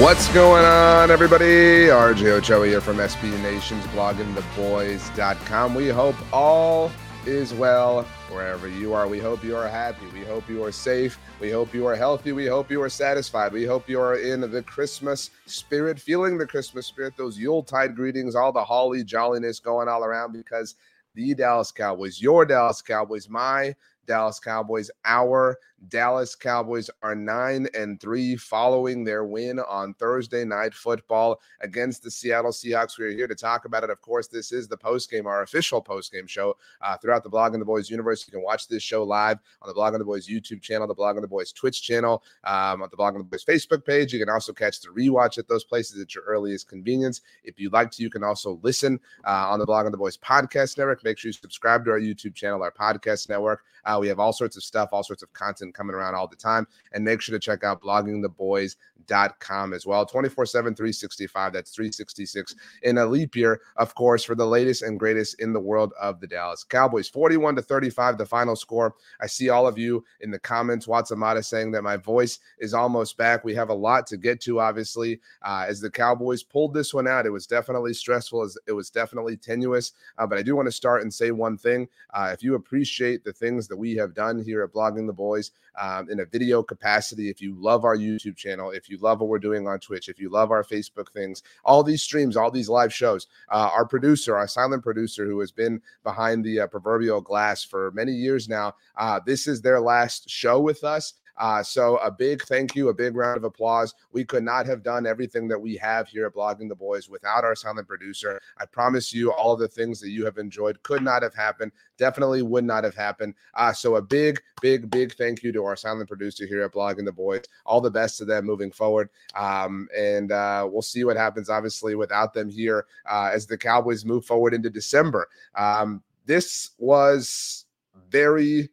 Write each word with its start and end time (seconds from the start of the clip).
What's 0.00 0.32
going 0.32 0.64
on, 0.64 1.10
everybody? 1.10 1.88
RJ 1.88 2.24
Ochoa 2.38 2.66
here 2.66 2.80
from 2.80 2.96
SB 2.96 3.38
Nation's 3.42 3.84
bloggingtheboys.com. 3.88 5.74
We 5.74 5.88
hope 5.88 6.16
all 6.32 6.90
is 7.26 7.52
well 7.52 8.04
wherever 8.30 8.66
you 8.66 8.94
are. 8.94 9.06
We 9.06 9.18
hope 9.18 9.44
you 9.44 9.54
are 9.54 9.68
happy. 9.68 10.06
We 10.14 10.24
hope 10.24 10.48
you 10.48 10.64
are 10.64 10.72
safe. 10.72 11.18
We 11.38 11.50
hope 11.50 11.74
you 11.74 11.86
are 11.86 11.94
healthy. 11.94 12.32
We 12.32 12.46
hope 12.46 12.70
you 12.70 12.80
are 12.80 12.88
satisfied. 12.88 13.52
We 13.52 13.66
hope 13.66 13.90
you 13.90 14.00
are 14.00 14.16
in 14.16 14.40
the 14.40 14.62
Christmas 14.62 15.32
spirit, 15.44 16.00
feeling 16.00 16.38
the 16.38 16.46
Christmas 16.46 16.86
spirit, 16.86 17.12
those 17.18 17.38
Yuletide 17.38 17.94
greetings, 17.94 18.34
all 18.34 18.52
the 18.52 18.64
holly 18.64 19.04
jolliness 19.04 19.60
going 19.60 19.86
all 19.86 20.02
around 20.02 20.32
because 20.32 20.76
the 21.14 21.34
Dallas 21.34 21.72
Cowboys, 21.72 22.22
your 22.22 22.46
Dallas 22.46 22.80
Cowboys, 22.80 23.28
my 23.28 23.74
Dallas 24.06 24.40
Cowboys, 24.40 24.90
our 25.04 25.58
Dallas 25.88 26.34
Cowboys 26.34 26.90
are 27.02 27.14
9 27.14 27.68
and 27.74 28.00
3 28.00 28.36
following 28.36 29.02
their 29.02 29.24
win 29.24 29.58
on 29.60 29.94
Thursday 29.94 30.44
night 30.44 30.74
football 30.74 31.40
against 31.60 32.02
the 32.02 32.10
Seattle 32.10 32.50
Seahawks. 32.50 32.98
We 32.98 33.06
are 33.06 33.10
here 33.10 33.26
to 33.26 33.34
talk 33.34 33.64
about 33.64 33.84
it. 33.84 33.90
Of 33.90 34.02
course, 34.02 34.28
this 34.28 34.52
is 34.52 34.68
the 34.68 34.76
post 34.76 35.10
game, 35.10 35.26
our 35.26 35.42
official 35.42 35.80
post 35.80 36.12
game 36.12 36.26
show 36.26 36.56
uh, 36.82 36.96
throughout 36.98 37.22
the 37.22 37.30
Blogging 37.30 37.58
the 37.58 37.64
Boys 37.64 37.88
universe. 37.88 38.26
You 38.26 38.32
can 38.32 38.42
watch 38.42 38.68
this 38.68 38.82
show 38.82 39.02
live 39.02 39.38
on 39.62 39.68
the 39.68 39.74
Blogging 39.74 39.98
the 39.98 40.04
Boys 40.04 40.28
YouTube 40.28 40.60
channel, 40.60 40.86
the 40.86 40.94
Blogging 40.94 41.22
the 41.22 41.28
Boys 41.28 41.52
Twitch 41.52 41.82
channel, 41.82 42.22
um, 42.44 42.82
on 42.82 42.88
the 42.90 42.96
Blogging 42.96 43.18
the 43.18 43.24
Boys 43.24 43.44
Facebook 43.44 43.84
page. 43.84 44.12
You 44.12 44.18
can 44.18 44.28
also 44.28 44.52
catch 44.52 44.80
the 44.80 44.88
rewatch 44.88 45.38
at 45.38 45.48
those 45.48 45.64
places 45.64 46.00
at 46.00 46.14
your 46.14 46.24
earliest 46.24 46.68
convenience. 46.68 47.22
If 47.44 47.58
you'd 47.58 47.72
like 47.72 47.90
to, 47.92 48.02
you 48.02 48.10
can 48.10 48.22
also 48.22 48.60
listen 48.62 49.00
uh, 49.26 49.48
on 49.48 49.58
the 49.58 49.66
Blogging 49.66 49.92
the 49.92 49.96
Boys 49.96 50.18
podcast 50.18 50.76
network. 50.76 51.02
Make 51.04 51.18
sure 51.18 51.30
you 51.30 51.32
subscribe 51.32 51.84
to 51.86 51.90
our 51.92 52.00
YouTube 52.00 52.34
channel, 52.34 52.62
our 52.62 52.70
podcast 52.70 53.28
network. 53.30 53.62
Uh, 53.84 53.98
we 54.00 54.08
have 54.08 54.20
all 54.20 54.32
sorts 54.32 54.56
of 54.56 54.62
stuff, 54.62 54.90
all 54.92 55.02
sorts 55.02 55.22
of 55.22 55.32
content 55.32 55.69
coming 55.72 55.94
around 55.94 56.14
all 56.14 56.26
the 56.26 56.36
time. 56.36 56.66
And 56.92 57.04
make 57.04 57.20
sure 57.20 57.32
to 57.32 57.40
check 57.40 57.64
out 57.64 57.82
bloggingtheboys.com 57.82 59.72
as 59.72 59.86
well. 59.86 60.06
24 60.06 60.46
7, 60.46 60.74
365. 60.74 61.52
That's 61.52 61.70
366 61.72 62.54
in 62.82 62.98
a 62.98 63.06
leap 63.06 63.36
year, 63.36 63.60
of 63.76 63.94
course, 63.94 64.24
for 64.24 64.34
the 64.34 64.46
latest 64.46 64.82
and 64.82 64.98
greatest 64.98 65.40
in 65.40 65.52
the 65.52 65.60
world 65.60 65.92
of 66.00 66.20
the 66.20 66.26
Dallas 66.26 66.64
Cowboys. 66.64 67.08
41 67.08 67.56
to 67.56 67.62
35, 67.62 68.18
the 68.18 68.26
final 68.26 68.56
score. 68.56 68.94
I 69.20 69.26
see 69.26 69.48
all 69.48 69.66
of 69.66 69.78
you 69.78 70.04
in 70.20 70.30
the 70.30 70.38
comments. 70.38 70.86
Watsamata 70.86 71.44
saying 71.44 71.70
that 71.72 71.82
my 71.82 71.96
voice 71.96 72.38
is 72.58 72.74
almost 72.74 73.16
back. 73.16 73.44
We 73.44 73.54
have 73.54 73.70
a 73.70 73.74
lot 73.74 74.06
to 74.08 74.16
get 74.16 74.40
to, 74.42 74.60
obviously, 74.60 75.20
uh, 75.42 75.66
as 75.68 75.80
the 75.80 75.90
Cowboys 75.90 76.42
pulled 76.42 76.74
this 76.74 76.94
one 76.94 77.08
out. 77.08 77.26
It 77.26 77.30
was 77.30 77.46
definitely 77.46 77.94
stressful, 77.94 78.42
as 78.42 78.56
it 78.66 78.72
was 78.72 78.90
definitely 78.90 79.36
tenuous. 79.36 79.92
Uh, 80.18 80.26
but 80.26 80.38
I 80.38 80.42
do 80.42 80.56
want 80.56 80.66
to 80.66 80.72
start 80.72 81.02
and 81.02 81.12
say 81.12 81.30
one 81.30 81.56
thing. 81.56 81.88
Uh, 82.12 82.30
if 82.32 82.42
you 82.42 82.54
appreciate 82.54 83.24
the 83.24 83.32
things 83.32 83.68
that 83.68 83.76
we 83.76 83.94
have 83.96 84.14
done 84.14 84.42
here 84.42 84.62
at 84.62 84.72
Blogging 84.72 85.06
the 85.06 85.12
Boys 85.12 85.52
um, 85.80 86.10
in 86.10 86.20
a 86.20 86.24
video 86.24 86.62
capacity, 86.62 87.30
if 87.30 87.40
you 87.40 87.54
love 87.58 87.84
our 87.84 87.96
YouTube 87.96 88.36
channel, 88.36 88.70
if 88.70 88.88
you 88.88 88.98
love 88.98 89.20
what 89.20 89.28
we're 89.28 89.38
doing 89.38 89.66
on 89.66 89.78
Twitch, 89.78 90.08
if 90.08 90.18
you 90.18 90.28
love 90.28 90.50
our 90.50 90.64
Facebook 90.64 91.10
things, 91.12 91.42
all 91.64 91.82
these 91.82 92.02
streams, 92.02 92.36
all 92.36 92.50
these 92.50 92.68
live 92.68 92.92
shows, 92.92 93.26
uh, 93.50 93.70
our 93.72 93.86
producer, 93.86 94.36
our 94.36 94.48
silent 94.48 94.82
producer 94.82 95.26
who 95.26 95.40
has 95.40 95.52
been 95.52 95.80
behind 96.04 96.44
the 96.44 96.60
uh, 96.60 96.66
proverbial 96.66 97.20
glass 97.20 97.64
for 97.64 97.90
many 97.92 98.12
years 98.12 98.48
now, 98.48 98.74
uh, 98.96 99.20
this 99.24 99.46
is 99.46 99.62
their 99.62 99.80
last 99.80 100.28
show 100.28 100.60
with 100.60 100.84
us. 100.84 101.14
Uh, 101.40 101.62
so 101.62 101.96
a 101.96 102.10
big 102.10 102.42
thank 102.42 102.76
you, 102.76 102.90
a 102.90 102.94
big 102.94 103.16
round 103.16 103.38
of 103.38 103.44
applause. 103.44 103.94
We 104.12 104.26
could 104.26 104.42
not 104.44 104.66
have 104.66 104.82
done 104.82 105.06
everything 105.06 105.48
that 105.48 105.58
we 105.58 105.74
have 105.78 106.06
here 106.06 106.26
at 106.26 106.34
Blogging 106.34 106.68
the 106.68 106.74
Boys 106.74 107.08
without 107.08 107.44
our 107.44 107.56
silent 107.56 107.88
producer. 107.88 108.38
I 108.58 108.66
promise 108.66 109.10
you, 109.10 109.32
all 109.32 109.56
the 109.56 109.66
things 109.66 110.00
that 110.00 110.10
you 110.10 110.26
have 110.26 110.36
enjoyed 110.36 110.82
could 110.82 111.02
not 111.02 111.22
have 111.22 111.34
happened. 111.34 111.72
Definitely 111.96 112.42
would 112.42 112.64
not 112.64 112.84
have 112.84 112.94
happened. 112.94 113.34
Uh, 113.54 113.72
so 113.72 113.96
a 113.96 114.02
big, 114.02 114.38
big, 114.60 114.90
big 114.90 115.14
thank 115.14 115.42
you 115.42 115.50
to 115.52 115.64
our 115.64 115.76
silent 115.76 116.08
producer 116.08 116.46
here 116.46 116.62
at 116.62 116.72
Blogging 116.72 117.06
the 117.06 117.12
Boys. 117.12 117.44
All 117.64 117.80
the 117.80 117.90
best 117.90 118.18
to 118.18 118.26
them 118.26 118.44
moving 118.44 118.70
forward. 118.70 119.08
Um, 119.34 119.88
and 119.96 120.32
uh, 120.32 120.68
we'll 120.70 120.82
see 120.82 121.04
what 121.04 121.16
happens, 121.16 121.48
obviously, 121.48 121.94
without 121.94 122.34
them 122.34 122.50
here 122.50 122.84
uh, 123.10 123.30
as 123.32 123.46
the 123.46 123.56
Cowboys 123.56 124.04
move 124.04 124.26
forward 124.26 124.52
into 124.52 124.68
December. 124.68 125.26
Um, 125.54 126.02
this 126.26 126.72
was 126.78 127.64
very 128.10 128.68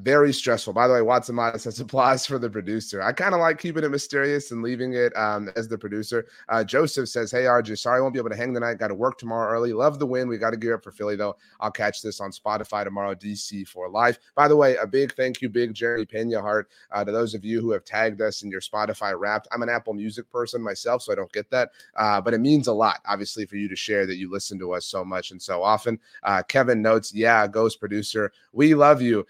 very 0.00 0.32
stressful. 0.32 0.74
By 0.74 0.88
the 0.88 0.94
way, 0.94 1.02
Watson 1.02 1.34
Mata 1.34 1.58
says 1.58 1.80
applause 1.80 2.26
for 2.26 2.38
the 2.38 2.50
producer. 2.50 3.02
I 3.02 3.12
kind 3.12 3.34
of 3.34 3.40
like 3.40 3.58
keeping 3.58 3.84
it 3.84 3.90
mysterious 3.90 4.50
and 4.50 4.62
leaving 4.62 4.92
it 4.94 5.16
um, 5.16 5.50
as 5.56 5.68
the 5.68 5.78
producer. 5.78 6.26
Uh, 6.48 6.62
Joseph 6.64 7.08
says, 7.08 7.30
Hey, 7.30 7.44
RJ, 7.44 7.78
sorry 7.78 7.98
I 7.98 8.00
won't 8.02 8.12
be 8.12 8.20
able 8.20 8.30
to 8.30 8.36
hang 8.36 8.52
tonight. 8.52 8.74
Got 8.74 8.88
to 8.88 8.94
work 8.94 9.18
tomorrow 9.18 9.50
early. 9.50 9.72
Love 9.72 9.98
the 9.98 10.06
win. 10.06 10.28
We 10.28 10.38
got 10.38 10.50
to 10.50 10.56
gear 10.56 10.74
up 10.74 10.84
for 10.84 10.92
Philly, 10.92 11.16
though. 11.16 11.36
I'll 11.60 11.70
catch 11.70 12.02
this 12.02 12.20
on 12.20 12.30
Spotify 12.30 12.84
tomorrow, 12.84 13.14
DC 13.14 13.66
for 13.68 13.88
life. 13.88 14.18
By 14.34 14.48
the 14.48 14.56
way, 14.56 14.76
a 14.76 14.86
big 14.86 15.14
thank 15.14 15.40
you, 15.40 15.48
big 15.48 15.72
Jerry 15.72 16.04
Pena 16.04 16.40
heart 16.40 16.68
uh, 16.92 17.04
to 17.04 17.12
those 17.12 17.34
of 17.34 17.44
you 17.44 17.60
who 17.60 17.70
have 17.70 17.84
tagged 17.84 18.20
us 18.20 18.42
in 18.42 18.50
your 18.50 18.60
Spotify 18.60 19.18
wrapped. 19.18 19.48
I'm 19.52 19.62
an 19.62 19.68
Apple 19.70 19.94
Music 19.94 20.30
person 20.30 20.60
myself, 20.62 21.02
so 21.02 21.12
I 21.12 21.14
don't 21.14 21.32
get 21.32 21.50
that. 21.50 21.70
Uh, 21.96 22.20
but 22.20 22.34
it 22.34 22.40
means 22.40 22.66
a 22.66 22.72
lot, 22.72 23.00
obviously, 23.06 23.46
for 23.46 23.56
you 23.56 23.68
to 23.68 23.76
share 23.76 24.06
that 24.06 24.16
you 24.16 24.30
listen 24.30 24.58
to 24.58 24.72
us 24.72 24.84
so 24.84 25.04
much 25.04 25.30
and 25.30 25.40
so 25.40 25.62
often. 25.62 25.98
Uh, 26.22 26.42
Kevin 26.42 26.82
notes, 26.82 27.14
Yeah, 27.14 27.46
Ghost 27.46 27.80
producer, 27.80 28.32
we 28.52 28.74
love 28.74 29.00
you. 29.00 29.26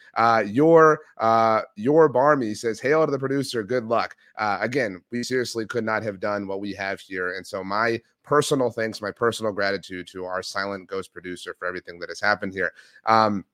Your 0.57 1.01
uh, 1.19 1.61
your 1.77 2.09
Barmy 2.09 2.55
says, 2.55 2.81
"Hail 2.81 3.05
to 3.05 3.13
the 3.13 3.19
producer. 3.19 3.63
Good 3.63 3.85
luck." 3.85 4.17
Uh, 4.39 4.57
again, 4.63 5.03
we 5.11 5.23
seriously 5.23 5.67
could 5.67 5.85
not 5.85 6.03
have 6.03 6.19
done 6.19 6.47
what 6.47 6.61
we 6.61 6.73
have 6.73 6.99
here, 6.99 7.37
and 7.37 7.47
so 7.47 7.63
my 7.63 8.01
personal 8.23 8.71
thanks, 8.71 9.03
my 9.03 9.11
personal 9.11 9.53
gratitude 9.53 10.09
to 10.09 10.25
our 10.25 10.43
silent 10.43 10.89
ghost 10.89 11.13
producer 11.13 11.55
for 11.59 11.69
everything 11.69 11.99
that 11.99 12.09
has 12.09 12.21
happened 12.21 12.55
here. 12.55 12.73
Um, 13.05 13.45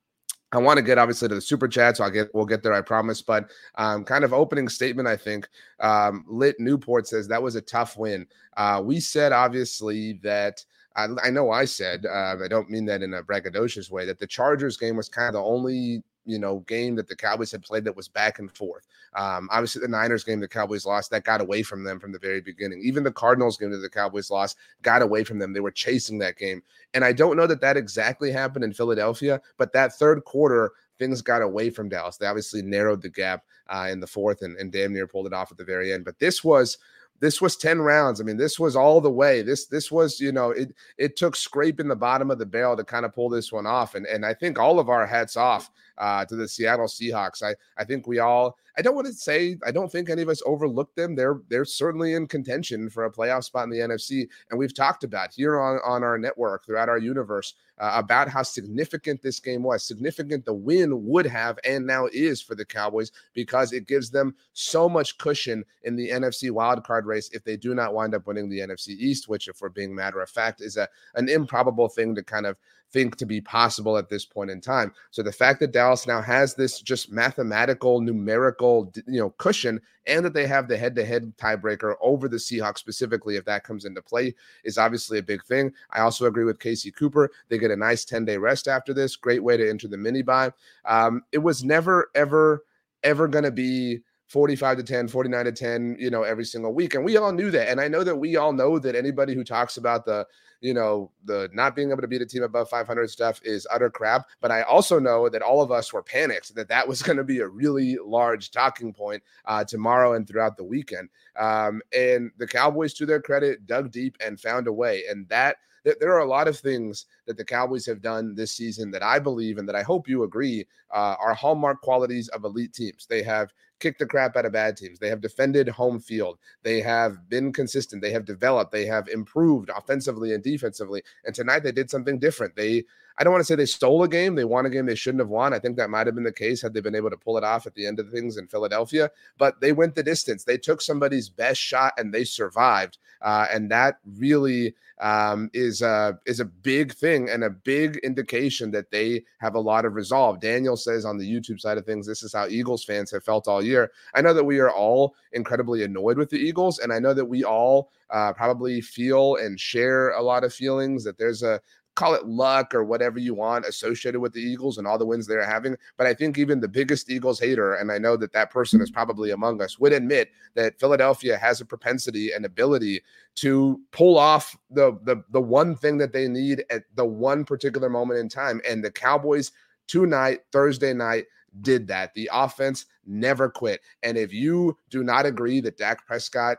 I 0.52 0.58
want 0.58 0.76
to 0.76 0.82
get 0.82 0.98
obviously 0.98 1.28
to 1.28 1.34
the 1.34 1.40
super 1.40 1.66
chat, 1.66 1.96
so 1.96 2.04
I'll 2.04 2.10
get 2.10 2.32
we'll 2.34 2.46
get 2.46 2.62
there, 2.62 2.74
I 2.74 2.82
promise. 2.82 3.20
But 3.20 3.50
um, 3.76 4.04
kind 4.04 4.22
of 4.22 4.32
opening 4.32 4.68
statement, 4.68 5.08
I 5.08 5.16
think. 5.16 5.48
Um, 5.80 6.24
Lit 6.28 6.60
Newport 6.60 7.08
says 7.08 7.26
that 7.28 7.42
was 7.42 7.56
a 7.56 7.62
tough 7.62 7.96
win. 7.96 8.28
Uh, 8.56 8.80
we 8.84 9.00
said 9.00 9.32
obviously 9.32 10.14
that 10.22 10.64
I, 10.96 11.08
I 11.22 11.30
know 11.30 11.50
I 11.50 11.64
said 11.64 12.06
uh, 12.06 12.36
I 12.42 12.48
don't 12.48 12.70
mean 12.70 12.84
that 12.86 13.02
in 13.02 13.14
a 13.14 13.22
braggadocious 13.22 13.90
way 13.90 14.04
that 14.06 14.18
the 14.18 14.26
Chargers 14.26 14.76
game 14.76 14.96
was 14.96 15.08
kind 15.08 15.28
of 15.28 15.34
the 15.34 15.42
only 15.42 16.02
you 16.24 16.38
know 16.38 16.60
game 16.60 16.94
that 16.96 17.08
the 17.08 17.16
Cowboys 17.16 17.50
had 17.50 17.62
played 17.62 17.84
that 17.84 17.96
was 17.96 18.08
back 18.08 18.38
and 18.38 18.54
forth. 18.54 18.86
Um, 19.14 19.48
obviously, 19.50 19.80
the 19.80 19.88
Niners 19.88 20.24
game 20.24 20.40
the 20.40 20.48
Cowboys 20.48 20.86
lost 20.86 21.10
that 21.10 21.24
got 21.24 21.40
away 21.40 21.62
from 21.62 21.84
them 21.84 21.98
from 21.98 22.12
the 22.12 22.18
very 22.18 22.40
beginning. 22.40 22.80
Even 22.82 23.02
the 23.02 23.12
Cardinals 23.12 23.56
game 23.56 23.70
that 23.70 23.78
the 23.78 23.90
Cowboys 23.90 24.30
lost 24.30 24.56
got 24.82 25.02
away 25.02 25.24
from 25.24 25.38
them. 25.38 25.52
They 25.52 25.60
were 25.60 25.70
chasing 25.70 26.18
that 26.18 26.36
game, 26.36 26.62
and 26.94 27.04
I 27.04 27.12
don't 27.12 27.36
know 27.36 27.46
that 27.46 27.60
that 27.60 27.76
exactly 27.76 28.30
happened 28.30 28.64
in 28.64 28.72
Philadelphia, 28.72 29.40
but 29.56 29.72
that 29.72 29.94
third 29.94 30.24
quarter 30.24 30.72
things 30.98 31.22
got 31.22 31.42
away 31.42 31.70
from 31.70 31.88
Dallas. 31.88 32.16
They 32.16 32.26
obviously 32.26 32.62
narrowed 32.62 33.02
the 33.02 33.08
gap 33.08 33.44
uh, 33.68 33.88
in 33.90 33.98
the 34.00 34.06
fourth 34.06 34.42
and, 34.42 34.56
and 34.56 34.70
damn 34.70 34.92
near 34.92 35.06
pulled 35.06 35.26
it 35.26 35.32
off 35.32 35.50
at 35.50 35.58
the 35.58 35.64
very 35.64 35.92
end. 35.92 36.04
But 36.04 36.18
this 36.18 36.44
was 36.44 36.78
this 37.22 37.40
was 37.40 37.56
10 37.56 37.80
rounds. 37.80 38.20
I 38.20 38.24
mean, 38.24 38.36
this 38.36 38.58
was 38.58 38.74
all 38.74 39.00
the 39.00 39.08
way. 39.10 39.42
This 39.42 39.66
this 39.66 39.92
was, 39.92 40.18
you 40.18 40.32
know, 40.32 40.50
it 40.50 40.74
it 40.98 41.16
took 41.16 41.36
scraping 41.36 41.86
the 41.86 41.94
bottom 41.94 42.32
of 42.32 42.40
the 42.40 42.44
barrel 42.44 42.76
to 42.76 42.82
kind 42.82 43.06
of 43.06 43.14
pull 43.14 43.28
this 43.28 43.52
one 43.52 43.64
off. 43.64 43.94
And 43.94 44.06
and 44.06 44.26
I 44.26 44.34
think 44.34 44.58
all 44.58 44.80
of 44.80 44.88
our 44.88 45.06
hats 45.06 45.36
off 45.36 45.70
uh, 45.98 46.24
to 46.24 46.36
the 46.36 46.48
Seattle 46.48 46.86
Seahawks. 46.86 47.42
I 47.42 47.54
I 47.76 47.84
think 47.84 48.06
we 48.06 48.18
all 48.18 48.56
I 48.76 48.82
don't 48.82 48.94
want 48.94 49.06
to 49.06 49.12
say 49.12 49.56
I 49.66 49.70
don't 49.70 49.90
think 49.90 50.08
any 50.08 50.22
of 50.22 50.28
us 50.28 50.42
overlooked 50.46 50.96
them. 50.96 51.14
They're 51.14 51.40
they're 51.48 51.64
certainly 51.64 52.14
in 52.14 52.26
contention 52.26 52.88
for 52.88 53.04
a 53.04 53.12
playoff 53.12 53.44
spot 53.44 53.64
in 53.64 53.70
the 53.70 53.78
NFC, 53.78 54.28
and 54.50 54.58
we've 54.58 54.74
talked 54.74 55.04
about 55.04 55.32
here 55.32 55.60
on 55.60 55.78
on 55.84 56.02
our 56.02 56.18
network 56.18 56.64
throughout 56.64 56.88
our 56.88 56.98
universe 56.98 57.54
uh, 57.78 57.92
about 57.94 58.28
how 58.28 58.42
significant 58.42 59.20
this 59.22 59.40
game 59.40 59.62
was, 59.62 59.82
significant 59.84 60.44
the 60.44 60.54
win 60.54 61.04
would 61.04 61.26
have 61.26 61.58
and 61.64 61.86
now 61.86 62.06
is 62.12 62.40
for 62.40 62.54
the 62.54 62.64
Cowboys 62.64 63.10
because 63.34 63.72
it 63.72 63.86
gives 63.86 64.10
them 64.10 64.34
so 64.52 64.88
much 64.88 65.18
cushion 65.18 65.64
in 65.82 65.96
the 65.96 66.10
NFC 66.10 66.50
wildcard 66.50 67.04
race 67.04 67.28
if 67.32 67.42
they 67.44 67.56
do 67.56 67.74
not 67.74 67.92
wind 67.92 68.14
up 68.14 68.26
winning 68.26 68.48
the 68.48 68.60
NFC 68.60 68.90
East, 68.90 69.28
which, 69.28 69.48
if 69.48 69.60
we're 69.60 69.68
being 69.68 69.94
matter 69.94 70.20
of 70.20 70.30
fact, 70.30 70.60
is 70.60 70.76
a 70.76 70.88
an 71.14 71.28
improbable 71.28 71.88
thing 71.88 72.14
to 72.14 72.22
kind 72.22 72.46
of 72.46 72.56
think 72.92 73.16
to 73.16 73.26
be 73.26 73.40
possible 73.40 73.96
at 73.96 74.08
this 74.08 74.24
point 74.24 74.50
in 74.50 74.60
time. 74.60 74.92
So 75.10 75.22
the 75.22 75.32
fact 75.32 75.60
that 75.60 75.72
Dallas 75.72 76.06
now 76.06 76.20
has 76.20 76.54
this 76.54 76.80
just 76.80 77.10
mathematical, 77.10 78.00
numerical, 78.00 78.92
you 79.06 79.20
know, 79.20 79.30
cushion, 79.30 79.80
and 80.06 80.24
that 80.24 80.34
they 80.34 80.46
have 80.46 80.68
the 80.68 80.76
head-to-head 80.76 81.36
tiebreaker 81.36 81.94
over 82.00 82.28
the 82.28 82.36
Seahawks 82.36 82.78
specifically, 82.78 83.36
if 83.36 83.44
that 83.44 83.64
comes 83.64 83.84
into 83.84 84.02
play, 84.02 84.34
is 84.64 84.78
obviously 84.78 85.18
a 85.18 85.22
big 85.22 85.44
thing. 85.44 85.72
I 85.90 86.00
also 86.00 86.26
agree 86.26 86.44
with 86.44 86.58
Casey 86.58 86.90
Cooper. 86.90 87.30
They 87.48 87.58
get 87.58 87.70
a 87.70 87.76
nice 87.76 88.04
10-day 88.04 88.36
rest 88.36 88.68
after 88.68 88.92
this. 88.92 89.16
Great 89.16 89.42
way 89.42 89.56
to 89.56 89.68
enter 89.68 89.88
the 89.88 89.96
mini 89.96 90.22
bye. 90.22 90.52
Um, 90.84 91.22
it 91.32 91.38
was 91.38 91.64
never, 91.64 92.10
ever, 92.14 92.64
ever 93.02 93.28
going 93.28 93.44
to 93.44 93.52
be 93.52 94.00
45 94.32 94.78
to 94.78 94.82
10, 94.82 95.08
49 95.08 95.44
to 95.44 95.52
10, 95.52 95.96
you 95.98 96.08
know, 96.08 96.22
every 96.22 96.46
single 96.46 96.72
week. 96.72 96.94
And 96.94 97.04
we 97.04 97.18
all 97.18 97.32
knew 97.32 97.50
that. 97.50 97.68
And 97.68 97.78
I 97.78 97.86
know 97.86 98.02
that 98.02 98.16
we 98.16 98.36
all 98.36 98.54
know 98.54 98.78
that 98.78 98.96
anybody 98.96 99.34
who 99.34 99.44
talks 99.44 99.76
about 99.76 100.06
the, 100.06 100.26
you 100.62 100.72
know, 100.72 101.10
the 101.26 101.50
not 101.52 101.76
being 101.76 101.90
able 101.90 102.00
to 102.00 102.08
beat 102.08 102.22
a 102.22 102.26
team 102.26 102.42
above 102.42 102.70
500 102.70 103.10
stuff 103.10 103.42
is 103.44 103.66
utter 103.70 103.90
crap. 103.90 104.26
But 104.40 104.50
I 104.50 104.62
also 104.62 104.98
know 104.98 105.28
that 105.28 105.42
all 105.42 105.60
of 105.60 105.70
us 105.70 105.92
were 105.92 106.02
panicked 106.02 106.54
that 106.54 106.68
that 106.68 106.88
was 106.88 107.02
going 107.02 107.18
to 107.18 107.24
be 107.24 107.40
a 107.40 107.46
really 107.46 107.98
large 108.02 108.50
talking 108.50 108.94
point 108.94 109.22
uh, 109.44 109.64
tomorrow 109.64 110.14
and 110.14 110.26
throughout 110.26 110.56
the 110.56 110.64
weekend. 110.64 111.10
Um, 111.38 111.82
and 111.94 112.30
the 112.38 112.46
Cowboys, 112.46 112.94
to 112.94 113.04
their 113.04 113.20
credit, 113.20 113.66
dug 113.66 113.90
deep 113.90 114.16
and 114.24 114.40
found 114.40 114.66
a 114.66 114.72
way. 114.72 115.02
And 115.10 115.28
that 115.28 115.58
there 115.84 116.12
are 116.12 116.20
a 116.20 116.28
lot 116.28 116.48
of 116.48 116.58
things 116.58 117.06
that 117.26 117.36
the 117.36 117.44
Cowboys 117.44 117.86
have 117.86 118.02
done 118.02 118.34
this 118.34 118.52
season 118.52 118.90
that 118.92 119.02
I 119.02 119.18
believe 119.18 119.58
and 119.58 119.68
that 119.68 119.76
I 119.76 119.82
hope 119.82 120.08
you 120.08 120.22
agree 120.22 120.66
uh, 120.92 121.16
are 121.18 121.34
hallmark 121.34 121.80
qualities 121.80 122.28
of 122.28 122.44
elite 122.44 122.72
teams. 122.72 123.06
They 123.06 123.22
have 123.22 123.52
kicked 123.80 123.98
the 123.98 124.06
crap 124.06 124.36
out 124.36 124.46
of 124.46 124.52
bad 124.52 124.76
teams. 124.76 124.98
They 124.98 125.08
have 125.08 125.20
defended 125.20 125.68
home 125.68 125.98
field. 125.98 126.38
They 126.62 126.80
have 126.80 127.28
been 127.28 127.52
consistent. 127.52 128.00
They 128.00 128.12
have 128.12 128.24
developed. 128.24 128.70
They 128.70 128.86
have 128.86 129.08
improved 129.08 129.70
offensively 129.76 130.34
and 130.34 130.42
defensively. 130.42 131.02
And 131.24 131.34
tonight 131.34 131.60
they 131.60 131.72
did 131.72 131.90
something 131.90 132.18
different. 132.18 132.54
They 132.54 132.84
I 133.18 133.24
don't 133.24 133.32
want 133.32 133.42
to 133.42 133.46
say 133.46 133.54
they 133.54 133.66
stole 133.66 134.02
a 134.02 134.08
game. 134.08 134.34
They 134.34 134.44
won 134.44 134.66
a 134.66 134.70
game 134.70 134.86
they 134.86 134.94
shouldn't 134.94 135.20
have 135.20 135.28
won. 135.28 135.52
I 135.52 135.58
think 135.58 135.76
that 135.76 135.90
might 135.90 136.06
have 136.06 136.14
been 136.14 136.24
the 136.24 136.32
case 136.32 136.62
had 136.62 136.74
they 136.74 136.80
been 136.80 136.94
able 136.94 137.10
to 137.10 137.16
pull 137.16 137.36
it 137.36 137.44
off 137.44 137.66
at 137.66 137.74
the 137.74 137.86
end 137.86 138.00
of 138.00 138.10
things 138.10 138.36
in 138.36 138.46
Philadelphia. 138.46 139.10
But 139.38 139.60
they 139.60 139.72
went 139.72 139.94
the 139.94 140.02
distance. 140.02 140.44
They 140.44 140.58
took 140.58 140.80
somebody's 140.80 141.28
best 141.28 141.60
shot 141.60 141.92
and 141.98 142.12
they 142.12 142.24
survived. 142.24 142.98
Uh, 143.20 143.46
and 143.52 143.70
that 143.70 143.98
really 144.18 144.74
um, 145.00 145.50
is 145.52 145.82
a 145.82 146.18
is 146.26 146.40
a 146.40 146.44
big 146.44 146.92
thing 146.92 147.28
and 147.28 147.44
a 147.44 147.50
big 147.50 147.96
indication 147.98 148.70
that 148.70 148.90
they 148.90 149.24
have 149.38 149.54
a 149.54 149.60
lot 149.60 149.84
of 149.84 149.94
resolve. 149.94 150.40
Daniel 150.40 150.76
says 150.76 151.04
on 151.04 151.18
the 151.18 151.30
YouTube 151.30 151.60
side 151.60 151.76
of 151.78 151.84
things, 151.84 152.06
this 152.06 152.22
is 152.22 152.32
how 152.32 152.46
Eagles 152.46 152.84
fans 152.84 153.10
have 153.10 153.24
felt 153.24 153.48
all 153.48 153.64
year. 153.64 153.90
I 154.14 154.22
know 154.22 154.32
that 154.32 154.44
we 154.44 154.60
are 154.60 154.70
all 154.70 155.14
incredibly 155.32 155.82
annoyed 155.82 156.18
with 156.18 156.30
the 156.30 156.38
Eagles, 156.38 156.78
and 156.78 156.92
I 156.92 157.00
know 157.00 157.14
that 157.14 157.24
we 157.24 157.44
all 157.44 157.90
uh, 158.10 158.32
probably 158.32 158.80
feel 158.80 159.36
and 159.36 159.58
share 159.58 160.10
a 160.10 160.22
lot 160.22 160.44
of 160.44 160.54
feelings 160.54 161.02
that 161.04 161.18
there's 161.18 161.42
a 161.42 161.60
call 161.94 162.14
it 162.14 162.26
luck 162.26 162.74
or 162.74 162.84
whatever 162.84 163.18
you 163.18 163.34
want 163.34 163.66
associated 163.66 164.20
with 164.20 164.32
the 164.32 164.40
Eagles 164.40 164.78
and 164.78 164.86
all 164.86 164.98
the 164.98 165.06
wins 165.06 165.26
they're 165.26 165.44
having. 165.44 165.76
But 165.96 166.06
I 166.06 166.14
think 166.14 166.38
even 166.38 166.60
the 166.60 166.68
biggest 166.68 167.10
Eagles 167.10 167.38
hater, 167.38 167.74
and 167.74 167.92
I 167.92 167.98
know 167.98 168.16
that 168.16 168.32
that 168.32 168.50
person 168.50 168.80
is 168.80 168.90
probably 168.90 169.30
among 169.30 169.60
us, 169.60 169.78
would 169.78 169.92
admit 169.92 170.30
that 170.54 170.78
Philadelphia 170.80 171.36
has 171.36 171.60
a 171.60 171.66
propensity 171.66 172.32
and 172.32 172.44
ability 172.44 173.02
to 173.36 173.80
pull 173.90 174.18
off 174.18 174.56
the 174.70 174.98
the 175.02 175.22
the 175.30 175.40
one 175.40 175.76
thing 175.76 175.98
that 175.98 176.12
they 176.12 176.28
need 176.28 176.64
at 176.70 176.84
the 176.94 177.04
one 177.04 177.44
particular 177.44 177.90
moment 177.90 178.20
in 178.20 178.28
time. 178.28 178.60
And 178.68 178.82
the 178.82 178.90
Cowboys 178.90 179.52
tonight, 179.86 180.40
Thursday 180.52 180.94
night, 180.94 181.26
did 181.60 181.86
that. 181.88 182.14
The 182.14 182.30
offense 182.32 182.86
never 183.06 183.50
quit. 183.50 183.80
And 184.02 184.16
if 184.16 184.32
you 184.32 184.76
do 184.90 185.04
not 185.04 185.26
agree 185.26 185.60
that 185.60 185.76
Dak 185.76 186.06
Prescott 186.06 186.58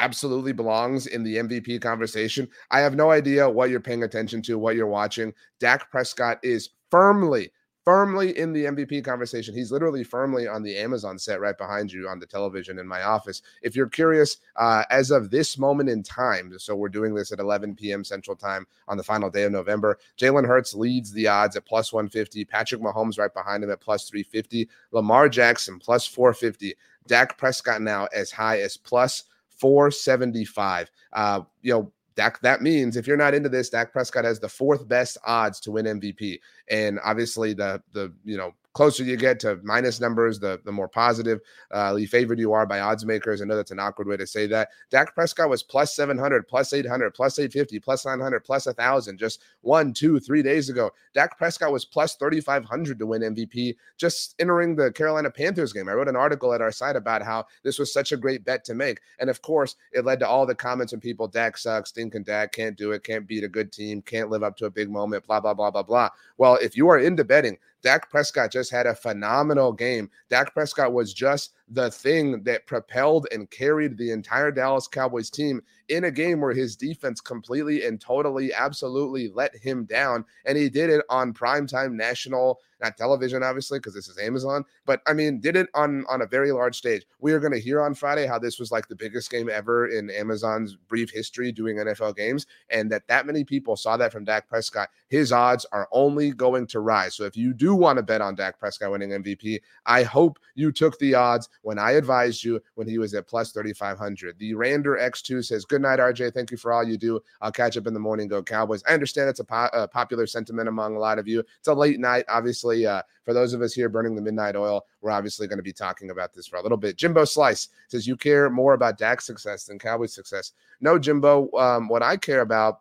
absolutely 0.00 0.52
belongs 0.52 1.06
in 1.06 1.22
the 1.22 1.36
MVP 1.36 1.82
conversation. 1.82 2.48
I 2.70 2.80
have 2.80 2.94
no 2.94 3.10
idea 3.10 3.48
what 3.48 3.68
you're 3.68 3.80
paying 3.80 4.02
attention 4.02 4.40
to, 4.42 4.58
what 4.58 4.74
you're 4.74 4.86
watching. 4.86 5.34
Dak 5.58 5.90
Prescott 5.90 6.38
is 6.42 6.70
firmly, 6.90 7.52
firmly 7.84 8.36
in 8.38 8.54
the 8.54 8.64
MVP 8.64 9.04
conversation. 9.04 9.54
He's 9.54 9.70
literally 9.70 10.02
firmly 10.02 10.48
on 10.48 10.62
the 10.62 10.78
Amazon 10.78 11.18
set 11.18 11.38
right 11.38 11.56
behind 11.56 11.92
you 11.92 12.08
on 12.08 12.18
the 12.18 12.26
television 12.26 12.78
in 12.78 12.88
my 12.88 13.02
office. 13.02 13.42
If 13.60 13.76
you're 13.76 13.90
curious, 13.90 14.38
uh, 14.56 14.84
as 14.90 15.10
of 15.10 15.30
this 15.30 15.58
moment 15.58 15.90
in 15.90 16.02
time, 16.02 16.54
so 16.58 16.74
we're 16.74 16.88
doing 16.88 17.14
this 17.14 17.30
at 17.30 17.38
11 17.38 17.74
p.m. 17.74 18.02
Central 18.02 18.36
Time 18.36 18.66
on 18.88 18.96
the 18.96 19.02
final 19.02 19.28
day 19.28 19.42
of 19.42 19.52
November, 19.52 19.98
Jalen 20.18 20.46
Hurts 20.46 20.72
leads 20.72 21.12
the 21.12 21.28
odds 21.28 21.56
at 21.56 21.66
plus 21.66 21.92
150. 21.92 22.46
Patrick 22.46 22.80
Mahomes 22.80 23.18
right 23.18 23.34
behind 23.34 23.62
him 23.62 23.70
at 23.70 23.82
plus 23.82 24.08
350. 24.08 24.66
Lamar 24.92 25.28
Jackson 25.28 25.78
plus 25.78 26.06
450. 26.06 26.74
Dak 27.06 27.36
Prescott 27.36 27.82
now 27.82 28.08
as 28.14 28.30
high 28.30 28.60
as 28.60 28.78
plus 28.78 29.24
475. 29.60 30.90
Uh, 31.12 31.42
you 31.62 31.72
know, 31.72 31.92
Dak, 32.16 32.40
that 32.40 32.60
means 32.60 32.96
if 32.96 33.06
you're 33.06 33.16
not 33.16 33.34
into 33.34 33.48
this, 33.48 33.70
Dak 33.70 33.92
Prescott 33.92 34.24
has 34.24 34.40
the 34.40 34.48
fourth 34.48 34.88
best 34.88 35.16
odds 35.24 35.60
to 35.60 35.70
win 35.70 35.86
MVP. 35.86 36.40
And 36.68 36.98
obviously 37.04 37.54
the 37.54 37.82
the 37.92 38.12
you 38.24 38.36
know 38.36 38.52
closer 38.72 39.02
you 39.02 39.16
get 39.16 39.40
to 39.40 39.58
minus 39.62 40.00
numbers, 40.00 40.38
the 40.38 40.60
the 40.64 40.72
more 40.72 40.88
positive, 40.88 41.40
uh, 41.70 41.96
favored 42.08 42.38
you 42.38 42.52
are 42.52 42.66
by 42.66 42.80
odds 42.80 43.04
makers. 43.04 43.40
I 43.40 43.44
know 43.44 43.56
that's 43.56 43.70
an 43.70 43.78
awkward 43.78 44.08
way 44.08 44.16
to 44.16 44.26
say 44.26 44.46
that. 44.48 44.68
Dak 44.90 45.14
Prescott 45.14 45.48
was 45.48 45.62
plus 45.62 45.94
700, 45.94 46.46
plus 46.46 46.72
800, 46.72 47.14
plus 47.14 47.38
850, 47.38 47.80
plus 47.80 48.04
900, 48.04 48.40
plus 48.40 48.66
1,000 48.66 49.18
just 49.18 49.42
one, 49.62 49.92
two, 49.92 50.18
three 50.20 50.42
days 50.42 50.68
ago. 50.68 50.90
Dak 51.14 51.36
Prescott 51.38 51.72
was 51.72 51.84
plus 51.84 52.16
3,500 52.16 52.98
to 52.98 53.06
win 53.06 53.22
MVP 53.22 53.76
just 53.96 54.34
entering 54.38 54.76
the 54.76 54.92
Carolina 54.92 55.30
Panthers 55.30 55.72
game. 55.72 55.88
I 55.88 55.92
wrote 55.92 56.08
an 56.08 56.16
article 56.16 56.52
at 56.52 56.62
our 56.62 56.72
site 56.72 56.96
about 56.96 57.22
how 57.22 57.46
this 57.62 57.78
was 57.78 57.92
such 57.92 58.12
a 58.12 58.16
great 58.16 58.44
bet 58.44 58.64
to 58.64 58.74
make. 58.74 59.00
And 59.18 59.30
of 59.30 59.42
course, 59.42 59.76
it 59.92 60.04
led 60.04 60.20
to 60.20 60.28
all 60.28 60.46
the 60.46 60.54
comments 60.54 60.92
from 60.92 61.00
people 61.00 61.28
Dak 61.28 61.56
sucks, 61.56 61.90
stinking 61.90 62.24
Dak, 62.24 62.52
can't 62.52 62.76
do 62.76 62.92
it, 62.92 63.04
can't 63.04 63.26
beat 63.26 63.44
a 63.44 63.48
good 63.48 63.72
team, 63.72 64.02
can't 64.02 64.30
live 64.30 64.42
up 64.42 64.56
to 64.58 64.66
a 64.66 64.70
big 64.70 64.90
moment, 64.90 65.26
blah, 65.26 65.40
blah, 65.40 65.54
blah, 65.54 65.70
blah, 65.70 65.82
blah. 65.82 66.08
Well, 66.38 66.58
if 66.62 66.76
you 66.76 66.88
are 66.88 66.98
into 66.98 67.24
betting, 67.24 67.58
Dak 67.82 68.10
Prescott 68.10 68.52
just 68.52 68.70
had 68.70 68.86
a 68.86 68.94
phenomenal 68.94 69.72
game. 69.72 70.10
Dak 70.28 70.52
Prescott 70.52 70.92
was 70.92 71.12
just 71.14 71.52
the 71.70 71.90
thing 71.90 72.42
that 72.42 72.66
propelled 72.66 73.28
and 73.30 73.50
carried 73.50 73.96
the 73.96 74.10
entire 74.10 74.50
Dallas 74.50 74.88
Cowboys 74.88 75.30
team 75.30 75.62
in 75.88 76.04
a 76.04 76.10
game 76.10 76.40
where 76.40 76.52
his 76.52 76.76
defense 76.76 77.20
completely 77.20 77.84
and 77.84 78.00
totally, 78.00 78.52
absolutely 78.52 79.30
let 79.34 79.54
him 79.56 79.84
down. 79.84 80.24
And 80.44 80.56
he 80.56 80.68
did 80.68 80.90
it 80.90 81.04
on 81.08 81.32
primetime 81.32 81.92
national, 81.92 82.60
not 82.80 82.96
television, 82.96 83.42
obviously, 83.42 83.78
because 83.78 83.94
this 83.94 84.08
is 84.08 84.18
Amazon, 84.18 84.64
but 84.86 85.00
I 85.06 85.12
mean, 85.12 85.40
did 85.40 85.56
it 85.56 85.68
on, 85.74 86.04
on 86.08 86.22
a 86.22 86.26
very 86.26 86.52
large 86.52 86.76
stage. 86.76 87.06
We 87.20 87.32
are 87.32 87.40
going 87.40 87.52
to 87.52 87.60
hear 87.60 87.82
on 87.82 87.94
Friday 87.94 88.26
how 88.26 88.38
this 88.38 88.58
was 88.58 88.70
like 88.70 88.88
the 88.88 88.96
biggest 88.96 89.30
game 89.30 89.50
ever 89.50 89.88
in 89.88 90.10
Amazon's 90.10 90.76
brief 90.76 91.10
history 91.10 91.50
doing 91.52 91.76
NFL 91.76 92.16
games, 92.16 92.46
and 92.70 92.90
that 92.90 93.06
that 93.08 93.26
many 93.26 93.44
people 93.44 93.76
saw 93.76 93.96
that 93.96 94.12
from 94.12 94.24
Dak 94.24 94.48
Prescott. 94.48 94.90
His 95.08 95.32
odds 95.32 95.66
are 95.72 95.88
only 95.92 96.30
going 96.30 96.66
to 96.68 96.80
rise. 96.80 97.14
So 97.14 97.24
if 97.24 97.36
you 97.36 97.52
do 97.52 97.74
want 97.74 97.96
to 97.98 98.02
bet 98.02 98.20
on 98.20 98.36
Dak 98.36 98.58
Prescott 98.58 98.92
winning 98.92 99.10
MVP, 99.10 99.60
I 99.86 100.04
hope 100.04 100.38
you 100.54 100.70
took 100.72 100.98
the 100.98 101.14
odds 101.14 101.48
when 101.62 101.78
I 101.78 101.92
advised 101.92 102.42
you 102.42 102.60
when 102.74 102.88
he 102.88 102.98
was 102.98 103.14
at 103.14 103.26
plus 103.26 103.52
3,500. 103.52 104.38
The 104.38 104.52
Rander 104.52 105.00
X2 105.00 105.44
says, 105.44 105.64
Good 105.64 105.82
night, 105.82 105.98
RJ. 105.98 106.32
Thank 106.32 106.50
you 106.50 106.56
for 106.56 106.72
all 106.72 106.84
you 106.84 106.96
do. 106.96 107.20
I'll 107.40 107.52
catch 107.52 107.76
up 107.76 107.86
in 107.86 107.94
the 107.94 108.00
morning. 108.00 108.28
Go 108.28 108.42
Cowboys. 108.42 108.82
I 108.88 108.94
understand 108.94 109.28
it's 109.28 109.40
a, 109.40 109.44
po- 109.44 109.70
a 109.72 109.86
popular 109.86 110.26
sentiment 110.26 110.68
among 110.68 110.96
a 110.96 110.98
lot 110.98 111.18
of 111.18 111.28
you. 111.28 111.40
It's 111.40 111.68
a 111.68 111.74
late 111.74 112.00
night. 112.00 112.24
Obviously, 112.28 112.86
uh, 112.86 113.02
for 113.24 113.34
those 113.34 113.52
of 113.52 113.62
us 113.62 113.72
here 113.72 113.88
burning 113.88 114.14
the 114.14 114.22
midnight 114.22 114.56
oil, 114.56 114.84
we're 115.00 115.10
obviously 115.10 115.46
going 115.46 115.58
to 115.58 115.62
be 115.62 115.72
talking 115.72 116.10
about 116.10 116.32
this 116.32 116.46
for 116.46 116.56
a 116.56 116.62
little 116.62 116.78
bit. 116.78 116.96
Jimbo 116.96 117.24
Slice 117.24 117.68
says, 117.88 118.06
You 118.06 118.16
care 118.16 118.50
more 118.50 118.74
about 118.74 118.98
Dak's 118.98 119.26
success 119.26 119.64
than 119.64 119.78
Cowboys' 119.78 120.14
success. 120.14 120.52
No, 120.80 120.98
Jimbo. 120.98 121.50
Um, 121.52 121.88
what 121.88 122.02
I 122.02 122.16
care 122.16 122.40
about 122.40 122.80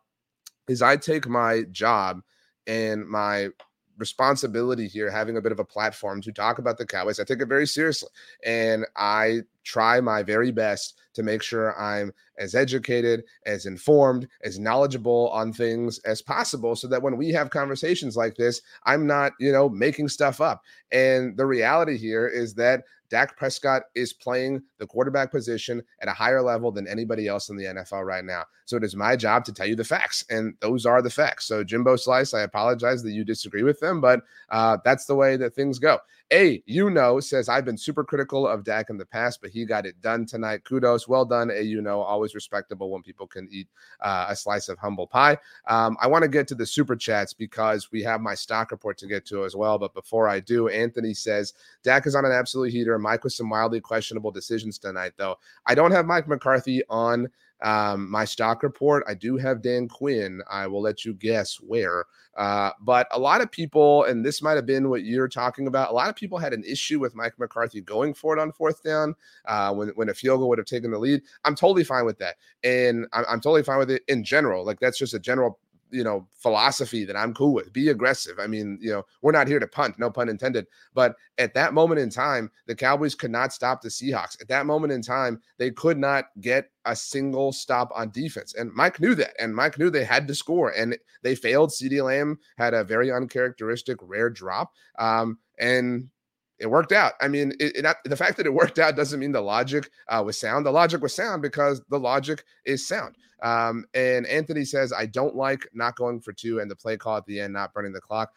is 0.68 0.82
I 0.82 0.98
take 0.98 1.28
my 1.28 1.64
job 1.72 2.22
and 2.68 3.08
my 3.08 3.50
responsibility 4.00 4.88
here, 4.88 5.12
having 5.12 5.38
a 5.38 5.42
bit 5.42 5.52
of 5.52 5.60
a 5.60 5.66
platform 5.66 6.22
to 6.22 6.32
talk 6.32 6.58
about 6.58 6.78
the 6.78 6.86
Cowboys. 6.86 7.20
I 7.20 7.24
take 7.24 7.42
it 7.42 7.48
very 7.48 7.68
seriously. 7.68 8.10
And 8.46 8.86
I 8.96 9.42
try 9.64 10.02
my 10.02 10.24
very 10.24 10.52
best 10.52 11.00
to 11.14 11.22
make 11.22 11.44
sure 11.44 11.80
I'm 11.80 12.14
as 12.38 12.56
educated, 12.56 13.24
as 13.46 13.66
informed, 13.66 14.28
as 14.44 14.58
knowledgeable 14.58 15.30
on 15.30 15.52
things 15.52 16.00
as 16.00 16.22
possible 16.22 16.76
so 16.76 16.88
that 16.88 17.02
when 17.02 17.18
we 17.18 17.30
have 17.30 17.50
conversations 17.50 18.16
like 18.16 18.36
this, 18.36 18.62
I'm 18.86 19.06
not, 19.06 19.34
you 19.40 19.52
know, 19.52 19.70
making 19.70 20.08
stuff 20.08 20.40
up. 20.40 20.64
And 20.92 21.36
the 21.36 21.46
reality 21.46 21.98
here 21.98 22.28
is 22.28 22.54
that 22.56 22.84
Dak 23.10 23.38
Prescott 23.38 23.84
is 23.96 24.14
playing 24.14 24.62
the 24.78 24.88
quarterback 24.88 25.32
position 25.32 25.82
at 26.02 26.08
a 26.08 26.14
higher 26.14 26.42
level 26.42 26.72
than 26.72 26.88
anybody 26.88 27.28
else 27.28 27.50
in 27.50 27.58
the 27.58 27.66
NFL 27.66 28.06
right 28.06 28.24
now. 28.24 28.44
So 28.66 28.78
it 28.78 28.84
is 28.84 28.96
my 28.96 29.16
job 29.16 29.46
to 29.46 29.54
tell 29.54 29.66
you 29.66 29.76
the 29.76 29.84
facts, 29.84 30.24
and 30.30 30.54
those 30.60 30.86
are 30.86 31.02
the 31.02 31.10
facts. 31.10 31.46
So 31.46 31.64
Jimbo 31.64 31.96
Slice, 31.96 32.34
I 32.34 32.42
apologize 32.42 33.02
that 33.04 33.12
you 33.12 33.24
disagree 33.24 33.64
with 33.64 33.80
them, 33.80 34.00
but 34.02 34.22
uh, 34.50 34.78
that's 34.84 35.06
the 35.06 35.16
way 35.16 35.38
that 35.38 35.56
things 35.56 35.80
go. 35.80 36.00
A, 36.32 36.62
you 36.68 36.92
know, 36.92 37.20
says 37.20 37.50
I've 37.50 37.66
been 37.66 37.78
super 37.78 38.04
critical 38.04 38.48
of 38.48 38.64
Dak 38.64 38.92
in 38.92 38.98
the 38.98 39.06
past, 39.06 39.42
but 39.42 39.50
he 39.50 39.66
got 39.66 39.88
it 39.88 40.00
done 40.00 40.28
tonight. 40.28 40.64
Kudos, 40.64 41.08
well 41.08 41.26
done. 41.26 41.50
A, 41.50 41.62
you 41.62 41.82
know, 41.82 42.02
always 42.02 42.36
respectable 42.36 42.92
when 42.92 43.02
people 43.02 43.26
can 43.26 43.48
eat 43.52 43.68
uh, 44.02 44.28
a 44.30 44.36
slice 44.36 44.70
of 44.70 44.78
humble 44.78 45.08
pie. 45.08 45.38
Um, 45.68 45.98
I 46.00 46.08
want 46.08 46.22
to 46.22 46.28
get 46.28 46.48
to 46.50 46.56
the 46.56 46.68
super 46.68 46.96
chats 46.96 47.34
because 47.34 47.92
we 47.92 48.04
have 48.04 48.22
my 48.22 48.36
stock 48.36 48.70
report 48.70 48.98
to 49.00 49.08
get 49.08 49.26
to 49.28 49.44
as 49.44 49.56
well. 49.56 49.80
But 49.80 49.96
before 49.96 50.28
I 50.28 50.40
do, 50.40 50.68
Anthony 50.68 51.16
says 51.16 51.54
Dak 51.84 52.06
is 52.06 52.14
on 52.14 52.26
an 52.26 52.32
absolute 52.32 52.72
heater. 52.72 53.00
Mike 53.00 53.24
with 53.24 53.34
some 53.34 53.50
wildly 53.50 53.82
questionable 53.82 54.32
decisions 54.32 54.78
tonight, 54.78 55.14
though. 55.18 55.38
I 55.66 55.74
don't 55.74 55.92
have 55.92 56.06
Mike 56.06 56.28
McCarthy 56.28 56.84
on 56.90 57.28
um, 57.62 58.10
my 58.10 58.26
stock 58.26 58.64
report. 58.64 59.04
I 59.08 59.14
do 59.14 59.38
have 59.38 59.62
Dan 59.62 59.88
Quinn. 59.88 60.42
I 60.50 60.68
will 60.68 60.82
let 60.82 61.06
you 61.06 61.14
guess 61.14 61.56
where. 61.56 62.06
Uh, 62.38 62.72
but 62.82 63.08
a 63.12 63.20
lot 63.20 63.42
of 63.42 63.52
people, 63.52 64.06
and 64.06 64.26
this 64.26 64.42
might 64.42 64.54
have 64.54 64.66
been 64.66 64.90
what 64.90 65.04
you're 65.04 65.28
talking 65.28 65.68
about, 65.68 65.92
a 65.92 65.94
lot 65.94 66.10
of 66.10 66.16
people 66.16 66.38
had 66.38 66.54
an 66.54 66.64
issue 66.64 67.00
with 67.00 67.16
Mike 67.16 67.38
McCarthy 67.38 67.82
going 67.82 68.14
for 68.14 68.38
it 68.38 68.40
on 68.40 68.52
fourth 68.54 68.82
down 68.82 69.14
uh, 69.46 69.74
when, 69.74 69.90
when 69.90 70.10
a 70.10 70.14
field 70.14 70.40
goal 70.40 70.48
would 70.50 70.58
have 70.58 70.66
taken 70.66 70.92
the 70.92 70.98
lead. 70.98 71.22
I'm 71.44 71.56
totally 71.56 71.84
fine 71.84 72.06
with 72.06 72.18
that. 72.20 72.36
And 72.64 73.08
I'm, 73.12 73.26
I'm 73.30 73.42
totally 73.42 73.64
fine 73.64 73.80
with 73.80 73.92
it 73.92 74.04
in 74.08 74.24
general. 74.24 74.66
Like 74.66 74.80
that's 74.80 74.98
just 74.98 75.14
a 75.14 75.20
general 75.20 75.60
you 75.92 76.04
know 76.04 76.28
philosophy 76.34 77.06
that 77.06 77.16
I'm 77.16 77.34
cool 77.34 77.54
with. 77.54 77.74
Be 77.74 77.90
aggressive. 77.90 78.40
I 78.40 78.48
mean, 78.48 78.78
you 78.82 78.92
know, 78.92 79.04
we're 79.22 79.32
not 79.32 79.48
here 79.48 79.60
to 79.60 79.68
punt, 79.68 80.00
no 80.00 80.10
pun 80.10 80.30
intended. 80.30 80.68
But 80.94 81.16
at 81.38 81.54
that 81.54 81.74
moment 81.74 82.00
in 82.00 82.10
time, 82.10 82.52
the 82.68 82.76
Cowboys 82.76 83.16
could 83.16 83.32
not 83.32 83.54
stop 83.54 83.82
the 83.82 83.90
Seahawks. 83.90 84.42
At 84.42 84.48
that 84.50 84.66
moment 84.66 84.94
in 84.94 85.02
time, 85.02 85.42
they 85.58 85.72
could 85.72 85.98
not 85.98 86.26
get 86.42 86.70
a 86.86 86.96
single 86.96 87.52
stop 87.52 87.92
on 87.96 88.12
defense. 88.12 88.56
And 88.56 88.72
Mike 88.74 89.00
knew 89.00 89.16
that. 89.16 89.34
And 89.40 89.56
Mike 89.56 89.78
knew 89.78 89.90
they 89.90 90.06
had 90.06 90.28
to 90.28 90.36
score. 90.36 90.70
And 90.70 90.98
they 91.24 91.36
failed. 91.36 91.70
CeeDee 91.70 92.04
Lamb 92.04 92.40
had 92.58 92.74
a 92.74 92.84
very 92.84 93.12
uncharacteristic 93.12 93.98
rare 94.02 94.30
drop. 94.30 94.72
Um, 94.98 95.38
and 95.60 96.10
it 96.60 96.68
worked 96.68 96.92
out. 96.92 97.14
I 97.22 97.28
mean, 97.28 97.54
it, 97.60 97.86
it, 97.86 97.98
the 98.06 98.18
fact 98.18 98.38
that 98.38 98.46
it 98.46 98.54
worked 98.54 98.80
out 98.80 98.96
doesn't 98.96 99.20
mean 99.20 99.32
the 99.32 99.42
logic 99.42 99.90
uh, 100.08 100.22
was 100.26 100.40
sound. 100.40 100.66
The 100.66 100.72
logic 100.72 101.02
was 101.02 101.16
sound 101.16 101.42
because 101.42 101.82
the 101.90 102.00
logic 102.00 102.44
is 102.66 102.86
sound. 102.86 103.16
Um, 103.42 103.86
and 103.94 104.28
Anthony 104.28 104.66
says, 104.66 104.92
I 104.92 105.06
don't 105.06 105.36
like 105.36 105.68
not 105.74 105.96
going 105.96 106.20
for 106.20 106.34
two 106.34 106.60
and 106.60 106.70
the 106.70 106.76
play 106.76 106.98
call 106.98 107.18
at 107.18 107.26
the 107.26 107.40
end, 107.40 107.54
not 107.54 107.74
burning 107.74 107.94
the 107.94 108.02
clock. 108.02 108.34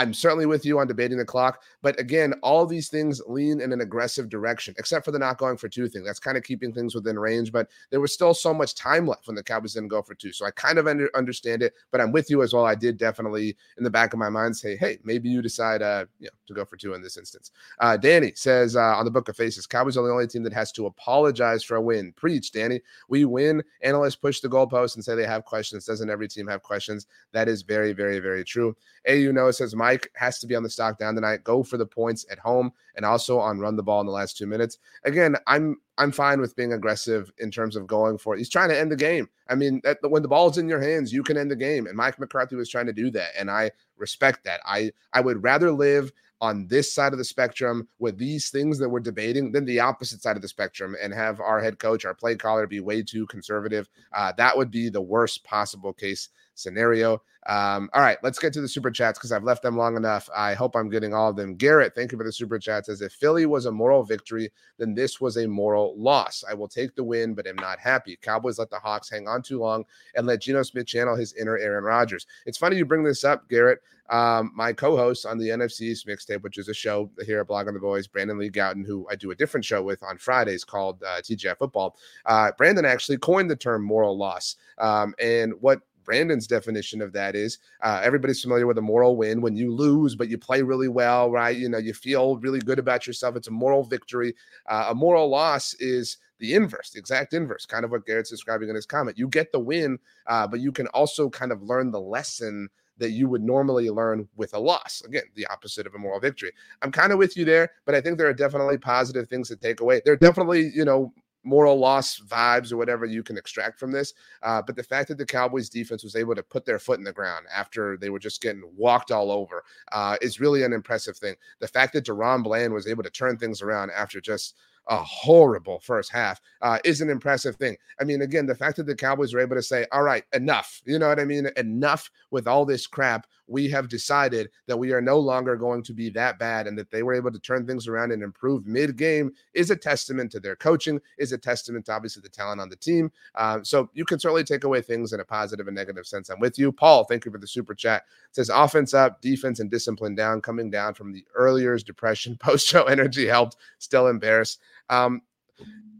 I'm 0.00 0.14
certainly 0.14 0.46
with 0.46 0.64
you 0.64 0.78
on 0.78 0.86
debating 0.86 1.18
the 1.18 1.26
clock, 1.26 1.62
but 1.82 2.00
again, 2.00 2.32
all 2.42 2.64
these 2.64 2.88
things 2.88 3.20
lean 3.26 3.60
in 3.60 3.70
an 3.70 3.82
aggressive 3.82 4.30
direction, 4.30 4.74
except 4.78 5.04
for 5.04 5.10
the 5.10 5.18
not 5.18 5.36
going 5.36 5.58
for 5.58 5.68
two 5.68 5.90
thing. 5.90 6.02
That's 6.02 6.18
kind 6.18 6.38
of 6.38 6.42
keeping 6.42 6.72
things 6.72 6.94
within 6.94 7.18
range, 7.18 7.52
but 7.52 7.68
there 7.90 8.00
was 8.00 8.14
still 8.14 8.32
so 8.32 8.54
much 8.54 8.74
time 8.74 9.06
left 9.06 9.26
when 9.26 9.36
the 9.36 9.42
Cowboys 9.42 9.74
didn't 9.74 9.90
go 9.90 10.00
for 10.00 10.14
two. 10.14 10.32
So 10.32 10.46
I 10.46 10.52
kind 10.52 10.78
of 10.78 10.86
under, 10.86 11.10
understand 11.14 11.62
it, 11.62 11.74
but 11.90 12.00
I'm 12.00 12.12
with 12.12 12.30
you 12.30 12.42
as 12.42 12.54
well. 12.54 12.64
I 12.64 12.76
did 12.76 12.96
definitely 12.96 13.54
in 13.76 13.84
the 13.84 13.90
back 13.90 14.14
of 14.14 14.18
my 14.18 14.30
mind 14.30 14.56
say, 14.56 14.74
hey, 14.74 14.96
maybe 15.04 15.28
you 15.28 15.42
decide 15.42 15.82
uh, 15.82 16.06
you 16.18 16.28
know, 16.28 16.30
to 16.46 16.54
go 16.54 16.64
for 16.64 16.78
two 16.78 16.94
in 16.94 17.02
this 17.02 17.18
instance. 17.18 17.50
Uh, 17.78 17.98
Danny 17.98 18.32
says 18.34 18.76
uh, 18.76 18.96
on 18.96 19.04
the 19.04 19.10
Book 19.10 19.28
of 19.28 19.36
Faces, 19.36 19.66
Cowboys 19.66 19.98
are 19.98 20.06
the 20.06 20.10
only 20.10 20.28
team 20.28 20.44
that 20.44 20.54
has 20.54 20.72
to 20.72 20.86
apologize 20.86 21.62
for 21.62 21.76
a 21.76 21.82
win. 21.82 22.14
Preach, 22.16 22.52
Danny. 22.52 22.80
We 23.10 23.26
win. 23.26 23.62
Analysts 23.82 24.16
push 24.16 24.40
the 24.40 24.48
goalpost 24.48 24.94
and 24.94 25.04
say 25.04 25.14
they 25.14 25.26
have 25.26 25.44
questions. 25.44 25.84
Doesn't 25.84 26.08
every 26.08 26.26
team 26.26 26.46
have 26.46 26.62
questions? 26.62 27.06
That 27.32 27.48
is 27.48 27.60
very, 27.60 27.92
very, 27.92 28.18
very 28.18 28.44
true. 28.44 28.74
AU 29.06 29.32
Noah 29.32 29.52
says 29.52 29.74
Mike 29.90 30.08
has 30.14 30.38
to 30.38 30.46
be 30.46 30.54
on 30.54 30.62
the 30.62 30.70
stock 30.70 30.98
down 30.98 31.16
tonight. 31.16 31.42
Go 31.42 31.64
for 31.64 31.76
the 31.76 31.86
points 31.86 32.24
at 32.30 32.38
home 32.38 32.72
and 32.94 33.04
also 33.04 33.40
on 33.40 33.58
run 33.58 33.74
the 33.74 33.82
ball 33.82 34.00
in 34.00 34.06
the 34.06 34.12
last 34.12 34.36
two 34.36 34.46
minutes. 34.46 34.78
Again, 35.04 35.34
I'm 35.48 35.78
I'm 35.98 36.12
fine 36.12 36.40
with 36.40 36.54
being 36.54 36.72
aggressive 36.72 37.32
in 37.38 37.50
terms 37.50 37.74
of 37.74 37.88
going 37.88 38.16
for 38.16 38.34
it. 38.34 38.38
He's 38.38 38.48
trying 38.48 38.68
to 38.68 38.78
end 38.78 38.92
the 38.92 38.96
game. 38.96 39.28
I 39.48 39.56
mean, 39.56 39.80
that, 39.82 39.98
when 40.02 40.22
the 40.22 40.28
ball's 40.28 40.58
in 40.58 40.68
your 40.68 40.80
hands, 40.80 41.12
you 41.12 41.24
can 41.24 41.36
end 41.36 41.50
the 41.50 41.56
game. 41.56 41.86
And 41.88 41.96
Mike 41.96 42.20
McCarthy 42.20 42.54
was 42.54 42.70
trying 42.70 42.86
to 42.86 42.92
do 42.92 43.10
that, 43.10 43.30
and 43.36 43.50
I 43.50 43.72
respect 43.96 44.44
that. 44.44 44.60
I 44.64 44.92
I 45.12 45.20
would 45.20 45.42
rather 45.42 45.72
live 45.72 46.12
on 46.40 46.68
this 46.68 46.94
side 46.94 47.12
of 47.12 47.18
the 47.18 47.24
spectrum 47.24 47.86
with 47.98 48.16
these 48.16 48.48
things 48.48 48.78
that 48.78 48.88
we're 48.88 49.00
debating 49.00 49.52
than 49.52 49.64
the 49.64 49.80
opposite 49.80 50.22
side 50.22 50.36
of 50.36 50.42
the 50.42 50.48
spectrum 50.48 50.96
and 51.02 51.12
have 51.12 51.38
our 51.40 51.60
head 51.60 51.78
coach, 51.78 52.04
our 52.04 52.14
play 52.14 52.34
caller, 52.34 52.66
be 52.66 52.80
way 52.80 53.02
too 53.02 53.26
conservative. 53.26 53.88
Uh, 54.14 54.32
that 54.38 54.56
would 54.56 54.70
be 54.70 54.88
the 54.88 55.02
worst 55.02 55.44
possible 55.44 55.92
case 55.92 56.30
scenario. 56.60 57.22
Um, 57.46 57.88
all 57.94 58.02
right, 58.02 58.18
let's 58.22 58.38
get 58.38 58.52
to 58.52 58.60
the 58.60 58.68
super 58.68 58.90
chats 58.90 59.18
because 59.18 59.32
I've 59.32 59.44
left 59.44 59.62
them 59.62 59.76
long 59.76 59.96
enough. 59.96 60.28
I 60.36 60.52
hope 60.52 60.76
I'm 60.76 60.90
getting 60.90 61.14
all 61.14 61.30
of 61.30 61.36
them. 61.36 61.56
Garrett, 61.56 61.94
thank 61.94 62.12
you 62.12 62.18
for 62.18 62.24
the 62.24 62.32
super 62.32 62.58
chat. 62.58 62.86
Says 62.86 63.00
if 63.00 63.12
Philly 63.12 63.46
was 63.46 63.66
a 63.66 63.72
moral 63.72 64.02
victory, 64.02 64.52
then 64.78 64.94
this 64.94 65.20
was 65.20 65.38
a 65.38 65.48
moral 65.48 65.94
loss. 65.98 66.44
I 66.48 66.54
will 66.54 66.68
take 66.68 66.94
the 66.94 67.04
win, 67.04 67.34
but 67.34 67.46
am 67.46 67.56
not 67.56 67.78
happy. 67.78 68.18
Cowboys 68.20 68.58
let 68.58 68.70
the 68.70 68.78
Hawks 68.78 69.08
hang 69.08 69.26
on 69.26 69.42
too 69.42 69.58
long 69.58 69.84
and 70.14 70.26
let 70.26 70.42
Geno 70.42 70.62
Smith 70.62 70.86
channel 70.86 71.16
his 71.16 71.32
inner 71.34 71.56
Aaron 71.56 71.84
Rodgers. 71.84 72.26
It's 72.44 72.58
funny 72.58 72.76
you 72.76 72.84
bring 72.84 73.04
this 73.04 73.24
up, 73.24 73.48
Garrett. 73.48 73.80
Um, 74.10 74.50
my 74.56 74.72
co-host 74.72 75.24
on 75.24 75.38
the 75.38 75.48
NFC 75.48 75.82
East 75.82 76.06
mixtape, 76.06 76.42
which 76.42 76.58
is 76.58 76.68
a 76.68 76.74
show 76.74 77.10
here 77.24 77.40
at 77.40 77.46
Blogging 77.46 77.74
the 77.74 77.78
Boys, 77.78 78.08
Brandon 78.08 78.38
Lee 78.38 78.50
Gowton, 78.50 78.84
who 78.84 79.06
I 79.08 79.14
do 79.14 79.30
a 79.30 79.36
different 79.36 79.64
show 79.64 79.82
with 79.82 80.02
on 80.02 80.18
Fridays 80.18 80.64
called 80.64 81.02
uh, 81.04 81.20
Football. 81.58 81.96
Uh, 82.26 82.50
Brandon 82.58 82.84
actually 82.84 83.18
coined 83.18 83.48
the 83.48 83.56
term 83.56 83.84
moral 83.84 84.18
loss. 84.18 84.56
Um, 84.78 85.14
and 85.20 85.54
what 85.60 85.80
Brandon's 86.04 86.46
definition 86.46 87.00
of 87.02 87.12
that 87.12 87.34
is 87.34 87.58
uh, 87.82 88.00
everybody's 88.02 88.42
familiar 88.42 88.66
with 88.66 88.78
a 88.78 88.82
moral 88.82 89.16
win 89.16 89.40
when 89.40 89.56
you 89.56 89.72
lose, 89.72 90.14
but 90.14 90.28
you 90.28 90.38
play 90.38 90.62
really 90.62 90.88
well, 90.88 91.30
right? 91.30 91.56
You 91.56 91.68
know, 91.68 91.78
you 91.78 91.92
feel 91.92 92.36
really 92.36 92.60
good 92.60 92.78
about 92.78 93.06
yourself. 93.06 93.36
It's 93.36 93.48
a 93.48 93.52
moral 93.52 93.84
victory. 93.84 94.34
Uh, 94.68 94.86
a 94.90 94.94
moral 94.94 95.28
loss 95.28 95.74
is 95.74 96.18
the 96.38 96.54
inverse, 96.54 96.90
the 96.90 96.98
exact 96.98 97.34
inverse, 97.34 97.66
kind 97.66 97.84
of 97.84 97.90
what 97.90 98.06
Garrett's 98.06 98.30
describing 98.30 98.68
in 98.68 98.74
his 98.74 98.86
comment. 98.86 99.18
You 99.18 99.28
get 99.28 99.52
the 99.52 99.60
win, 99.60 99.98
uh, 100.26 100.46
but 100.46 100.60
you 100.60 100.72
can 100.72 100.86
also 100.88 101.28
kind 101.28 101.52
of 101.52 101.62
learn 101.62 101.90
the 101.90 102.00
lesson 102.00 102.68
that 103.00 103.10
you 103.12 103.28
would 103.28 103.42
normally 103.42 103.88
learn 103.90 104.28
with 104.36 104.54
a 104.54 104.58
loss. 104.58 105.02
Again, 105.06 105.22
the 105.34 105.46
opposite 105.46 105.86
of 105.86 105.94
a 105.94 105.98
moral 105.98 106.20
victory. 106.20 106.52
I'm 106.82 106.92
kind 106.92 107.12
of 107.12 107.18
with 107.18 107.36
you 107.36 107.44
there, 107.44 107.70
but 107.86 107.94
I 107.94 108.00
think 108.00 108.18
there 108.18 108.28
are 108.28 108.34
definitely 108.34 108.78
positive 108.78 109.28
things 109.28 109.48
to 109.48 109.56
take 109.56 109.80
away. 109.80 110.02
There 110.04 110.12
are 110.12 110.18
definitely, 110.18 110.70
you 110.74 110.84
know, 110.84 111.12
moral 111.42 111.78
loss 111.78 112.20
vibes 112.20 112.72
or 112.72 112.76
whatever 112.76 113.06
you 113.06 113.22
can 113.22 113.38
extract 113.38 113.78
from 113.78 113.92
this. 113.92 114.14
Uh, 114.42 114.60
but 114.60 114.76
the 114.76 114.82
fact 114.82 115.08
that 115.08 115.18
the 115.18 115.26
Cowboys 115.26 115.68
defense 115.68 116.04
was 116.04 116.16
able 116.16 116.34
to 116.34 116.42
put 116.42 116.64
their 116.64 116.78
foot 116.78 116.98
in 116.98 117.04
the 117.04 117.12
ground 117.12 117.46
after 117.54 117.96
they 117.96 118.10
were 118.10 118.18
just 118.18 118.42
getting 118.42 118.62
walked 118.76 119.10
all 119.10 119.30
over 119.30 119.64
uh, 119.92 120.16
is 120.20 120.40
really 120.40 120.62
an 120.62 120.72
impressive 120.72 121.16
thing. 121.16 121.34
The 121.60 121.68
fact 121.68 121.92
that 121.94 122.04
DaRon 122.04 122.42
Bland 122.42 122.72
was 122.72 122.86
able 122.86 123.02
to 123.02 123.10
turn 123.10 123.36
things 123.36 123.62
around 123.62 123.90
after 123.90 124.20
just 124.20 124.56
a 124.88 124.96
horrible 124.96 125.78
first 125.80 126.10
half 126.10 126.40
uh, 126.62 126.78
is 126.84 127.00
an 127.00 127.10
impressive 127.10 127.56
thing. 127.56 127.76
I 128.00 128.04
mean, 128.04 128.22
again, 128.22 128.46
the 128.46 128.54
fact 128.54 128.76
that 128.76 128.86
the 128.86 128.94
Cowboys 128.94 129.32
were 129.32 129.40
able 129.40 129.56
to 129.56 129.62
say, 129.62 129.86
all 129.92 130.02
right, 130.02 130.24
enough, 130.32 130.82
you 130.84 130.98
know 130.98 131.08
what 131.08 131.20
I 131.20 131.24
mean? 131.24 131.48
Enough 131.56 132.10
with 132.30 132.48
all 132.48 132.64
this 132.64 132.86
crap. 132.86 133.26
We 133.50 133.68
have 133.70 133.88
decided 133.88 134.50
that 134.66 134.78
we 134.78 134.92
are 134.92 135.00
no 135.00 135.18
longer 135.18 135.56
going 135.56 135.82
to 135.84 135.92
be 135.92 136.08
that 136.10 136.38
bad 136.38 136.66
and 136.66 136.78
that 136.78 136.90
they 136.90 137.02
were 137.02 137.14
able 137.14 137.32
to 137.32 137.38
turn 137.38 137.66
things 137.66 137.88
around 137.88 138.12
and 138.12 138.22
improve 138.22 138.66
mid 138.66 138.96
game 138.96 139.32
is 139.54 139.70
a 139.70 139.76
testament 139.76 140.30
to 140.32 140.40
their 140.40 140.56
coaching, 140.56 141.00
is 141.18 141.32
a 141.32 141.38
testament 141.38 141.86
to 141.86 141.92
obviously 141.92 142.22
the 142.22 142.28
talent 142.28 142.60
on 142.60 142.68
the 142.68 142.76
team. 142.76 143.10
Um, 143.34 143.64
so 143.64 143.90
you 143.94 144.04
can 144.04 144.18
certainly 144.18 144.44
take 144.44 144.64
away 144.64 144.80
things 144.80 145.12
in 145.12 145.20
a 145.20 145.24
positive 145.24 145.66
and 145.66 145.76
negative 145.76 146.06
sense. 146.06 146.30
I'm 146.30 146.40
with 146.40 146.58
you. 146.58 146.72
Paul, 146.72 147.04
thank 147.04 147.24
you 147.24 147.32
for 147.32 147.38
the 147.38 147.46
super 147.46 147.74
chat. 147.74 148.04
It 148.28 148.36
says 148.36 148.50
offense 148.50 148.94
up, 148.94 149.20
defense 149.20 149.60
and 149.60 149.70
discipline 149.70 150.14
down, 150.14 150.40
coming 150.40 150.70
down 150.70 150.94
from 150.94 151.12
the 151.12 151.24
earlier's 151.34 151.82
depression. 151.82 152.36
Post 152.40 152.66
show 152.66 152.84
energy 152.84 153.26
helped, 153.26 153.56
still 153.78 154.06
embarrassed. 154.06 154.60
Um, 154.88 155.22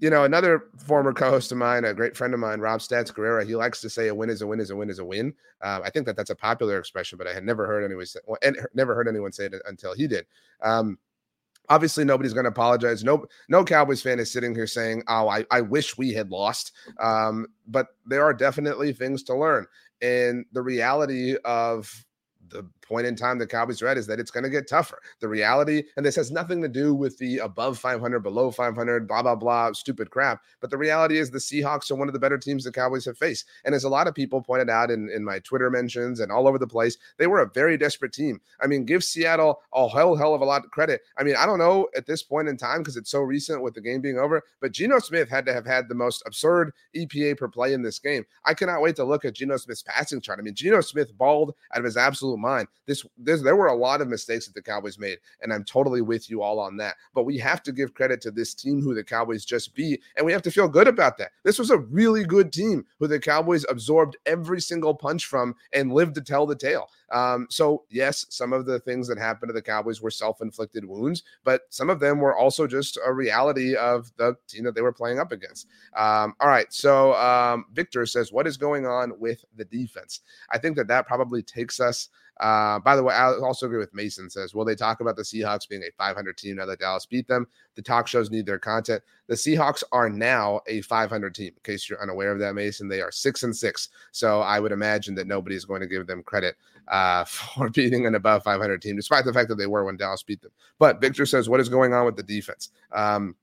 you 0.00 0.08
know, 0.08 0.24
another 0.24 0.64
former 0.78 1.12
co-host 1.12 1.52
of 1.52 1.58
mine, 1.58 1.84
a 1.84 1.92
great 1.92 2.16
friend 2.16 2.32
of 2.32 2.40
mine, 2.40 2.60
Rob 2.60 2.80
Stats 2.80 3.12
Guerrera, 3.12 3.46
he 3.46 3.54
likes 3.54 3.82
to 3.82 3.90
say 3.90 4.08
a 4.08 4.14
win 4.14 4.30
is 4.30 4.40
a 4.40 4.46
win 4.46 4.58
is 4.58 4.70
a 4.70 4.76
win 4.76 4.88
is 4.88 4.98
a 4.98 5.04
win. 5.04 5.34
Uh, 5.60 5.80
I 5.84 5.90
think 5.90 6.06
that 6.06 6.16
that's 6.16 6.30
a 6.30 6.34
popular 6.34 6.78
expression, 6.78 7.18
but 7.18 7.26
I 7.26 7.34
had 7.34 7.44
never 7.44 7.66
heard 7.66 7.84
anyone 7.84 8.06
say, 8.06 8.20
well, 8.26 8.38
and 8.42 8.58
never 8.74 8.94
heard 8.94 9.08
anyone 9.08 9.32
say 9.32 9.46
it 9.46 9.54
until 9.66 9.94
he 9.94 10.06
did. 10.06 10.24
Um, 10.62 10.98
obviously, 11.68 12.04
nobody's 12.04 12.32
going 12.32 12.44
to 12.44 12.50
apologize. 12.50 13.04
No, 13.04 13.26
no 13.50 13.62
Cowboys 13.62 14.00
fan 14.00 14.18
is 14.18 14.32
sitting 14.32 14.54
here 14.54 14.66
saying, 14.66 15.02
"Oh, 15.06 15.28
I, 15.28 15.44
I 15.50 15.60
wish 15.60 15.98
we 15.98 16.12
had 16.12 16.30
lost." 16.30 16.72
Um, 16.98 17.46
but 17.66 17.88
there 18.06 18.24
are 18.24 18.34
definitely 18.34 18.94
things 18.94 19.22
to 19.24 19.34
learn, 19.36 19.66
and 20.00 20.46
the 20.52 20.62
reality 20.62 21.36
of 21.44 22.04
the 22.50 22.66
point 22.82 23.06
in 23.06 23.14
time 23.14 23.38
the 23.38 23.46
Cowboys 23.46 23.80
are 23.82 23.88
at 23.88 23.96
is 23.96 24.06
that 24.06 24.18
it's 24.18 24.30
going 24.30 24.44
to 24.44 24.50
get 24.50 24.68
tougher. 24.68 25.00
The 25.20 25.28
reality, 25.28 25.84
and 25.96 26.04
this 26.04 26.16
has 26.16 26.30
nothing 26.30 26.60
to 26.62 26.68
do 26.68 26.94
with 26.94 27.16
the 27.18 27.38
above 27.38 27.78
500, 27.78 28.20
below 28.20 28.50
500, 28.50 29.06
blah, 29.06 29.22
blah, 29.22 29.36
blah, 29.36 29.72
stupid 29.72 30.10
crap. 30.10 30.42
But 30.60 30.70
the 30.70 30.76
reality 30.76 31.18
is 31.18 31.30
the 31.30 31.38
Seahawks 31.38 31.90
are 31.90 31.94
one 31.94 32.08
of 32.08 32.14
the 32.14 32.20
better 32.20 32.38
teams 32.38 32.64
the 32.64 32.72
Cowboys 32.72 33.04
have 33.04 33.16
faced. 33.16 33.46
And 33.64 33.74
as 33.74 33.84
a 33.84 33.88
lot 33.88 34.08
of 34.08 34.14
people 34.14 34.42
pointed 34.42 34.68
out 34.68 34.90
in, 34.90 35.08
in 35.10 35.24
my 35.24 35.38
Twitter 35.38 35.70
mentions 35.70 36.20
and 36.20 36.32
all 36.32 36.48
over 36.48 36.58
the 36.58 36.66
place, 36.66 36.98
they 37.16 37.26
were 37.26 37.40
a 37.40 37.50
very 37.50 37.76
desperate 37.76 38.12
team. 38.12 38.40
I 38.60 38.66
mean, 38.66 38.84
give 38.84 39.04
Seattle 39.04 39.60
a 39.72 39.88
hell, 39.88 40.16
hell 40.16 40.34
of 40.34 40.40
a 40.40 40.44
lot 40.44 40.64
of 40.64 40.70
credit. 40.70 41.02
I 41.16 41.22
mean, 41.22 41.36
I 41.36 41.46
don't 41.46 41.58
know 41.58 41.88
at 41.96 42.06
this 42.06 42.22
point 42.22 42.48
in 42.48 42.56
time 42.56 42.78
because 42.78 42.96
it's 42.96 43.10
so 43.10 43.20
recent 43.20 43.62
with 43.62 43.74
the 43.74 43.80
game 43.80 44.00
being 44.00 44.18
over, 44.18 44.42
but 44.60 44.72
Geno 44.72 44.98
Smith 44.98 45.28
had 45.28 45.46
to 45.46 45.52
have 45.52 45.66
had 45.66 45.88
the 45.88 45.94
most 45.94 46.22
absurd 46.26 46.72
EPA 46.96 47.38
per 47.38 47.48
play 47.48 47.72
in 47.72 47.82
this 47.82 47.98
game. 47.98 48.24
I 48.44 48.54
cannot 48.54 48.82
wait 48.82 48.96
to 48.96 49.04
look 49.04 49.24
at 49.24 49.34
Geno 49.34 49.56
Smith's 49.56 49.82
passing 49.82 50.20
chart. 50.20 50.38
I 50.38 50.42
mean, 50.42 50.54
Geno 50.54 50.80
Smith 50.80 51.16
balled 51.16 51.54
out 51.72 51.78
of 51.78 51.84
his 51.84 51.96
absolute 51.96 52.39
mind 52.40 52.68
this, 52.90 53.06
there 53.42 53.56
were 53.56 53.68
a 53.68 53.74
lot 53.74 54.00
of 54.00 54.08
mistakes 54.08 54.46
that 54.46 54.54
the 54.54 54.62
Cowboys 54.62 54.98
made, 54.98 55.18
and 55.40 55.52
I'm 55.52 55.64
totally 55.64 56.00
with 56.00 56.28
you 56.28 56.42
all 56.42 56.58
on 56.58 56.76
that. 56.78 56.96
But 57.14 57.24
we 57.24 57.38
have 57.38 57.62
to 57.62 57.72
give 57.72 57.94
credit 57.94 58.20
to 58.22 58.30
this 58.30 58.52
team 58.52 58.82
who 58.82 58.94
the 58.94 59.04
Cowboys 59.04 59.44
just 59.44 59.74
beat, 59.74 60.02
and 60.16 60.26
we 60.26 60.32
have 60.32 60.42
to 60.42 60.50
feel 60.50 60.68
good 60.68 60.88
about 60.88 61.16
that. 61.18 61.30
This 61.44 61.58
was 61.58 61.70
a 61.70 61.78
really 61.78 62.24
good 62.24 62.52
team 62.52 62.84
who 62.98 63.06
the 63.06 63.20
Cowboys 63.20 63.64
absorbed 63.68 64.16
every 64.26 64.60
single 64.60 64.94
punch 64.94 65.26
from 65.26 65.54
and 65.72 65.92
lived 65.92 66.16
to 66.16 66.20
tell 66.20 66.46
the 66.46 66.56
tale. 66.56 66.88
Um, 67.10 67.46
so 67.50 67.84
yes, 67.90 68.26
some 68.30 68.52
of 68.52 68.66
the 68.66 68.80
things 68.80 69.08
that 69.08 69.18
happened 69.18 69.50
to 69.50 69.52
the 69.52 69.62
Cowboys 69.62 70.00
were 70.00 70.10
self-inflicted 70.10 70.84
wounds, 70.84 71.22
but 71.44 71.62
some 71.70 71.90
of 71.90 72.00
them 72.00 72.18
were 72.18 72.36
also 72.36 72.66
just 72.66 72.98
a 73.04 73.12
reality 73.12 73.74
of 73.74 74.10
the 74.16 74.36
team 74.48 74.64
that 74.64 74.74
they 74.74 74.82
were 74.82 74.92
playing 74.92 75.18
up 75.18 75.32
against. 75.32 75.66
Um, 75.96 76.34
all 76.40 76.48
right, 76.48 76.72
so 76.72 77.14
um, 77.14 77.66
Victor 77.72 78.06
says, 78.06 78.32
"What 78.32 78.46
is 78.46 78.56
going 78.56 78.86
on 78.86 79.18
with 79.18 79.44
the 79.56 79.64
defense?" 79.64 80.20
I 80.50 80.58
think 80.58 80.76
that 80.76 80.88
that 80.88 81.06
probably 81.06 81.42
takes 81.42 81.80
us 81.80 82.08
uh, 82.40 82.78
by 82.78 82.96
the 82.96 83.02
way, 83.02 83.14
I 83.14 83.34
also 83.34 83.66
agree 83.66 83.78
with 83.78 83.94
Mason 83.94 84.30
says, 84.30 84.54
will 84.54 84.64
they 84.64 84.74
talk 84.74 85.00
about 85.00 85.14
the 85.14 85.22
Seahawks 85.22 85.68
being 85.68 85.82
a 85.82 85.90
500 85.98 86.38
team 86.38 86.56
now 86.56 86.64
that 86.66 86.78
Dallas 86.78 87.04
beat 87.04 87.28
them? 87.28 87.46
The 87.76 87.82
talk 87.82 88.06
shows 88.06 88.30
need 88.30 88.46
their 88.46 88.58
content. 88.58 89.02
The 89.26 89.34
Seahawks 89.34 89.82
are 89.92 90.08
now 90.08 90.60
a 90.66 90.80
500 90.80 91.34
team. 91.34 91.48
In 91.48 91.60
case 91.62 91.88
you're 91.88 92.02
unaware 92.02 92.32
of 92.32 92.38
that, 92.38 92.54
Mason, 92.54 92.88
they 92.88 93.02
are 93.02 93.12
six 93.12 93.42
and 93.42 93.54
six. 93.54 93.90
So 94.12 94.40
I 94.40 94.58
would 94.58 94.72
imagine 94.72 95.14
that 95.16 95.26
nobody 95.26 95.54
is 95.54 95.66
going 95.66 95.82
to 95.82 95.86
give 95.86 96.06
them 96.06 96.22
credit 96.22 96.56
uh, 96.90 97.24
for 97.24 97.70
beating 97.70 98.06
an 98.06 98.14
above 98.14 98.42
500 98.42 98.82
team, 98.82 98.96
despite 98.96 99.24
the 99.24 99.32
fact 99.32 99.48
that 99.48 99.56
they 99.56 99.66
were 99.66 99.84
when 99.84 99.96
Dallas 99.96 100.22
beat 100.22 100.42
them. 100.42 100.52
But 100.78 101.00
Victor 101.00 101.24
says, 101.24 101.48
what 101.48 101.60
is 101.60 101.68
going 101.68 101.94
on 101.94 102.04
with 102.04 102.16
the 102.16 102.22
defense? 102.22 102.70
Um, 102.92 103.36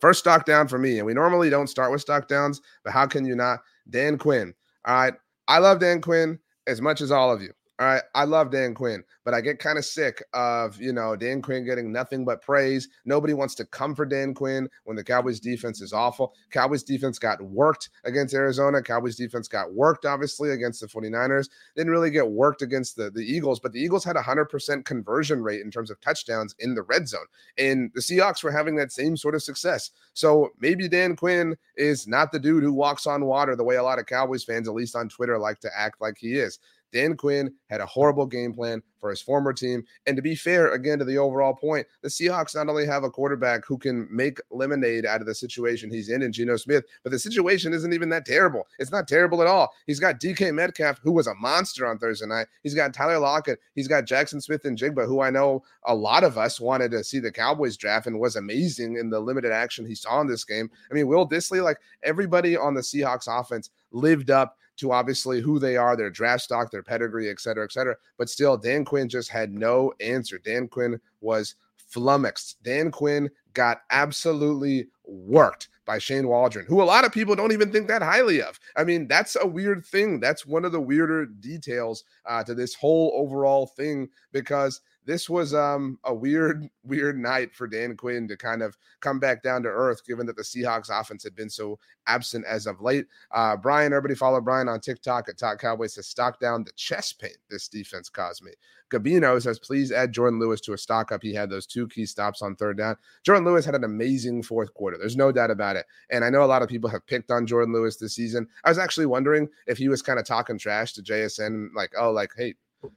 first 0.00 0.20
stock 0.20 0.44
down 0.44 0.68
for 0.68 0.78
me, 0.78 0.98
and 0.98 1.06
we 1.06 1.14
normally 1.14 1.50
don't 1.50 1.68
start 1.68 1.92
with 1.92 2.00
stock 2.00 2.28
downs, 2.28 2.60
but 2.82 2.92
how 2.92 3.06
can 3.06 3.24
you 3.24 3.36
not? 3.36 3.60
Dan 3.90 4.18
Quinn. 4.18 4.54
All 4.84 4.94
right. 4.94 5.14
I 5.48 5.58
love 5.58 5.80
Dan 5.80 6.00
Quinn 6.00 6.38
as 6.66 6.80
much 6.80 7.00
as 7.00 7.10
all 7.10 7.32
of 7.32 7.42
you. 7.42 7.52
All 7.82 7.88
right, 7.88 8.02
I 8.14 8.22
love 8.22 8.52
Dan 8.52 8.74
Quinn, 8.74 9.02
but 9.24 9.34
I 9.34 9.40
get 9.40 9.58
kind 9.58 9.76
of 9.76 9.84
sick 9.84 10.22
of, 10.34 10.80
you 10.80 10.92
know, 10.92 11.16
Dan 11.16 11.42
Quinn 11.42 11.64
getting 11.64 11.90
nothing 11.90 12.24
but 12.24 12.40
praise. 12.40 12.88
Nobody 13.04 13.34
wants 13.34 13.56
to 13.56 13.64
come 13.64 13.96
for 13.96 14.06
Dan 14.06 14.34
Quinn 14.34 14.68
when 14.84 14.96
the 14.96 15.02
Cowboys 15.02 15.40
defense 15.40 15.80
is 15.80 15.92
awful. 15.92 16.32
Cowboys 16.52 16.84
defense 16.84 17.18
got 17.18 17.42
worked 17.42 17.90
against 18.04 18.34
Arizona. 18.34 18.80
Cowboys 18.82 19.16
defense 19.16 19.48
got 19.48 19.74
worked, 19.74 20.04
obviously, 20.04 20.50
against 20.50 20.80
the 20.80 20.86
49ers. 20.86 21.48
Didn't 21.74 21.90
really 21.90 22.12
get 22.12 22.30
worked 22.30 22.62
against 22.62 22.94
the, 22.94 23.10
the 23.10 23.24
Eagles, 23.24 23.58
but 23.58 23.72
the 23.72 23.80
Eagles 23.80 24.04
had 24.04 24.14
a 24.14 24.22
100% 24.22 24.84
conversion 24.84 25.42
rate 25.42 25.62
in 25.62 25.72
terms 25.72 25.90
of 25.90 26.00
touchdowns 26.00 26.54
in 26.60 26.76
the 26.76 26.82
red 26.82 27.08
zone. 27.08 27.26
And 27.58 27.90
the 27.96 28.00
Seahawks 28.00 28.44
were 28.44 28.52
having 28.52 28.76
that 28.76 28.92
same 28.92 29.16
sort 29.16 29.34
of 29.34 29.42
success. 29.42 29.90
So 30.14 30.50
maybe 30.60 30.86
Dan 30.86 31.16
Quinn 31.16 31.56
is 31.76 32.06
not 32.06 32.30
the 32.30 32.38
dude 32.38 32.62
who 32.62 32.72
walks 32.72 33.08
on 33.08 33.24
water 33.24 33.56
the 33.56 33.64
way 33.64 33.74
a 33.74 33.82
lot 33.82 33.98
of 33.98 34.06
Cowboys 34.06 34.44
fans, 34.44 34.68
at 34.68 34.74
least 34.74 34.94
on 34.94 35.08
Twitter, 35.08 35.36
like 35.36 35.58
to 35.60 35.70
act 35.76 36.00
like 36.00 36.16
he 36.16 36.34
is. 36.34 36.60
Dan 36.92 37.16
Quinn 37.16 37.52
had 37.68 37.80
a 37.80 37.86
horrible 37.86 38.26
game 38.26 38.52
plan 38.52 38.82
for 39.02 39.10
his 39.10 39.20
former 39.20 39.52
team. 39.52 39.82
And 40.06 40.14
to 40.14 40.22
be 40.22 40.36
fair, 40.36 40.72
again, 40.72 40.98
to 41.00 41.04
the 41.04 41.18
overall 41.18 41.54
point, 41.54 41.86
the 42.02 42.08
Seahawks 42.08 42.54
not 42.54 42.68
only 42.68 42.86
have 42.86 43.02
a 43.02 43.10
quarterback 43.10 43.66
who 43.66 43.76
can 43.76 44.06
make 44.10 44.38
lemonade 44.50 45.04
out 45.04 45.20
of 45.20 45.26
the 45.26 45.34
situation 45.34 45.90
he's 45.90 46.08
in 46.08 46.22
in 46.22 46.32
Geno 46.32 46.56
Smith, 46.56 46.84
but 47.02 47.10
the 47.10 47.18
situation 47.18 47.72
isn't 47.72 47.92
even 47.92 48.08
that 48.10 48.24
terrible. 48.24 48.66
It's 48.78 48.92
not 48.92 49.08
terrible 49.08 49.42
at 49.42 49.48
all. 49.48 49.72
He's 49.86 49.98
got 49.98 50.20
DK 50.20 50.54
Metcalf, 50.54 51.00
who 51.02 51.10
was 51.10 51.26
a 51.26 51.34
monster 51.34 51.84
on 51.84 51.98
Thursday 51.98 52.26
night. 52.26 52.46
He's 52.62 52.74
got 52.76 52.94
Tyler 52.94 53.18
Lockett. 53.18 53.58
He's 53.74 53.88
got 53.88 54.04
Jaxon 54.04 54.40
Smith-Njigba, 54.40 55.04
who 55.06 55.20
I 55.20 55.30
know 55.30 55.64
a 55.84 55.94
lot 55.94 56.22
of 56.22 56.38
us 56.38 56.60
wanted 56.60 56.92
to 56.92 57.02
see 57.02 57.18
the 57.18 57.32
Cowboys 57.32 57.76
draft 57.76 58.06
and 58.06 58.20
was 58.20 58.36
amazing 58.36 58.96
in 58.96 59.10
the 59.10 59.18
limited 59.18 59.50
action 59.50 59.84
he 59.84 59.96
saw 59.96 60.20
in 60.20 60.28
this 60.28 60.44
game. 60.44 60.70
I 60.90 60.94
mean, 60.94 61.08
Will 61.08 61.28
Dissly, 61.28 61.62
like 61.62 61.78
everybody 62.04 62.56
on 62.56 62.74
the 62.74 62.82
Seahawks 62.82 63.26
offense 63.28 63.70
lived 63.90 64.30
up 64.30 64.56
to 64.76 64.92
obviously 64.92 65.40
who 65.40 65.58
they 65.58 65.76
are, 65.76 65.96
their 65.96 66.10
draft 66.10 66.42
stock, 66.42 66.70
their 66.70 66.82
pedigree, 66.82 67.28
et 67.28 67.40
cetera, 67.40 67.64
et 67.64 67.72
cetera. 67.72 67.96
But 68.18 68.30
still, 68.30 68.56
Dan 68.56 68.84
Quinn 68.84 69.08
just 69.08 69.28
had 69.28 69.52
no 69.52 69.92
answer. 70.00 70.38
Dan 70.38 70.68
Quinn 70.68 71.00
was 71.20 71.54
flummoxed. 71.76 72.62
Dan 72.62 72.90
Quinn 72.90 73.30
got 73.54 73.82
absolutely 73.90 74.88
worked 75.04 75.68
by 75.84 75.98
Shane 75.98 76.28
Waldron, 76.28 76.64
who 76.66 76.80
a 76.80 76.84
lot 76.84 77.04
of 77.04 77.12
people 77.12 77.34
don't 77.34 77.52
even 77.52 77.72
think 77.72 77.88
that 77.88 78.02
highly 78.02 78.40
of. 78.40 78.58
I 78.76 78.84
mean, 78.84 79.08
that's 79.08 79.36
a 79.40 79.46
weird 79.46 79.84
thing. 79.84 80.20
That's 80.20 80.46
one 80.46 80.64
of 80.64 80.72
the 80.72 80.80
weirder 80.80 81.26
details 81.26 82.04
uh, 82.24 82.44
to 82.44 82.54
this 82.54 82.74
whole 82.74 83.12
overall 83.14 83.66
thing 83.66 84.08
because 84.30 84.80
this 85.04 85.28
was 85.28 85.54
um, 85.54 85.98
a 86.04 86.14
weird, 86.14 86.68
weird 86.84 87.18
night 87.18 87.54
for 87.54 87.66
Dan 87.66 87.96
Quinn 87.96 88.28
to 88.28 88.36
kind 88.36 88.62
of 88.62 88.76
come 89.00 89.18
back 89.18 89.42
down 89.42 89.62
to 89.62 89.68
earth, 89.68 90.04
given 90.06 90.26
that 90.26 90.36
the 90.36 90.42
Seahawks 90.42 90.90
offense 90.90 91.22
had 91.24 91.34
been 91.34 91.50
so 91.50 91.78
absent 92.06 92.44
as 92.46 92.66
of 92.66 92.80
late. 92.80 93.06
Uh, 93.30 93.56
Brian, 93.56 93.92
everybody 93.92 94.14
follow 94.14 94.40
Brian 94.40 94.68
on 94.68 94.80
TikTok 94.80 95.28
at 95.28 95.38
Top 95.38 95.58
Cowboys 95.58 95.94
to 95.94 96.02
stock 96.02 96.40
down 96.40 96.64
the 96.64 96.72
chest 96.72 97.20
paint 97.20 97.36
this 97.50 97.68
defense 97.68 98.08
caused 98.08 98.44
me. 98.44 98.52
Gabino 98.92 99.40
says, 99.40 99.58
please 99.58 99.90
add 99.90 100.12
Jourdan 100.12 100.38
Lewis 100.38 100.60
to 100.62 100.74
a 100.74 100.78
stock 100.78 101.12
up. 101.12 101.22
He 101.22 101.32
had 101.32 101.48
those 101.48 101.66
two 101.66 101.88
key 101.88 102.04
stops 102.04 102.42
on 102.42 102.54
third 102.56 102.76
down. 102.76 102.96
Jourdan 103.26 103.46
Lewis 103.46 103.64
had 103.64 103.74
an 103.74 103.84
amazing 103.84 104.42
fourth 104.42 104.74
quarter. 104.74 104.98
There's 104.98 105.16
no 105.16 105.32
doubt 105.32 105.50
about 105.50 105.76
it. 105.76 105.86
And 106.10 106.24
I 106.24 106.30
know 106.30 106.44
a 106.44 106.46
lot 106.46 106.62
of 106.62 106.68
people 106.68 106.90
have 106.90 107.06
picked 107.06 107.30
on 107.30 107.46
Jourdan 107.46 107.72
Lewis 107.72 107.96
this 107.96 108.14
season. 108.14 108.46
I 108.64 108.68
was 108.68 108.78
actually 108.78 109.06
wondering 109.06 109.48
if 109.66 109.78
he 109.78 109.88
was 109.88 110.02
kind 110.02 110.18
of 110.18 110.26
talking 110.26 110.58
trash 110.58 110.92
to 110.92 111.02
JSN, 111.02 111.68
like, 111.74 111.92
oh, 111.98 112.10
like, 112.10 112.32
hey, 112.36 112.54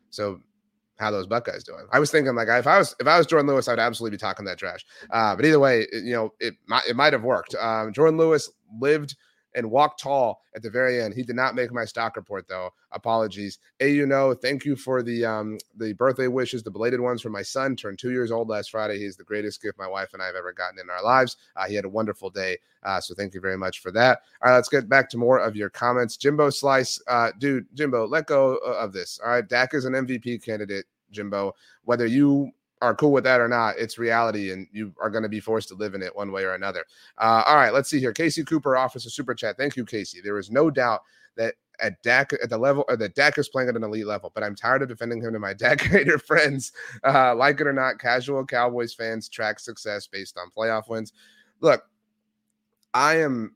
so 0.10 0.42
how 0.98 1.12
those 1.12 1.28
Buckeyes 1.28 1.64
doing. 1.64 1.86
I 1.92 2.00
was 2.00 2.12
thinking 2.12 2.36
like 2.36 2.48
if 2.48 2.68
I 2.68 2.78
was 2.78 2.96
if 3.00 3.08
I 3.08 3.18
was 3.18 3.28
Jourdan 3.28 3.48
Lewis, 3.48 3.68
I'd 3.68 3.80
absolutely 3.80 4.16
be 4.16 4.20
talking 4.20 4.46
that 4.46 4.58
trash. 4.58 4.86
Uh, 5.12 5.36
but 5.36 5.46
either 5.46 5.60
way, 5.60 5.88
you 5.92 6.14
know, 6.14 6.34
it 6.40 6.56
might 6.68 6.86
it 6.88 6.96
might 6.96 7.14
have 7.14 7.24
worked. 7.24 7.56
Um, 7.56 7.92
Jourdan 7.94 8.18
Lewis 8.18 8.50
lived 8.80 9.16
and 9.56 9.70
walk 9.70 9.98
tall 9.98 10.42
at 10.56 10.62
the 10.62 10.70
very 10.70 11.02
end. 11.02 11.14
He 11.14 11.24
did 11.24 11.36
not 11.36 11.56
make 11.56 11.72
my 11.72 11.86
stock 11.86 12.16
report 12.16 12.48
though. 12.48 12.72
Apologies. 12.92 13.60
Hey, 13.80 13.94
you 13.94 14.06
know, 14.06 14.34
thank 14.34 14.66
you 14.66 14.76
for 14.76 15.02
the 15.02 15.26
um 15.26 15.58
the 15.78 15.94
birthday 15.94 16.28
wishes, 16.28 16.62
the 16.62 16.72
belated 16.72 17.00
ones 17.00 17.22
for 17.22 17.30
my 17.30 17.42
son. 17.42 17.76
Turned 17.76 17.98
two 17.98 18.12
years 18.12 18.32
old 18.32 18.50
last 18.50 18.72
Friday. 18.72 19.00
He's 19.00 19.18
the 19.18 19.24
greatest 19.24 19.62
gift 19.62 19.78
my 19.78 19.88
wife 19.88 20.14
and 20.14 20.22
I 20.22 20.28
have 20.28 20.36
ever 20.36 20.54
gotten 20.54 20.80
in 20.80 20.90
our 20.90 21.04
lives. 21.04 21.38
Uh, 21.56 21.66
he 21.66 21.76
had 21.76 21.86
a 21.86 21.90
wonderful 21.90 22.30
day. 22.30 22.58
Uh, 22.84 23.02
so 23.02 23.16
thank 23.16 23.34
you 23.34 23.42
very 23.42 23.58
much 23.58 23.80
for 23.80 23.92
that. 23.92 24.22
All 24.44 24.52
right, 24.52 24.56
let's 24.56 24.70
get 24.70 24.88
back 24.88 25.10
to 25.10 25.18
more 25.18 25.40
of 25.40 25.56
your 25.56 25.70
comments. 25.70 26.18
Jimbo 26.18 26.52
Slice, 26.52 27.02
uh, 27.08 27.32
dude, 27.40 27.66
Jimbo, 27.74 28.06
let 28.08 28.28
go 28.28 28.60
uh, 28.66 28.74
of 28.74 28.94
this. 28.94 29.20
All 29.24 29.32
right, 29.32 29.48
Dak 29.48 29.74
is 29.74 29.86
an 29.86 29.94
MVP 29.94 30.44
candidate. 30.44 30.86
Jimbo. 31.12 31.54
Whether 31.84 32.06
you 32.06 32.52
are 32.82 32.96
cool 32.96 33.12
with 33.12 33.24
that 33.24 33.42
or 33.42 33.48
not, 33.48 33.78
it's 33.78 33.98
reality, 33.98 34.52
and 34.52 34.68
you 34.72 34.94
are 35.02 35.10
going 35.10 35.24
to 35.24 35.30
be 35.30 35.40
forced 35.40 35.70
to 35.70 35.76
live 35.76 35.96
in 35.96 36.02
it 36.02 36.16
one 36.16 36.32
way 36.32 36.44
or 36.44 36.54
another. 36.54 36.86
Uh, 37.18 37.44
all 37.46 37.56
right, 37.56 37.74
let's 37.74 37.90
see 37.90 38.00
here. 38.00 38.14
Casey 38.14 38.44
Cooper 38.44 38.76
offers 38.76 39.06
a 39.06 39.10
super 39.10 39.34
chat. 39.34 39.58
Thank 39.58 39.76
you, 39.76 39.86
Casey. 39.86 40.20
There 40.22 40.38
is 40.38 40.52
no 40.52 40.70
doubt 40.70 41.02
that 41.38 41.56
at 41.80 42.02
Dak 42.04 42.32
at 42.34 42.50
the 42.50 42.58
level 42.58 42.86
or 42.88 42.96
that 42.98 43.16
Dak 43.16 43.38
is 43.38 43.50
playing 43.50 43.70
at 43.70 43.76
an 43.76 43.84
elite 43.84 44.08
level, 44.08 44.32
but 44.34 44.44
I'm 44.44 44.56
tired 44.56 44.82
of 44.82 44.90
defending 44.90 45.22
him 45.22 45.34
to 45.34 45.40
my 45.40 45.54
Dak 45.56 45.82
hater 45.82 46.20
friends. 46.20 46.72
Uh, 47.04 47.36
like 47.36 47.60
it 47.60 47.68
or 47.68 47.74
not, 47.74 48.00
casual 48.00 48.46
Cowboys 48.46 48.94
fans 48.94 49.30
track 49.30 49.60
success 49.60 50.08
based 50.08 50.38
on 50.38 50.52
playoff 50.56 50.88
wins. 50.88 51.14
Look, 51.62 51.84
I 52.94 53.18
am 53.18 53.56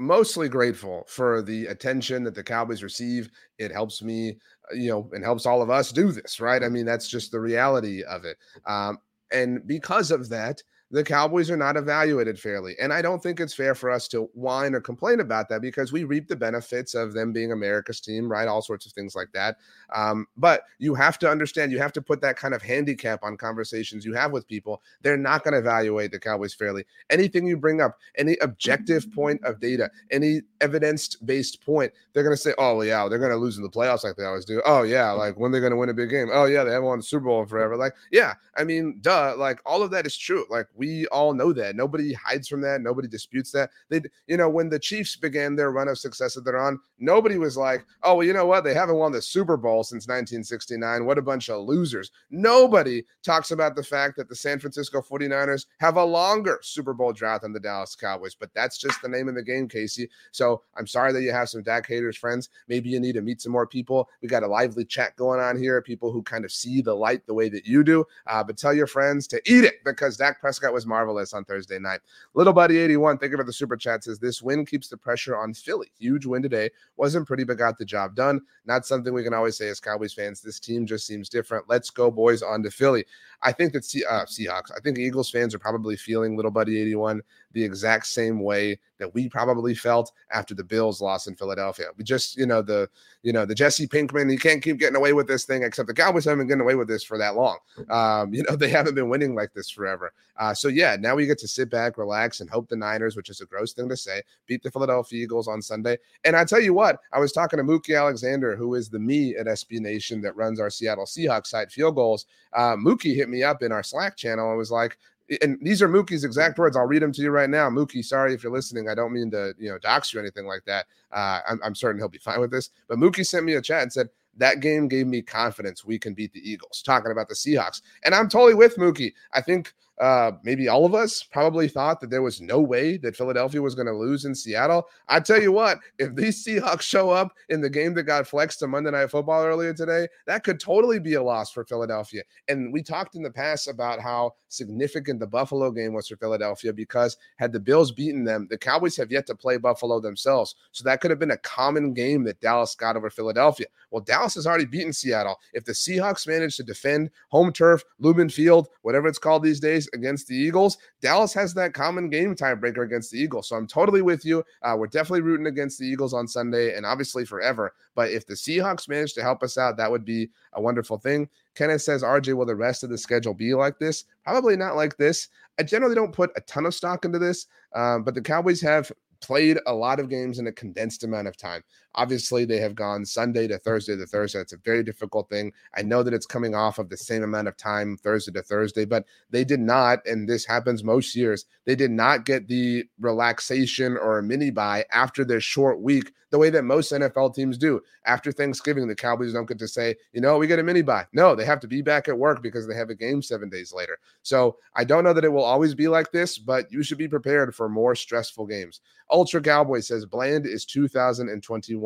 mostly 0.00 0.48
grateful 0.48 1.04
for 1.06 1.42
the 1.42 1.66
attention 1.66 2.24
that 2.24 2.34
the 2.34 2.42
Cowboys 2.42 2.82
receive. 2.82 3.30
It 3.58 3.70
helps 3.70 4.02
me, 4.02 4.38
uh, 4.72 4.74
you 4.74 4.90
know, 4.90 5.10
and 5.12 5.22
helps 5.22 5.44
all 5.44 5.60
of 5.60 5.68
us 5.68 5.92
do 5.92 6.10
this, 6.10 6.40
right? 6.40 6.64
I 6.64 6.70
mean, 6.70 6.86
that's 6.86 7.08
just 7.08 7.30
the 7.30 7.38
reality 7.38 8.02
of 8.04 8.24
it. 8.24 8.38
Um, 8.66 8.98
and 9.30 9.64
because 9.66 10.10
of 10.10 10.30
that, 10.30 10.62
the 10.90 11.04
Cowboys 11.04 11.50
are 11.50 11.56
not 11.56 11.76
evaluated 11.76 12.38
fairly. 12.38 12.74
And 12.80 12.92
I 12.92 13.00
don't 13.00 13.22
think 13.22 13.38
it's 13.38 13.54
fair 13.54 13.74
for 13.76 13.90
us 13.90 14.08
to 14.08 14.28
whine 14.34 14.74
or 14.74 14.80
complain 14.80 15.20
about 15.20 15.48
that 15.48 15.62
because 15.62 15.92
we 15.92 16.02
reap 16.02 16.26
the 16.26 16.34
benefits 16.34 16.94
of 16.94 17.12
them 17.12 17.32
being 17.32 17.52
America's 17.52 18.00
team, 18.00 18.30
right? 18.30 18.48
All 18.48 18.60
sorts 18.60 18.86
of 18.86 18.92
things 18.92 19.14
like 19.14 19.30
that. 19.32 19.56
Um, 19.94 20.26
but 20.36 20.62
you 20.78 20.94
have 20.94 21.18
to 21.20 21.30
understand, 21.30 21.70
you 21.70 21.78
have 21.78 21.92
to 21.92 22.02
put 22.02 22.20
that 22.22 22.36
kind 22.36 22.54
of 22.54 22.62
handicap 22.62 23.22
on 23.22 23.36
conversations 23.36 24.04
you 24.04 24.14
have 24.14 24.32
with 24.32 24.48
people. 24.48 24.82
They're 25.02 25.16
not 25.16 25.44
going 25.44 25.52
to 25.52 25.60
evaluate 25.60 26.10
the 26.10 26.18
Cowboys 26.18 26.54
fairly. 26.54 26.84
Anything 27.08 27.46
you 27.46 27.56
bring 27.56 27.80
up, 27.80 27.96
any 28.16 28.36
objective 28.38 29.12
point 29.12 29.44
of 29.44 29.60
data, 29.60 29.90
any 30.10 30.40
evidence 30.60 31.14
based 31.14 31.64
point, 31.64 31.92
they're 32.12 32.24
going 32.24 32.34
to 32.34 32.40
say, 32.42 32.52
oh, 32.58 32.80
yeah, 32.82 33.08
they're 33.08 33.18
going 33.20 33.30
to 33.30 33.36
lose 33.36 33.56
in 33.56 33.62
the 33.62 33.70
playoffs 33.70 34.02
like 34.02 34.16
they 34.16 34.24
always 34.24 34.44
do. 34.44 34.60
Oh, 34.66 34.82
yeah, 34.82 35.12
like 35.12 35.38
when 35.38 35.52
they're 35.52 35.60
going 35.60 35.70
to 35.72 35.76
win 35.76 35.88
a 35.88 35.94
big 35.94 36.10
game. 36.10 36.30
Oh, 36.32 36.46
yeah, 36.46 36.64
they 36.64 36.72
haven't 36.72 36.88
won 36.88 36.98
the 36.98 37.04
Super 37.04 37.26
Bowl 37.26 37.46
forever. 37.46 37.76
Like, 37.76 37.94
yeah, 38.10 38.34
I 38.56 38.64
mean, 38.64 38.98
duh, 39.00 39.34
like 39.36 39.60
all 39.64 39.82
of 39.82 39.92
that 39.92 40.04
is 40.06 40.16
true. 40.16 40.44
Like, 40.50 40.66
we 40.80 41.06
all 41.08 41.34
know 41.34 41.52
that. 41.52 41.76
Nobody 41.76 42.14
hides 42.14 42.48
from 42.48 42.62
that. 42.62 42.80
Nobody 42.80 43.06
disputes 43.06 43.52
that. 43.52 43.68
They, 43.90 44.00
you 44.26 44.38
know, 44.38 44.48
when 44.48 44.70
the 44.70 44.78
Chiefs 44.78 45.14
began 45.14 45.54
their 45.54 45.70
run 45.72 45.88
of 45.88 45.98
success 45.98 46.34
that 46.34 46.40
they're 46.40 46.58
on, 46.58 46.80
nobody 46.98 47.36
was 47.36 47.54
like, 47.54 47.84
oh, 48.02 48.14
well, 48.14 48.26
you 48.26 48.32
know 48.32 48.46
what? 48.46 48.64
They 48.64 48.72
haven't 48.72 48.96
won 48.96 49.12
the 49.12 49.20
Super 49.20 49.58
Bowl 49.58 49.84
since 49.84 50.08
1969. 50.08 51.04
What 51.04 51.18
a 51.18 51.22
bunch 51.22 51.50
of 51.50 51.66
losers. 51.66 52.10
Nobody 52.30 53.04
talks 53.22 53.50
about 53.50 53.76
the 53.76 53.82
fact 53.82 54.16
that 54.16 54.30
the 54.30 54.34
San 54.34 54.58
Francisco 54.58 55.02
49ers 55.02 55.66
have 55.80 55.98
a 55.98 56.04
longer 56.04 56.58
Super 56.62 56.94
Bowl 56.94 57.12
drought 57.12 57.42
than 57.42 57.52
the 57.52 57.60
Dallas 57.60 57.94
Cowboys, 57.94 58.34
but 58.34 58.48
that's 58.54 58.78
just 58.78 59.02
the 59.02 59.08
name 59.08 59.28
of 59.28 59.34
the 59.34 59.42
game, 59.42 59.68
Casey. 59.68 60.08
So 60.32 60.62
I'm 60.78 60.86
sorry 60.86 61.12
that 61.12 61.22
you 61.22 61.30
have 61.30 61.50
some 61.50 61.62
Dak 61.62 61.86
haters, 61.86 62.16
friends. 62.16 62.48
Maybe 62.68 62.88
you 62.88 63.00
need 63.00 63.12
to 63.16 63.20
meet 63.20 63.42
some 63.42 63.52
more 63.52 63.66
people. 63.66 64.08
We 64.22 64.28
got 64.28 64.44
a 64.44 64.48
lively 64.48 64.86
chat 64.86 65.14
going 65.16 65.40
on 65.40 65.58
here, 65.58 65.82
people 65.82 66.10
who 66.10 66.22
kind 66.22 66.46
of 66.46 66.52
see 66.52 66.80
the 66.80 66.94
light 66.94 67.26
the 67.26 67.34
way 67.34 67.50
that 67.50 67.66
you 67.66 67.84
do. 67.84 68.06
Uh, 68.26 68.42
but 68.42 68.56
tell 68.56 68.72
your 68.72 68.86
friends 68.86 69.26
to 69.26 69.42
eat 69.44 69.64
it 69.64 69.84
because 69.84 70.16
Dak 70.16 70.40
Prescott 70.40 70.69
was 70.72 70.86
marvelous 70.86 71.32
on 71.32 71.44
Thursday 71.44 71.78
night. 71.78 72.00
Little 72.34 72.52
Buddy 72.52 72.78
81, 72.78 73.18
thank 73.18 73.32
you 73.32 73.38
for 73.38 73.44
the 73.44 73.52
super 73.52 73.76
chat. 73.76 74.04
Says 74.04 74.18
this 74.18 74.42
win 74.42 74.64
keeps 74.66 74.88
the 74.88 74.96
pressure 74.96 75.36
on 75.36 75.54
Philly. 75.54 75.92
Huge 75.98 76.26
win 76.26 76.42
today. 76.42 76.70
Wasn't 76.96 77.26
pretty, 77.26 77.44
but 77.44 77.58
got 77.58 77.78
the 77.78 77.84
job 77.84 78.14
done. 78.14 78.40
Not 78.64 78.86
something 78.86 79.12
we 79.12 79.24
can 79.24 79.34
always 79.34 79.56
say 79.56 79.68
as 79.68 79.80
Cowboys 79.80 80.12
fans. 80.12 80.40
This 80.40 80.60
team 80.60 80.86
just 80.86 81.06
seems 81.06 81.28
different. 81.28 81.68
Let's 81.68 81.90
go, 81.90 82.10
boys, 82.10 82.42
on 82.42 82.62
to 82.62 82.70
Philly. 82.70 83.04
I 83.42 83.52
think 83.52 83.72
that 83.72 83.84
C- 83.84 84.04
uh, 84.04 84.24
Seahawks, 84.26 84.70
I 84.76 84.80
think 84.80 84.98
Eagles 84.98 85.30
fans 85.30 85.54
are 85.54 85.58
probably 85.58 85.96
feeling 85.96 86.36
Little 86.36 86.50
Buddy 86.50 86.80
81 86.80 87.22
the 87.52 87.64
exact 87.64 88.06
same 88.06 88.42
way 88.42 88.78
that 88.98 89.12
we 89.14 89.28
probably 89.28 89.74
felt 89.74 90.12
after 90.30 90.54
the 90.54 90.62
Bills 90.62 91.00
lost 91.00 91.26
in 91.26 91.34
Philadelphia. 91.34 91.86
We 91.96 92.04
just, 92.04 92.36
you 92.36 92.46
know, 92.46 92.62
the, 92.62 92.88
you 93.22 93.32
know, 93.32 93.44
the 93.44 93.54
Jesse 93.54 93.88
Pinkman, 93.88 94.30
you 94.30 94.38
can't 94.38 94.62
keep 94.62 94.78
getting 94.78 94.96
away 94.96 95.12
with 95.12 95.26
this 95.26 95.44
thing, 95.44 95.62
except 95.62 95.88
the 95.88 95.94
Cowboys 95.94 96.26
haven't 96.26 96.40
been 96.40 96.48
getting 96.48 96.62
away 96.62 96.74
with 96.74 96.88
this 96.88 97.02
for 97.02 97.18
that 97.18 97.34
long. 97.34 97.58
Um, 97.88 98.32
you 98.32 98.44
know, 98.48 98.56
they 98.56 98.68
haven't 98.68 98.94
been 98.94 99.08
winning 99.08 99.34
like 99.34 99.52
this 99.54 99.70
forever. 99.70 100.12
Uh, 100.38 100.54
so 100.60 100.68
yeah, 100.68 100.96
now 100.98 101.14
we 101.14 101.26
get 101.26 101.38
to 101.38 101.48
sit 101.48 101.70
back, 101.70 101.96
relax, 101.96 102.40
and 102.40 102.50
hope 102.50 102.68
the 102.68 102.76
Niners, 102.76 103.16
which 103.16 103.30
is 103.30 103.40
a 103.40 103.46
gross 103.46 103.72
thing 103.72 103.88
to 103.88 103.96
say, 103.96 104.22
beat 104.46 104.62
the 104.62 104.70
Philadelphia 104.70 105.22
Eagles 105.22 105.48
on 105.48 105.62
Sunday. 105.62 105.96
And 106.24 106.36
I 106.36 106.44
tell 106.44 106.60
you 106.60 106.74
what, 106.74 107.00
I 107.12 107.18
was 107.18 107.32
talking 107.32 107.56
to 107.56 107.64
Mookie 107.64 107.98
Alexander, 107.98 108.54
who 108.54 108.74
is 108.74 108.90
the 108.90 108.98
me 108.98 109.34
at 109.36 109.46
SB 109.46 109.80
Nation 109.80 110.20
that 110.20 110.36
runs 110.36 110.60
our 110.60 110.70
Seattle 110.70 111.06
Seahawks 111.06 111.46
site 111.46 111.72
Field 111.72 111.96
Gulls. 111.96 112.26
Uh, 112.52 112.76
Mookie 112.76 113.16
hit 113.16 113.28
me 113.28 113.42
up 113.42 113.62
in 113.62 113.72
our 113.72 113.82
Slack 113.82 114.16
channel 114.16 114.50
and 114.50 114.58
was 114.58 114.70
like, 114.70 114.98
and 115.42 115.58
these 115.62 115.80
are 115.80 115.88
Mookie's 115.88 116.24
exact 116.24 116.58
words. 116.58 116.76
I'll 116.76 116.86
read 116.86 117.02
them 117.02 117.12
to 117.12 117.22
you 117.22 117.30
right 117.30 117.48
now. 117.48 117.70
Mookie, 117.70 118.04
sorry 118.04 118.34
if 118.34 118.42
you're 118.42 118.52
listening. 118.52 118.88
I 118.88 118.94
don't 118.94 119.12
mean 119.12 119.30
to, 119.30 119.54
you 119.58 119.70
know, 119.70 119.78
dox 119.78 120.12
you 120.12 120.18
or 120.18 120.22
anything 120.22 120.46
like 120.46 120.64
that. 120.66 120.86
Uh, 121.12 121.40
I'm, 121.48 121.60
I'm 121.64 121.74
certain 121.74 122.00
he'll 122.00 122.08
be 122.08 122.18
fine 122.28 122.40
with 122.40 122.50
this. 122.50 122.70
But 122.88 122.98
Mookie 122.98 123.26
sent 123.26 123.44
me 123.44 123.54
a 123.54 123.62
chat 123.62 123.82
and 123.82 123.92
said, 123.92 124.08
that 124.36 124.60
game 124.60 124.88
gave 124.88 125.06
me 125.06 125.22
confidence 125.22 125.84
we 125.84 125.98
can 125.98 126.14
beat 126.14 126.32
the 126.32 126.50
Eagles, 126.50 126.82
talking 126.82 127.12
about 127.12 127.28
the 127.28 127.34
Seahawks. 127.34 127.82
And 128.04 128.14
I'm 128.14 128.28
totally 128.28 128.54
with 128.54 128.76
Mookie. 128.76 129.12
I 129.32 129.40
think 129.40 129.72
uh, 130.00 130.32
maybe 130.42 130.66
all 130.66 130.86
of 130.86 130.94
us 130.94 131.22
probably 131.22 131.68
thought 131.68 132.00
that 132.00 132.08
there 132.08 132.22
was 132.22 132.40
no 132.40 132.58
way 132.58 132.96
that 132.96 133.14
Philadelphia 133.14 133.60
was 133.60 133.74
going 133.74 133.86
to 133.86 133.92
lose 133.92 134.24
in 134.24 134.34
Seattle. 134.34 134.88
I 135.08 135.20
tell 135.20 135.40
you 135.40 135.52
what, 135.52 135.78
if 135.98 136.14
these 136.14 136.42
Seahawks 136.42 136.82
show 136.82 137.10
up 137.10 137.34
in 137.50 137.60
the 137.60 137.68
game 137.68 137.92
that 137.94 138.04
got 138.04 138.26
flexed 138.26 138.60
to 138.60 138.66
Monday 138.66 138.90
Night 138.90 139.10
Football 139.10 139.44
earlier 139.44 139.74
today, 139.74 140.08
that 140.26 140.42
could 140.42 140.58
totally 140.58 140.98
be 141.00 141.14
a 141.14 141.22
loss 141.22 141.52
for 141.52 141.66
Philadelphia. 141.66 142.22
And 142.48 142.72
we 142.72 142.82
talked 142.82 143.14
in 143.14 143.22
the 143.22 143.30
past 143.30 143.68
about 143.68 144.00
how 144.00 144.32
significant 144.48 145.20
the 145.20 145.26
Buffalo 145.26 145.70
game 145.70 145.92
was 145.92 146.08
for 146.08 146.16
Philadelphia 146.16 146.72
because 146.72 147.18
had 147.36 147.52
the 147.52 147.60
Bills 147.60 147.92
beaten 147.92 148.24
them, 148.24 148.46
the 148.50 148.58
Cowboys 148.58 148.96
have 148.96 149.12
yet 149.12 149.26
to 149.26 149.34
play 149.34 149.58
Buffalo 149.58 150.00
themselves. 150.00 150.54
So 150.72 150.82
that 150.84 151.02
could 151.02 151.10
have 151.10 151.20
been 151.20 151.30
a 151.30 151.36
common 151.38 151.92
game 151.92 152.24
that 152.24 152.40
Dallas 152.40 152.74
got 152.74 152.96
over 152.96 153.10
Philadelphia. 153.10 153.66
Well, 153.90 154.02
Dallas 154.02 154.34
has 154.36 154.46
already 154.46 154.64
beaten 154.64 154.94
Seattle. 154.94 155.38
If 155.52 155.66
the 155.66 155.72
Seahawks 155.72 156.26
manage 156.26 156.56
to 156.56 156.62
defend 156.62 157.10
home 157.28 157.52
turf, 157.52 157.84
Lumen 157.98 158.30
Field, 158.30 158.68
whatever 158.80 159.06
it's 159.06 159.18
called 159.18 159.42
these 159.42 159.60
days, 159.60 159.89
against 159.94 160.28
the 160.28 160.36
Eagles, 160.36 160.78
Dallas 161.00 161.32
has 161.34 161.54
that 161.54 161.74
common 161.74 162.10
game 162.10 162.34
tiebreaker 162.34 162.84
against 162.84 163.10
the 163.10 163.18
Eagles. 163.18 163.48
So 163.48 163.56
I'm 163.56 163.66
totally 163.66 164.02
with 164.02 164.24
you. 164.24 164.44
Uh, 164.62 164.76
we're 164.78 164.86
definitely 164.86 165.22
rooting 165.22 165.46
against 165.46 165.78
the 165.78 165.86
Eagles 165.86 166.14
on 166.14 166.28
Sunday 166.28 166.76
and 166.76 166.86
obviously 166.86 167.24
forever. 167.24 167.74
But 167.94 168.10
if 168.10 168.26
the 168.26 168.34
Seahawks 168.34 168.88
manage 168.88 169.14
to 169.14 169.22
help 169.22 169.42
us 169.42 169.58
out, 169.58 169.76
that 169.76 169.90
would 169.90 170.04
be 170.04 170.30
a 170.52 170.60
wonderful 170.60 170.98
thing. 170.98 171.28
Kenneth 171.54 171.82
says, 171.82 172.02
RJ, 172.02 172.34
will 172.34 172.46
the 172.46 172.54
rest 172.54 172.84
of 172.84 172.90
the 172.90 172.98
schedule 172.98 173.34
be 173.34 173.54
like 173.54 173.78
this? 173.78 174.04
Probably 174.24 174.56
not 174.56 174.76
like 174.76 174.96
this. 174.96 175.28
I 175.58 175.62
generally 175.62 175.94
don't 175.94 176.12
put 176.12 176.32
a 176.36 176.40
ton 176.42 176.66
of 176.66 176.74
stock 176.74 177.04
into 177.04 177.18
this, 177.18 177.46
um, 177.74 178.02
but 178.02 178.14
the 178.14 178.22
Cowboys 178.22 178.60
have 178.62 178.90
played 179.20 179.58
a 179.66 179.74
lot 179.74 180.00
of 180.00 180.08
games 180.08 180.38
in 180.38 180.46
a 180.46 180.52
condensed 180.52 181.04
amount 181.04 181.28
of 181.28 181.36
time. 181.36 181.62
Obviously, 181.94 182.44
they 182.44 182.58
have 182.58 182.74
gone 182.74 183.04
Sunday 183.04 183.48
to 183.48 183.58
Thursday 183.58 183.96
to 183.96 184.06
Thursday. 184.06 184.40
It's 184.40 184.52
a 184.52 184.58
very 184.58 184.82
difficult 184.82 185.28
thing. 185.28 185.52
I 185.76 185.82
know 185.82 186.02
that 186.02 186.14
it's 186.14 186.26
coming 186.26 186.54
off 186.54 186.78
of 186.78 186.88
the 186.88 186.96
same 186.96 187.22
amount 187.22 187.48
of 187.48 187.56
time 187.56 187.96
Thursday 187.96 188.32
to 188.32 188.42
Thursday, 188.42 188.84
but 188.84 189.04
they 189.30 189.44
did 189.44 189.60
not, 189.60 190.06
and 190.06 190.28
this 190.28 190.44
happens 190.44 190.84
most 190.84 191.16
years, 191.16 191.46
they 191.64 191.74
did 191.74 191.90
not 191.90 192.24
get 192.24 192.48
the 192.48 192.84
relaxation 193.00 193.96
or 193.96 194.18
a 194.18 194.22
mini 194.22 194.50
bye 194.50 194.84
after 194.92 195.24
their 195.24 195.40
short 195.40 195.80
week 195.80 196.12
the 196.30 196.38
way 196.38 196.48
that 196.50 196.62
most 196.62 196.92
NFL 196.92 197.34
teams 197.34 197.58
do. 197.58 197.80
After 198.06 198.32
Thanksgiving, 198.32 198.86
the 198.86 198.94
Cowboys 198.94 199.32
don't 199.32 199.48
get 199.48 199.58
to 199.58 199.68
say, 199.68 199.96
you 200.12 200.20
know, 200.20 200.38
we 200.38 200.46
get 200.46 200.58
a 200.58 200.62
mini 200.62 200.82
bye. 200.82 201.06
No, 201.12 201.34
they 201.34 201.44
have 201.44 201.60
to 201.60 201.68
be 201.68 201.82
back 201.82 202.08
at 202.08 202.18
work 202.18 202.42
because 202.42 202.66
they 202.66 202.74
have 202.74 202.90
a 202.90 202.94
game 202.94 203.20
seven 203.20 203.48
days 203.48 203.72
later. 203.72 203.98
So 204.22 204.56
I 204.74 204.84
don't 204.84 205.04
know 205.04 205.12
that 205.12 205.24
it 205.24 205.32
will 205.32 205.44
always 205.44 205.74
be 205.74 205.88
like 205.88 206.12
this, 206.12 206.38
but 206.38 206.70
you 206.70 206.82
should 206.82 206.98
be 206.98 207.08
prepared 207.08 207.54
for 207.54 207.68
more 207.68 207.94
stressful 207.94 208.46
games. 208.46 208.80
Ultra 209.10 209.40
Cowboy 209.40 209.80
says 209.80 210.06
Bland 210.06 210.46
is 210.46 210.64
2021 210.64 211.79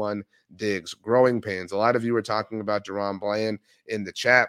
digs, 0.56 0.94
growing 0.94 1.40
pains. 1.40 1.72
A 1.72 1.76
lot 1.76 1.96
of 1.96 2.04
you 2.04 2.12
were 2.12 2.22
talking 2.22 2.60
about 2.60 2.84
DaRon 2.86 3.20
Bland 3.20 3.58
in 3.86 4.04
the 4.04 4.12
chat. 4.12 4.48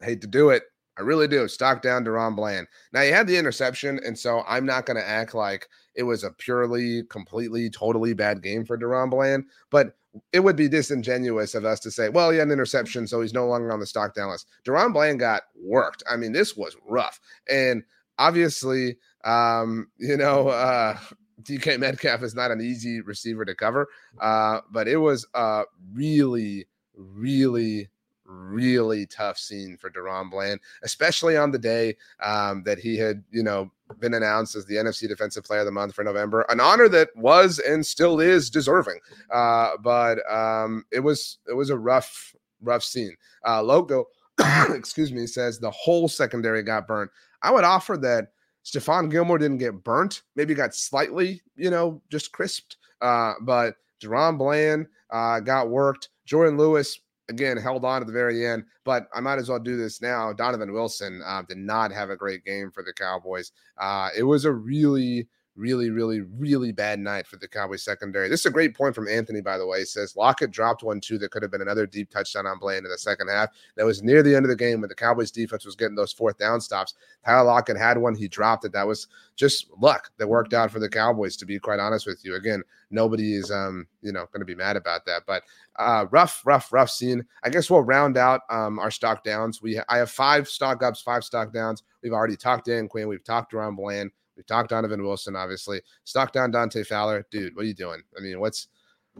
Hate 0.00 0.20
to 0.20 0.26
do 0.26 0.50
it. 0.50 0.64
I 0.98 1.02
really 1.02 1.28
do. 1.28 1.48
Stock 1.48 1.80
down 1.80 2.04
DaRon 2.04 2.36
Bland. 2.36 2.66
Now, 2.92 3.02
he 3.02 3.10
had 3.10 3.26
the 3.26 3.38
interception, 3.38 3.98
and 4.04 4.18
so 4.18 4.42
I'm 4.46 4.66
not 4.66 4.84
going 4.84 4.98
to 4.98 5.08
act 5.08 5.34
like 5.34 5.66
it 5.94 6.02
was 6.02 6.22
a 6.22 6.30
purely, 6.30 7.04
completely, 7.04 7.70
totally 7.70 8.12
bad 8.12 8.42
game 8.42 8.64
for 8.64 8.76
DaRon 8.76 9.10
Bland, 9.10 9.44
but 9.70 9.96
it 10.32 10.40
would 10.40 10.56
be 10.56 10.68
disingenuous 10.68 11.54
of 11.54 11.64
us 11.64 11.80
to 11.80 11.90
say, 11.90 12.10
well, 12.10 12.30
he 12.30 12.38
had 12.38 12.48
an 12.48 12.52
interception, 12.52 13.06
so 13.06 13.22
he's 13.22 13.32
no 13.32 13.46
longer 13.46 13.72
on 13.72 13.80
the 13.80 13.86
stock 13.86 14.14
down 14.14 14.30
list. 14.30 14.48
DaRon 14.66 14.92
Bland 14.92 15.18
got 15.18 15.44
worked. 15.56 16.02
I 16.10 16.16
mean, 16.16 16.32
this 16.32 16.56
was 16.56 16.76
rough. 16.86 17.18
And 17.48 17.82
obviously, 18.18 18.98
um, 19.24 19.88
you 19.96 20.18
know, 20.18 20.48
uh, 20.48 20.98
DK 21.44 21.78
Metcalf 21.78 22.22
is 22.22 22.34
not 22.34 22.50
an 22.50 22.60
easy 22.60 23.00
receiver 23.00 23.44
to 23.44 23.54
cover, 23.54 23.88
uh, 24.20 24.60
but 24.70 24.88
it 24.88 24.96
was 24.96 25.26
a 25.34 25.64
really, 25.92 26.66
really, 26.96 27.88
really 28.24 29.06
tough 29.06 29.38
scene 29.38 29.76
for 29.76 29.90
DaRon 29.90 30.30
Bland, 30.30 30.60
especially 30.82 31.36
on 31.36 31.50
the 31.50 31.58
day 31.58 31.96
um, 32.22 32.62
that 32.64 32.78
he 32.78 32.96
had, 32.96 33.22
you 33.30 33.42
know, 33.42 33.70
been 34.00 34.14
announced 34.14 34.56
as 34.56 34.64
the 34.66 34.76
NFC 34.76 35.08
Defensive 35.08 35.44
Player 35.44 35.60
of 35.60 35.66
the 35.66 35.72
Month 35.72 35.94
for 35.94 36.04
November, 36.04 36.46
an 36.48 36.60
honor 36.60 36.88
that 36.88 37.14
was 37.16 37.58
and 37.58 37.84
still 37.84 38.20
is 38.20 38.50
deserving. 38.50 38.98
Uh, 39.30 39.70
but 39.82 40.18
um, 40.30 40.84
it 40.90 41.00
was 41.00 41.38
it 41.48 41.54
was 41.54 41.70
a 41.70 41.76
rough, 41.76 42.34
rough 42.62 42.82
scene. 42.82 43.16
Uh, 43.46 43.62
Logo, 43.62 44.06
excuse 44.70 45.12
me, 45.12 45.26
says 45.26 45.58
the 45.58 45.70
whole 45.70 46.08
secondary 46.08 46.62
got 46.62 46.86
burned. 46.86 47.10
I 47.42 47.50
would 47.50 47.64
offer 47.64 47.96
that 47.98 48.28
Stephon 48.64 49.10
Gilmore 49.10 49.38
didn't 49.38 49.58
get 49.58 49.82
burnt, 49.84 50.22
maybe 50.36 50.54
got 50.54 50.74
slightly, 50.74 51.42
you 51.56 51.70
know, 51.70 52.00
just 52.10 52.32
crisped. 52.32 52.76
Uh, 53.00 53.34
but 53.42 53.74
DaRon 54.02 54.38
Bland 54.38 54.86
uh, 55.10 55.40
got 55.40 55.70
worked. 55.70 56.08
Jourdan 56.26 56.58
Lewis 56.58 57.00
again 57.28 57.56
held 57.56 57.84
on 57.84 58.00
to 58.00 58.06
the 58.06 58.12
very 58.12 58.46
end, 58.46 58.64
but 58.84 59.06
I 59.14 59.20
might 59.20 59.38
as 59.38 59.48
well 59.48 59.58
do 59.58 59.76
this 59.76 60.00
now. 60.00 60.32
Donovan 60.32 60.72
Wilson 60.72 61.22
uh, 61.26 61.42
did 61.42 61.58
not 61.58 61.92
have 61.92 62.10
a 62.10 62.16
great 62.16 62.44
game 62.44 62.70
for 62.70 62.82
the 62.82 62.92
Cowboys. 62.92 63.52
Uh, 63.78 64.10
it 64.16 64.22
was 64.22 64.44
a 64.44 64.52
really 64.52 65.28
really, 65.54 65.90
really, 65.90 66.20
really 66.20 66.72
bad 66.72 66.98
night 66.98 67.26
for 67.26 67.36
the 67.36 67.46
Cowboys 67.46 67.82
secondary. 67.82 68.28
This 68.28 68.40
is 68.40 68.46
a 68.46 68.50
great 68.50 68.74
point 68.74 68.94
from 68.94 69.08
Anthony, 69.08 69.40
by 69.42 69.58
the 69.58 69.66
way. 69.66 69.80
He 69.80 69.84
says 69.84 70.16
Lockett 70.16 70.50
dropped 70.50 70.82
one 70.82 71.00
too 71.00 71.18
that 71.18 71.30
could 71.30 71.42
have 71.42 71.50
been 71.50 71.60
another 71.60 71.86
deep 71.86 72.10
touchdown 72.10 72.46
on 72.46 72.58
Bland 72.58 72.86
in 72.86 72.90
the 72.90 72.98
second 72.98 73.28
half. 73.28 73.50
That 73.76 73.84
was 73.84 74.02
near 74.02 74.22
the 74.22 74.34
end 74.34 74.46
of 74.46 74.50
the 74.50 74.56
game 74.56 74.80
when 74.80 74.88
the 74.88 74.94
Cowboys 74.94 75.30
defense 75.30 75.66
was 75.66 75.76
getting 75.76 75.94
those 75.94 76.12
fourth 76.12 76.38
down 76.38 76.60
stops. 76.60 76.94
Tyler 77.24 77.44
Lockett 77.44 77.76
had 77.76 77.98
one, 77.98 78.14
he 78.14 78.28
dropped 78.28 78.64
it. 78.64 78.72
That 78.72 78.86
was 78.86 79.08
just 79.36 79.66
luck 79.78 80.10
that 80.18 80.28
worked 80.28 80.54
out 80.54 80.70
for 80.70 80.78
the 80.78 80.88
Cowboys, 80.88 81.36
to 81.36 81.46
be 81.46 81.58
quite 81.58 81.80
honest 81.80 82.06
with 82.06 82.24
you. 82.24 82.34
Again, 82.34 82.62
nobody 82.90 83.34
is 83.34 83.50
um, 83.50 83.86
you 84.00 84.12
know, 84.12 84.26
gonna 84.32 84.44
be 84.44 84.54
mad 84.54 84.76
about 84.76 85.04
that. 85.06 85.22
But 85.26 85.42
uh 85.76 86.06
rough, 86.10 86.42
rough, 86.46 86.72
rough 86.72 86.90
scene. 86.90 87.24
I 87.42 87.50
guess 87.50 87.70
we'll 87.70 87.82
round 87.82 88.16
out 88.16 88.40
um 88.48 88.78
our 88.78 88.90
stock 88.90 89.22
downs. 89.22 89.60
We 89.60 89.80
I 89.88 89.98
have 89.98 90.10
five 90.10 90.48
stock 90.48 90.82
ups, 90.82 91.02
five 91.02 91.24
stock 91.24 91.52
downs. 91.52 91.82
We've 92.02 92.12
already 92.12 92.36
talked 92.36 92.66
Dan 92.66 92.88
Quinn, 92.88 93.08
we've 93.08 93.24
talked 93.24 93.52
DaRon 93.52 93.76
Bland. 93.76 94.10
We 94.42 94.46
talked 94.46 94.70
Donovan 94.70 95.04
Wilson, 95.04 95.36
obviously. 95.36 95.80
Stock 96.02 96.32
down 96.32 96.50
Dante 96.50 96.82
Fowler. 96.82 97.24
Dude, 97.30 97.54
what 97.54 97.62
are 97.62 97.68
you 97.68 97.74
doing? 97.74 98.02
I 98.18 98.20
mean, 98.20 98.40
what's 98.40 98.66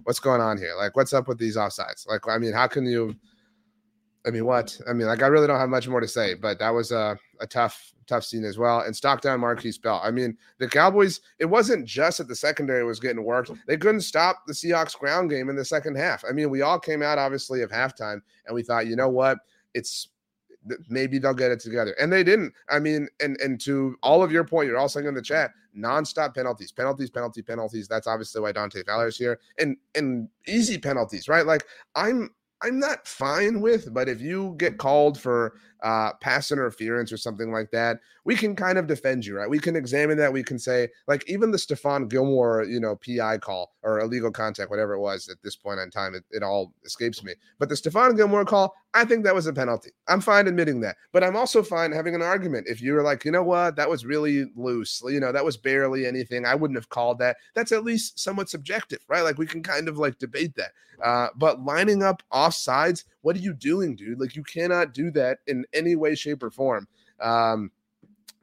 what's 0.02 0.18
going 0.18 0.40
on 0.40 0.58
here? 0.58 0.74
Like, 0.76 0.96
what's 0.96 1.12
up 1.12 1.28
with 1.28 1.38
these 1.38 1.56
offsides? 1.56 2.08
Like, 2.08 2.26
I 2.28 2.38
mean, 2.38 2.52
how 2.52 2.66
can 2.66 2.86
you 2.86 3.14
I 4.24 4.30
mean, 4.30 4.46
what? 4.46 4.80
I 4.88 4.92
mean, 4.92 5.08
like, 5.08 5.22
I 5.22 5.26
really 5.26 5.46
don't 5.46 5.58
have 5.58 5.68
much 5.68 5.88
more 5.88 6.00
to 6.00 6.06
say, 6.06 6.34
but 6.34 6.58
that 6.60 6.70
was 6.70 6.92
a, 6.92 7.18
a 7.40 7.46
tough, 7.46 7.92
tough 8.06 8.24
scene 8.24 8.44
as 8.44 8.56
well. 8.56 8.80
And 8.80 8.94
stock 8.94 9.20
down 9.20 9.40
Markquese 9.40 9.82
Bell. 9.82 10.00
I 10.02 10.12
mean, 10.12 10.36
the 10.58 10.68
Cowboys, 10.68 11.20
it 11.40 11.46
wasn't 11.46 11.86
just 11.86 12.18
that 12.18 12.28
the 12.28 12.36
secondary 12.36 12.84
was 12.84 13.00
getting 13.00 13.24
worked. 13.24 13.50
They 13.66 13.76
couldn't 13.76 14.02
stop 14.02 14.44
the 14.46 14.52
Seahawks 14.52 14.96
ground 14.96 15.30
game 15.30 15.48
in 15.48 15.56
the 15.56 15.64
second 15.64 15.96
half. 15.96 16.24
I 16.28 16.32
mean, 16.32 16.50
we 16.50 16.62
all 16.62 16.78
came 16.78 17.02
out 17.02 17.18
obviously 17.18 17.62
of 17.62 17.70
halftime 17.70 18.20
and 18.46 18.54
we 18.54 18.62
thought, 18.62 18.86
you 18.86 18.94
know 18.94 19.08
what? 19.08 19.38
It's 19.74 20.08
maybe 20.88 21.18
they'll 21.18 21.34
get 21.34 21.50
it 21.50 21.60
together. 21.60 21.94
And 22.00 22.12
they 22.12 22.24
didn't. 22.24 22.54
I 22.70 22.78
mean, 22.78 23.08
and 23.20 23.40
and 23.40 23.60
to 23.62 23.96
all 24.02 24.22
of 24.22 24.32
your 24.32 24.44
point, 24.44 24.68
you're 24.68 24.78
all 24.78 24.88
saying 24.88 25.06
in 25.06 25.14
the 25.14 25.22
chat, 25.22 25.52
nonstop 25.76 26.34
penalties, 26.34 26.72
penalties, 26.72 27.10
penalty, 27.10 27.42
penalties. 27.42 27.88
That's 27.88 28.06
obviously 28.06 28.40
why 28.40 28.52
Dante 28.52 28.82
Fowler 28.84 29.08
is 29.08 29.16
here. 29.16 29.38
And 29.58 29.76
and 29.94 30.28
easy 30.46 30.78
penalties, 30.78 31.28
right? 31.28 31.46
Like 31.46 31.66
I'm 31.94 32.30
I'm 32.62 32.78
not 32.78 33.06
fine 33.06 33.60
with, 33.60 33.92
but 33.92 34.08
if 34.08 34.20
you 34.20 34.54
get 34.56 34.78
called 34.78 35.18
for 35.18 35.54
uh, 35.82 36.12
pass 36.20 36.52
interference 36.52 37.12
or 37.12 37.16
something 37.16 37.50
like 37.50 37.70
that, 37.72 37.98
we 38.24 38.36
can 38.36 38.54
kind 38.54 38.78
of 38.78 38.86
defend 38.86 39.26
you, 39.26 39.36
right? 39.36 39.50
We 39.50 39.58
can 39.58 39.74
examine 39.74 40.16
that. 40.18 40.32
We 40.32 40.44
can 40.44 40.58
say, 40.58 40.88
like, 41.08 41.28
even 41.28 41.50
the 41.50 41.58
Stephon 41.58 42.08
Gilmore, 42.08 42.64
you 42.64 42.78
know, 42.78 42.96
PI 42.96 43.38
call 43.38 43.72
or 43.82 44.00
illegal 44.00 44.30
contact, 44.30 44.70
whatever 44.70 44.94
it 44.94 45.00
was 45.00 45.28
at 45.28 45.42
this 45.42 45.56
point 45.56 45.80
in 45.80 45.90
time, 45.90 46.14
it, 46.14 46.24
it 46.30 46.42
all 46.42 46.72
escapes 46.84 47.24
me. 47.24 47.34
But 47.58 47.68
the 47.68 47.74
Stephon 47.74 48.16
Gilmore 48.16 48.44
call, 48.44 48.74
I 48.94 49.04
think 49.04 49.24
that 49.24 49.34
was 49.34 49.46
a 49.46 49.52
penalty. 49.52 49.90
I'm 50.06 50.20
fine 50.20 50.46
admitting 50.46 50.80
that. 50.82 50.96
But 51.12 51.24
I'm 51.24 51.36
also 51.36 51.62
fine 51.62 51.90
having 51.90 52.14
an 52.14 52.22
argument. 52.22 52.68
If 52.68 52.80
you 52.80 52.92
were 52.92 53.02
like, 53.02 53.24
you 53.24 53.32
know 53.32 53.42
what, 53.42 53.74
that 53.76 53.90
was 53.90 54.04
really 54.04 54.46
loose, 54.54 55.02
you 55.06 55.18
know, 55.18 55.32
that 55.32 55.44
was 55.44 55.56
barely 55.56 56.06
anything. 56.06 56.46
I 56.46 56.54
wouldn't 56.54 56.78
have 56.78 56.90
called 56.90 57.18
that. 57.18 57.38
That's 57.54 57.72
at 57.72 57.84
least 57.84 58.20
somewhat 58.20 58.48
subjective, 58.48 59.00
right? 59.08 59.22
Like, 59.22 59.38
we 59.38 59.46
can 59.46 59.62
kind 59.62 59.88
of 59.88 59.98
like 59.98 60.18
debate 60.18 60.54
that. 60.56 60.72
Uh, 61.02 61.28
but 61.36 61.64
lining 61.64 62.02
up 62.02 62.22
off 62.30 62.54
sides, 62.54 63.04
what 63.22 63.36
are 63.36 63.40
you 63.40 63.54
doing, 63.54 63.96
dude? 63.96 64.20
Like, 64.20 64.36
you 64.36 64.42
cannot 64.42 64.94
do 64.94 65.10
that 65.12 65.38
in 65.46 65.64
any 65.72 65.96
way, 65.96 66.14
shape, 66.14 66.42
or 66.42 66.50
form. 66.50 66.86
Um, 67.20 67.70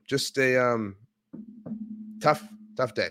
just 0.07 0.37
a 0.37 0.57
um, 0.57 0.95
tough, 2.19 2.47
tough 2.75 2.93
day. 2.93 3.09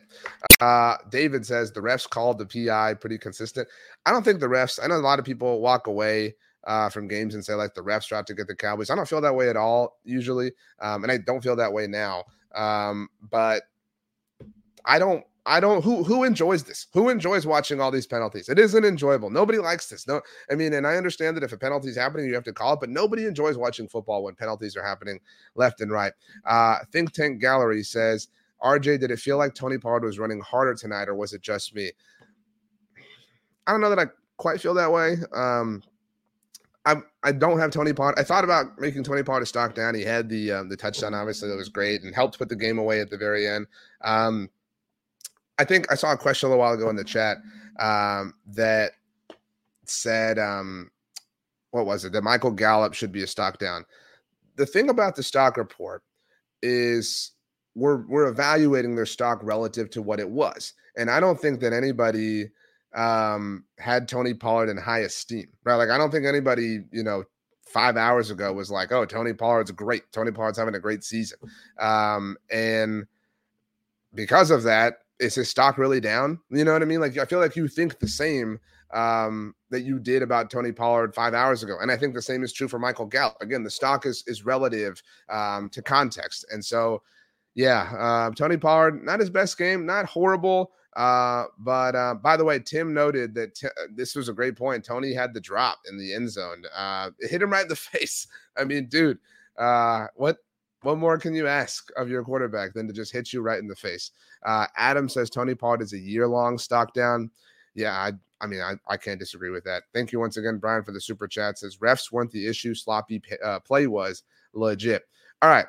Uh, 0.60 0.96
David 1.10 1.46
says 1.46 1.70
the 1.70 1.80
refs 1.80 2.08
called 2.08 2.38
the 2.38 2.46
PI 2.46 2.94
pretty 2.94 3.18
consistent. 3.18 3.68
I 4.06 4.12
don't 4.12 4.24
think 4.24 4.40
the 4.40 4.46
refs. 4.46 4.80
I 4.82 4.88
know 4.88 4.96
a 4.96 4.98
lot 4.98 5.18
of 5.18 5.24
people 5.24 5.60
walk 5.60 5.86
away 5.86 6.34
uh, 6.64 6.88
from 6.88 7.08
games 7.08 7.34
and 7.34 7.44
say 7.44 7.54
like 7.54 7.74
the 7.74 7.82
refs 7.82 8.06
tried 8.08 8.26
to 8.26 8.34
get 8.34 8.48
the 8.48 8.54
Cowboys. 8.54 8.90
I 8.90 8.96
don't 8.96 9.08
feel 9.08 9.20
that 9.20 9.34
way 9.34 9.48
at 9.48 9.56
all 9.56 9.98
usually, 10.04 10.52
um, 10.80 11.02
and 11.02 11.12
I 11.12 11.18
don't 11.18 11.42
feel 11.42 11.56
that 11.56 11.72
way 11.72 11.86
now. 11.86 12.24
Um, 12.54 13.08
but 13.30 13.62
I 14.84 14.98
don't 14.98 15.24
I 15.48 15.60
don't 15.60 15.82
who 15.82 16.04
who 16.04 16.24
enjoys 16.24 16.62
this? 16.62 16.88
Who 16.92 17.08
enjoys 17.08 17.46
watching 17.46 17.80
all 17.80 17.90
these 17.90 18.06
penalties? 18.06 18.50
It 18.50 18.58
isn't 18.58 18.84
enjoyable. 18.84 19.30
Nobody 19.30 19.58
likes 19.58 19.88
this. 19.88 20.06
No, 20.06 20.20
I 20.50 20.54
mean, 20.54 20.74
and 20.74 20.86
I 20.86 20.96
understand 20.96 21.38
that 21.38 21.42
if 21.42 21.52
a 21.52 21.56
penalty 21.56 21.88
is 21.88 21.96
happening, 21.96 22.26
you 22.26 22.34
have 22.34 22.44
to 22.44 22.52
call 22.52 22.74
it, 22.74 22.80
but 22.80 22.90
nobody 22.90 23.24
enjoys 23.24 23.56
watching 23.56 23.88
football 23.88 24.22
when 24.22 24.34
penalties 24.34 24.76
are 24.76 24.84
happening 24.84 25.18
left 25.54 25.80
and 25.80 25.90
right. 25.90 26.12
Uh, 26.44 26.80
Think 26.92 27.12
Tank 27.12 27.40
Gallery 27.40 27.82
says, 27.82 28.28
RJ, 28.62 29.00
did 29.00 29.10
it 29.10 29.18
feel 29.18 29.38
like 29.38 29.54
Tony 29.54 29.78
Pollard 29.78 30.04
was 30.04 30.18
running 30.18 30.40
harder 30.40 30.74
tonight, 30.74 31.08
or 31.08 31.14
was 31.14 31.32
it 31.32 31.40
just 31.40 31.74
me? 31.74 31.92
I 33.66 33.72
don't 33.72 33.80
know 33.80 33.90
that 33.90 33.98
I 33.98 34.06
quite 34.36 34.60
feel 34.60 34.74
that 34.74 34.92
way. 34.92 35.16
Um, 35.34 35.82
I 36.84 36.96
I 37.22 37.32
don't 37.32 37.58
have 37.58 37.70
Tony 37.70 37.94
Pollard. 37.94 38.18
I 38.18 38.22
thought 38.22 38.44
about 38.44 38.78
making 38.78 39.02
Tony 39.02 39.22
Pollard 39.22 39.44
a 39.44 39.46
stock 39.46 39.74
down. 39.74 39.94
He 39.94 40.02
had 40.02 40.28
the 40.28 40.52
um, 40.52 40.68
the 40.68 40.76
touchdown, 40.76 41.14
obviously 41.14 41.48
that 41.48 41.56
was 41.56 41.70
great, 41.70 42.02
and 42.02 42.14
helped 42.14 42.38
put 42.38 42.50
the 42.50 42.56
game 42.56 42.78
away 42.78 43.00
at 43.00 43.08
the 43.08 43.16
very 43.16 43.48
end. 43.48 43.66
Um, 44.02 44.50
I 45.58 45.64
think 45.64 45.90
I 45.90 45.94
saw 45.94 46.12
a 46.12 46.16
question 46.16 46.46
a 46.46 46.50
little 46.50 46.64
while 46.64 46.74
ago 46.74 46.88
in 46.88 46.96
the 46.96 47.04
chat 47.04 47.38
um, 47.80 48.34
that 48.46 48.92
said, 49.84 50.38
um, 50.38 50.90
what 51.70 51.86
was 51.86 52.04
it? 52.04 52.12
That 52.12 52.22
Michael 52.22 52.50
Gallup 52.50 52.94
should 52.94 53.12
be 53.12 53.22
a 53.22 53.26
stock 53.26 53.58
down. 53.58 53.84
The 54.56 54.66
thing 54.66 54.88
about 54.88 55.16
the 55.16 55.22
stock 55.22 55.56
report 55.56 56.02
is 56.62 57.32
we're 57.74 58.06
we're 58.06 58.28
evaluating 58.28 58.96
their 58.96 59.06
stock 59.06 59.40
relative 59.42 59.90
to 59.90 60.02
what 60.02 60.20
it 60.20 60.28
was, 60.28 60.74
and 60.96 61.10
I 61.10 61.20
don't 61.20 61.40
think 61.40 61.60
that 61.60 61.72
anybody 61.72 62.50
um, 62.94 63.64
had 63.78 64.08
Tony 64.08 64.34
Pollard 64.34 64.68
in 64.68 64.76
high 64.76 65.00
esteem, 65.00 65.48
right? 65.64 65.76
Like, 65.76 65.90
I 65.90 65.98
don't 65.98 66.10
think 66.10 66.26
anybody, 66.26 66.80
you 66.90 67.02
know, 67.02 67.24
five 67.62 67.96
hours 67.96 68.30
ago 68.30 68.52
was 68.52 68.70
like, 68.70 68.92
oh, 68.92 69.04
Tony 69.04 69.32
Pollard's 69.32 69.70
great. 69.70 70.10
Tony 70.10 70.32
Pollard's 70.32 70.58
having 70.58 70.74
a 70.74 70.80
great 70.80 71.04
season. 71.04 71.38
Um, 71.78 72.36
and 72.50 73.06
because 74.14 74.50
of 74.50 74.62
that, 74.64 75.00
is 75.20 75.34
his 75.34 75.48
stock 75.48 75.78
really 75.78 76.00
down? 76.00 76.38
You 76.50 76.64
know 76.64 76.72
what 76.72 76.82
I 76.82 76.86
mean? 76.86 77.00
Like, 77.00 77.18
I 77.18 77.24
feel 77.24 77.40
like 77.40 77.56
you 77.56 77.68
think 77.68 77.98
the 77.98 78.08
same 78.08 78.60
um, 78.92 79.54
that 79.70 79.82
you 79.82 79.98
did 79.98 80.22
about 80.22 80.50
Tony 80.50 80.72
Pollard 80.72 81.14
five 81.14 81.34
hours 81.34 81.62
ago. 81.62 81.76
And 81.80 81.90
I 81.90 81.96
think 81.96 82.14
the 82.14 82.22
same 82.22 82.42
is 82.42 82.52
true 82.52 82.68
for 82.68 82.78
Michael 82.78 83.06
Gallup. 83.06 83.36
Again, 83.40 83.62
the 83.62 83.70
stock 83.70 84.06
is 84.06 84.24
is 84.26 84.44
relative 84.44 85.02
um, 85.28 85.68
to 85.70 85.82
context. 85.82 86.46
And 86.50 86.64
so, 86.64 87.02
yeah, 87.54 87.92
uh, 87.98 88.30
Tony 88.30 88.56
Pollard, 88.56 89.02
not 89.04 89.20
his 89.20 89.30
best 89.30 89.58
game, 89.58 89.84
not 89.84 90.06
horrible. 90.06 90.72
Uh, 90.96 91.44
but 91.58 91.94
uh, 91.94 92.14
by 92.14 92.36
the 92.36 92.44
way, 92.44 92.58
Tim 92.58 92.92
noted 92.92 93.34
that 93.34 93.54
t- 93.54 93.68
uh, 93.68 93.86
this 93.94 94.16
was 94.16 94.28
a 94.28 94.32
great 94.32 94.56
point. 94.56 94.84
Tony 94.84 95.12
had 95.12 95.32
the 95.32 95.40
drop 95.40 95.78
in 95.88 95.98
the 95.98 96.12
end 96.12 96.30
zone. 96.30 96.62
Uh, 96.74 97.10
it 97.20 97.30
hit 97.30 97.42
him 97.42 97.52
right 97.52 97.62
in 97.62 97.68
the 97.68 97.76
face. 97.76 98.26
I 98.56 98.64
mean, 98.64 98.86
dude, 98.86 99.18
uh, 99.56 100.06
what 100.16 100.38
what 100.82 100.98
more 100.98 101.18
can 101.18 101.34
you 101.34 101.46
ask 101.46 101.90
of 101.96 102.08
your 102.08 102.22
quarterback 102.22 102.72
than 102.72 102.86
to 102.86 102.92
just 102.92 103.12
hit 103.12 103.32
you 103.32 103.40
right 103.40 103.58
in 103.58 103.68
the 103.68 103.74
face? 103.74 104.12
Uh, 104.44 104.66
Adam 104.76 105.08
says 105.08 105.28
Tony 105.28 105.54
Pollard 105.54 105.82
is 105.82 105.92
a 105.92 105.98
year 105.98 106.26
long 106.28 106.58
stock 106.58 106.94
down. 106.94 107.30
Yeah, 107.74 107.92
I, 107.92 108.12
I 108.40 108.46
mean, 108.46 108.60
I, 108.60 108.74
I 108.86 108.96
can't 108.96 109.18
disagree 109.18 109.50
with 109.50 109.64
that. 109.64 109.84
Thank 109.92 110.12
you 110.12 110.20
once 110.20 110.36
again, 110.36 110.58
Brian, 110.58 110.84
for 110.84 110.92
the 110.92 111.00
super 111.00 111.26
chat. 111.26 111.58
Says 111.58 111.78
refs 111.78 112.12
weren't 112.12 112.30
the 112.30 112.46
issue, 112.46 112.74
sloppy 112.74 113.20
uh, 113.44 113.60
play 113.60 113.86
was 113.86 114.22
legit. 114.52 115.02
All 115.42 115.50
right. 115.50 115.66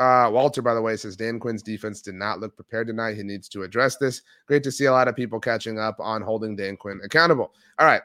Uh, 0.00 0.30
Walter, 0.32 0.62
by 0.62 0.74
the 0.74 0.82
way, 0.82 0.96
says 0.96 1.16
Dan 1.16 1.40
Quinn's 1.40 1.62
defense 1.62 2.02
did 2.02 2.14
not 2.14 2.40
look 2.40 2.54
prepared 2.54 2.86
tonight. 2.86 3.16
He 3.16 3.22
needs 3.22 3.48
to 3.50 3.62
address 3.62 3.96
this. 3.96 4.22
Great 4.46 4.62
to 4.62 4.72
see 4.72 4.84
a 4.84 4.92
lot 4.92 5.08
of 5.08 5.16
people 5.16 5.40
catching 5.40 5.78
up 5.78 5.96
on 5.98 6.22
holding 6.22 6.54
Dan 6.54 6.76
Quinn 6.76 7.00
accountable. 7.02 7.52
All 7.78 7.86
right. 7.86 8.02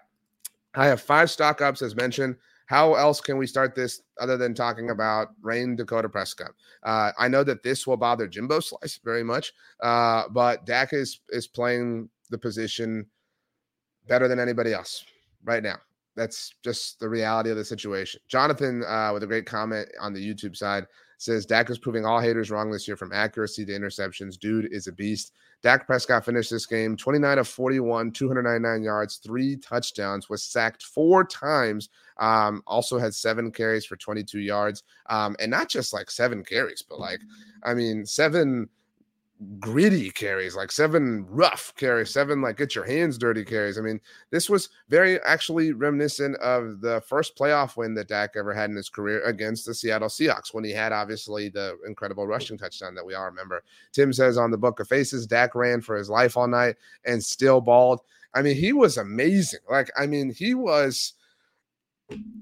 I 0.75 0.87
have 0.87 1.01
five 1.01 1.29
stock 1.29 1.61
ups 1.61 1.83
as 1.83 1.95
mentioned. 1.95 2.35
How 2.65 2.95
else 2.95 3.19
can 3.19 3.37
we 3.37 3.47
start 3.47 3.75
this 3.75 4.01
other 4.19 4.37
than 4.37 4.53
talking 4.53 4.89
about 4.89 5.29
Rayne 5.41 5.75
Dakota 5.75 6.09
Prescott? 6.09 6.51
Uh, 6.83 7.11
I 7.17 7.27
know 7.27 7.43
that 7.43 7.63
this 7.63 7.85
will 7.85 7.97
bother 7.97 8.27
Jimbo 8.27 8.59
Slice 8.59 8.99
very 9.03 9.23
much, 9.23 9.53
uh, 9.81 10.23
but 10.29 10.65
Dak 10.65 10.93
is 10.93 11.21
is 11.29 11.47
playing 11.47 12.09
the 12.29 12.37
position 12.37 13.05
better 14.07 14.27
than 14.27 14.39
anybody 14.39 14.73
else 14.73 15.05
right 15.43 15.63
now. 15.63 15.77
That's 16.15 16.53
just 16.63 16.99
the 16.99 17.09
reality 17.09 17.49
of 17.49 17.57
the 17.57 17.65
situation. 17.65 18.21
Jonathan, 18.27 18.83
uh, 18.83 19.11
with 19.13 19.23
a 19.23 19.27
great 19.27 19.45
comment 19.45 19.89
on 19.99 20.13
the 20.13 20.25
YouTube 20.25 20.55
side, 20.55 20.85
says 21.17 21.45
Dak 21.45 21.69
is 21.69 21.77
proving 21.77 22.05
all 22.05 22.19
haters 22.19 22.51
wrong 22.51 22.71
this 22.71 22.87
year 22.87 22.97
from 22.97 23.13
accuracy 23.13 23.65
to 23.65 23.71
interceptions. 23.71 24.39
Dude 24.39 24.71
is 24.71 24.87
a 24.87 24.91
beast. 24.91 25.33
Dak 25.61 25.87
Prescott 25.87 26.25
finished 26.25 26.51
this 26.51 26.65
game 26.65 26.97
29 26.97 27.37
of 27.37 27.47
41, 27.47 28.11
299 28.11 28.83
yards, 28.83 29.17
three 29.17 29.55
touchdowns, 29.55 30.29
was 30.29 30.43
sacked 30.43 30.83
four 30.83 31.23
times. 31.23 31.89
Um, 32.17 32.61
also 32.67 32.99
had 32.99 33.15
seven 33.15 33.51
carries 33.51 33.85
for 33.85 33.95
22 33.95 34.39
yards. 34.39 34.83
Um, 35.09 35.35
and 35.39 35.49
not 35.49 35.69
just 35.69 35.93
like 35.93 36.11
seven 36.11 36.43
carries, 36.43 36.81
but 36.81 36.99
like, 36.99 37.21
I 37.63 37.73
mean, 37.73 38.05
seven 38.05 38.69
gritty 39.59 40.09
carries, 40.09 40.55
like 40.55 40.71
seven 40.71 41.25
rough 41.29 41.73
carries, 41.75 42.13
seven 42.13 42.41
like 42.41 42.57
get 42.57 42.75
your 42.75 42.85
hands 42.85 43.17
dirty 43.17 43.43
carries. 43.43 43.77
I 43.77 43.81
mean, 43.81 43.99
this 44.31 44.49
was 44.49 44.69
very 44.89 45.19
actually 45.21 45.71
reminiscent 45.71 46.35
of 46.37 46.81
the 46.81 47.01
first 47.07 47.37
playoff 47.37 47.77
win 47.77 47.93
that 47.95 48.07
Dak 48.07 48.31
ever 48.35 48.53
had 48.53 48.69
in 48.69 48.75
his 48.75 48.89
career 48.89 49.21
against 49.23 49.65
the 49.65 49.73
Seattle 49.73 50.09
Seahawks 50.09 50.53
when 50.53 50.63
he 50.63 50.71
had 50.71 50.91
obviously 50.91 51.49
the 51.49 51.77
incredible 51.85 52.27
rushing 52.27 52.57
touchdown 52.57 52.95
that 52.95 53.05
we 53.05 53.13
all 53.13 53.25
remember. 53.25 53.63
Tim 53.91 54.13
says 54.13 54.37
on 54.37 54.51
the 54.51 54.57
Book 54.57 54.79
of 54.79 54.87
Faces, 54.87 55.27
Dak 55.27 55.55
ran 55.55 55.81
for 55.81 55.95
his 55.95 56.09
life 56.09 56.37
all 56.37 56.47
night 56.47 56.75
and 57.05 57.23
still 57.23 57.61
balled. 57.61 58.01
I 58.33 58.41
mean, 58.41 58.55
he 58.55 58.73
was 58.73 58.97
amazing. 58.97 59.59
Like, 59.69 59.91
I 59.97 60.07
mean, 60.07 60.33
he 60.33 60.53
was 60.53 61.13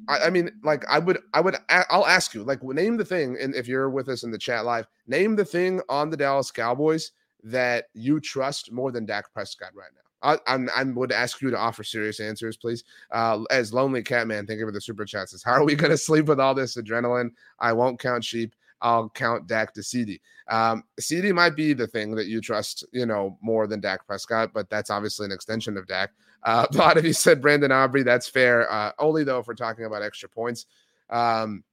I, 0.08 0.19
I, 0.26 0.30
mean, 0.30 0.52
like 0.63 0.84
I 0.89 1.00
would, 1.00 1.19
I 1.34 1.41
would, 1.41 1.56
I'll 1.69 2.06
ask 2.06 2.34
you, 2.34 2.43
like, 2.43 2.63
name 2.63 2.97
the 2.97 3.06
thing, 3.06 3.38
and 3.39 3.56
if 3.56 3.67
you're 3.67 3.89
with 3.89 4.10
us 4.10 4.24
in 4.24 4.32
the 4.32 4.38
chat 4.38 4.65
live, 4.65 4.88
name 5.08 5.36
the 5.36 5.45
thing 5.45 5.82
on 5.89 6.10
the 6.10 6.17
Dallas 6.17 6.52
Cowboys 6.52 7.12
that 7.43 7.86
you 7.93 8.19
trust 8.19 8.71
more 8.71 8.91
than 8.91 9.06
Dak 9.06 9.32
Prescott 9.34 9.71
right 9.74 9.89
now. 9.95 10.02
I, 10.24 10.38
I'm, 10.54 10.69
I 10.76 10.84
would 10.84 11.12
ask 11.12 11.41
you 11.41 11.50
to 11.50 11.58
offer 11.58 11.84
serious 11.84 12.19
answers, 12.19 12.58
please. 12.58 12.84
Uh, 13.12 13.43
as 13.50 13.74
Lonely 13.74 14.04
Catman, 14.04 14.45
thank 14.45 14.60
you 14.60 14.65
for 14.65 14.71
the 14.71 14.82
super 14.82 15.06
chats. 15.06 15.32
Says, 15.32 15.43
how 15.43 15.54
are 15.54 15.63
we 15.63 15.76
going 15.76 15.91
to 15.91 15.97
sleep 15.97 16.26
with 16.26 16.39
all 16.39 16.54
this 16.54 16.78
adrenaline? 16.78 17.32
I 17.60 17.74
won't 17.74 18.00
count 18.00 18.24
sheep. 18.24 18.56
I'll 18.82 19.10
count 19.10 19.47
Dak 19.47 19.74
to 19.76 19.82
CeeDee. 19.82 20.19
Um, 20.50 20.84
CeeDee 21.00 21.34
might 21.34 21.56
be 21.56 21.74
the 21.74 21.88
thing 21.88 22.15
that 22.15 22.28
you 22.28 22.41
trust, 22.41 22.84
you 22.91 23.06
know, 23.06 23.38
more 23.41 23.67
than 23.67 23.80
Dak 23.80 24.06
Prescott, 24.06 24.52
but 24.54 24.69
that's 24.69 24.89
obviously 24.89 25.26
an 25.26 25.32
extension 25.32 25.78
of 25.78 25.88
Dak. 25.88 26.12
Uh, 26.43 26.65
a 26.73 26.77
lot 26.77 26.97
of 26.97 27.06
you 27.06 27.13
said 27.13 27.41
Brandon 27.41 27.71
Aubrey. 27.71 28.04
That's 28.04 28.27
fair. 28.27 28.71
Uh, 28.71 28.91
only 28.99 29.23
though 29.23 29.39
if 29.39 29.47
we're 29.47 29.56
talking 29.56 29.86
about 29.86 30.01
extra 30.01 30.30
points. 30.30 30.65
Um, 31.10 31.63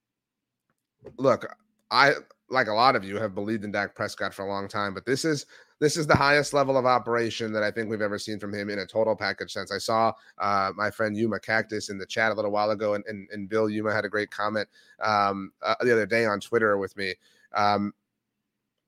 look, 1.17 1.47
I 1.91 2.15
like 2.51 2.69
a 2.69 2.73
lot 2.73 2.97
of 2.97 3.05
you 3.05 3.17
have 3.17 3.35
believed 3.35 3.65
in 3.65 3.71
Dak 3.71 3.95
Prescott 3.95 4.35
for 4.35 4.45
a 4.45 4.49
long 4.49 4.69
time, 4.69 4.95
but 4.95 5.05
this 5.05 5.25
is 5.25 5.47
this 5.81 5.97
is 5.97 6.07
the 6.07 6.17
highest 6.17 6.53
level 6.53 6.77
of 6.77 6.87
operation 6.87 7.53
that 7.53 7.63
I 7.63 7.71
think 7.71 7.89
we've 7.89 8.03
ever 8.03 8.19
seen 8.19 8.41
from 8.41 8.53
him 8.53 8.69
in 8.69 8.81
a 8.81 8.87
total 8.87 9.15
package 9.15 9.53
sense. 9.53 9.71
I 9.71 9.79
saw 9.79 10.13
uh, 10.39 10.73
my 10.75 10.91
friend 10.91 11.17
Yuma 11.17 11.39
Cactus 11.39 11.89
in 11.89 11.99
the 11.99 12.07
chat 12.07 12.33
a 12.33 12.35
little 12.35 12.51
while 12.51 12.71
ago, 12.71 12.95
and, 12.95 13.05
and, 13.07 13.29
and 13.31 13.49
Bill 13.49 13.71
Yuma 13.71 13.93
had 13.93 14.05
a 14.05 14.09
great 14.09 14.31
comment 14.31 14.69
um, 15.01 15.53
uh, 15.63 15.77
the 15.81 15.93
other 15.93 16.07
day 16.07 16.27
on 16.27 16.41
Twitter 16.41 16.79
with 16.79 16.97
me. 16.97 17.15
Um, 17.53 17.93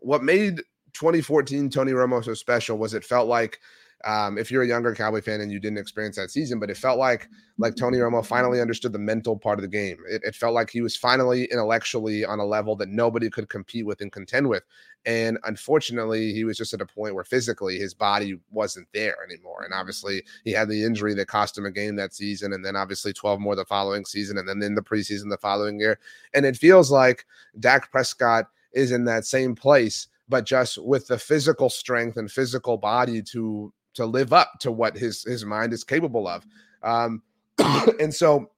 what 0.01 0.25
made 0.25 0.63
2014 0.95 1.71
Tony 1.71 1.93
Romo 1.93 2.25
so 2.25 2.35
special 2.35 2.77
was 2.77 2.95
it 2.95 3.05
felt 3.05 3.29
like 3.29 3.61
um, 4.05 4.39
if 4.39 4.51
you're 4.51 4.63
a 4.63 4.67
younger 4.67 4.95
Cowboy 4.95 5.21
fan 5.21 5.41
and 5.41 5.53
you 5.53 5.61
didn't 5.61 5.79
experience 5.79 6.17
that 6.17 6.31
season, 6.31 6.59
but 6.59 6.71
it 6.71 6.77
felt 6.77 6.99
like 6.99 7.29
like 7.59 7.77
Tony 7.77 7.99
Romo 7.99 8.25
finally 8.25 8.61
understood 8.61 8.93
the 8.93 8.99
mental 8.99 9.37
part 9.37 9.59
of 9.59 9.63
the 9.63 9.69
game. 9.69 9.99
It, 10.09 10.23
it, 10.25 10.35
felt 10.35 10.55
like 10.55 10.71
he 10.71 10.81
was 10.81 10.97
finally 10.97 11.45
intellectually 11.45 12.25
on 12.25 12.39
a 12.39 12.45
level 12.45 12.75
that 12.77 12.89
nobody 12.89 13.29
could 13.29 13.51
compete 13.51 13.85
with 13.85 14.01
and 14.01 14.11
contend 14.11 14.49
with. 14.49 14.63
And 15.05 15.39
unfortunately, 15.45 16.33
he 16.33 16.45
was 16.45 16.57
just 16.57 16.73
at 16.73 16.81
a 16.81 16.87
point 16.87 17.15
where 17.15 17.25
physically 17.25 17.79
his 17.79 17.93
body 17.93 18.39
wasn't 18.51 18.89
there 18.95 19.17
anymore. 19.23 19.63
And 19.65 19.75
obviously, 19.75 20.23
he 20.45 20.53
had 20.53 20.71
the 20.71 20.83
injury 20.83 21.13
that 21.15 21.29
cost 21.29 21.59
him 21.59 21.67
a 21.67 21.71
game 21.71 21.97
that 21.97 22.15
season, 22.15 22.55
and 22.55 22.65
then 22.65 22.77
obviously 22.77 23.13
12 23.13 23.41
more 23.41 23.57
the 23.57 23.67
following 23.67 24.07
season, 24.07 24.39
and 24.39 24.49
then 24.49 24.63
in 24.63 24.75
the 24.75 24.83
preseason 24.83 25.29
the 25.29 25.37
following 25.37 25.79
year. 25.79 25.99
And 26.33 26.47
it 26.47 26.57
feels 26.57 26.91
like 26.91 27.27
Dak 27.59 27.91
Prescott 27.91 28.47
is 28.73 28.93
in 28.93 29.05
that 29.05 29.27
same 29.27 29.55
place 29.55 30.09
but 30.31 30.47
just 30.47 30.79
with 30.79 31.09
the 31.09 31.19
physical 31.19 31.69
strength 31.69 32.17
and 32.17 32.31
physical 32.31 32.79
body 32.79 33.21
to 33.21 33.73
to 33.95 34.07
live 34.07 34.33
up 34.33 34.53
to 34.61 34.73
what 34.73 34.97
his 34.97 35.25
his 35.25 35.45
mind 35.45 35.73
is 35.73 35.85
capable 35.85 36.29
of. 36.29 36.47
Um, 36.83 37.23
and 38.01 38.15
so 38.15 38.51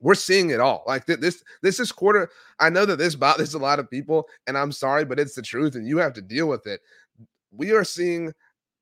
we're 0.00 0.14
seeing 0.14 0.50
it 0.50 0.60
all. 0.60 0.82
Like 0.86 1.06
th- 1.06 1.20
this 1.20 1.42
this 1.62 1.80
is 1.80 1.92
quarter. 1.92 2.30
I 2.58 2.70
know 2.70 2.84
that 2.84 2.98
this 2.98 3.14
bothers 3.14 3.54
a 3.54 3.58
lot 3.58 3.78
of 3.78 3.90
people, 3.90 4.28
and 4.46 4.58
I'm 4.58 4.72
sorry, 4.72 5.04
but 5.04 5.18
it's 5.18 5.34
the 5.34 5.42
truth, 5.42 5.74
and 5.74 5.86
you 5.86 5.98
have 5.98 6.12
to 6.14 6.22
deal 6.22 6.48
with 6.48 6.66
it. 6.66 6.80
We 7.52 7.72
are 7.72 7.84
seeing 7.84 8.32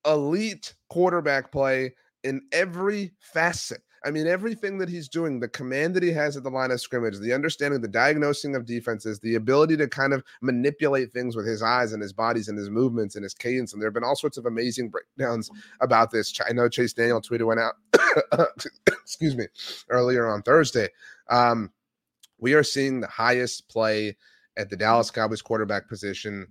elite 0.07 0.75
quarterback 0.89 1.53
play 1.53 1.95
in 2.25 2.43
every 2.53 3.13
facet. 3.19 3.83
I 4.05 4.11
mean, 4.11 4.27
everything 4.27 4.79
that 4.79 4.89
he's 4.89 5.09
doing, 5.09 5.41
the 5.41 5.49
command 5.49 5.95
that 5.95 6.03
he 6.03 6.11
has 6.13 6.37
at 6.37 6.43
the 6.43 6.51
line 6.51 6.71
of 6.71 6.81
scrimmage, 6.81 7.19
the 7.19 7.35
understanding, 7.35 7.81
the 7.81 7.89
diagnosing 7.89 8.57
of 8.57 8.65
defenses, 8.65 9.21
the 9.21 9.35
ability 9.35 9.77
to 9.77 9.89
kind 9.89 10.15
of 10.15 10.25
manipulate 10.41 11.13
things 11.13 11.37
with 11.37 11.47
his 11.47 11.63
eyes 11.63 11.93
and 11.93 12.03
his 12.03 12.13
bodies 12.13 12.49
and 12.49 12.57
his 12.57 12.71
movements 12.71 13.15
and 13.15 13.23
his 13.23 13.35
cadence. 13.35 13.73
And 13.73 13.83
there 13.83 13.89
have 13.89 13.95
been 13.95 14.05
all 14.05 14.17
sorts 14.17 14.39
of 14.39 14.47
amazing 14.47 14.89
breakdowns 14.89 15.51
about 15.81 16.11
this. 16.11 16.39
I 16.49 16.53
know 16.53 16.69
Chase 16.69 16.95
Daniel 16.95 17.21
tweeted 17.21 17.47
went 17.47 17.61
out, 17.61 17.75
excuse 18.87 19.37
me, 19.37 19.47
earlier 19.91 20.29
on 20.29 20.43
Thursday. 20.43 20.89
Um, 21.29 21.71
we 22.39 22.55
are 22.55 22.63
seeing 22.63 23.01
the 23.01 23.07
highest 23.07 23.69
play 23.69 24.17
at 24.57 24.71
the 24.71 24.77
Dallas 24.77 25.11
Cowboys 25.11 25.43
quarterback 25.43 25.89
position 25.89 26.49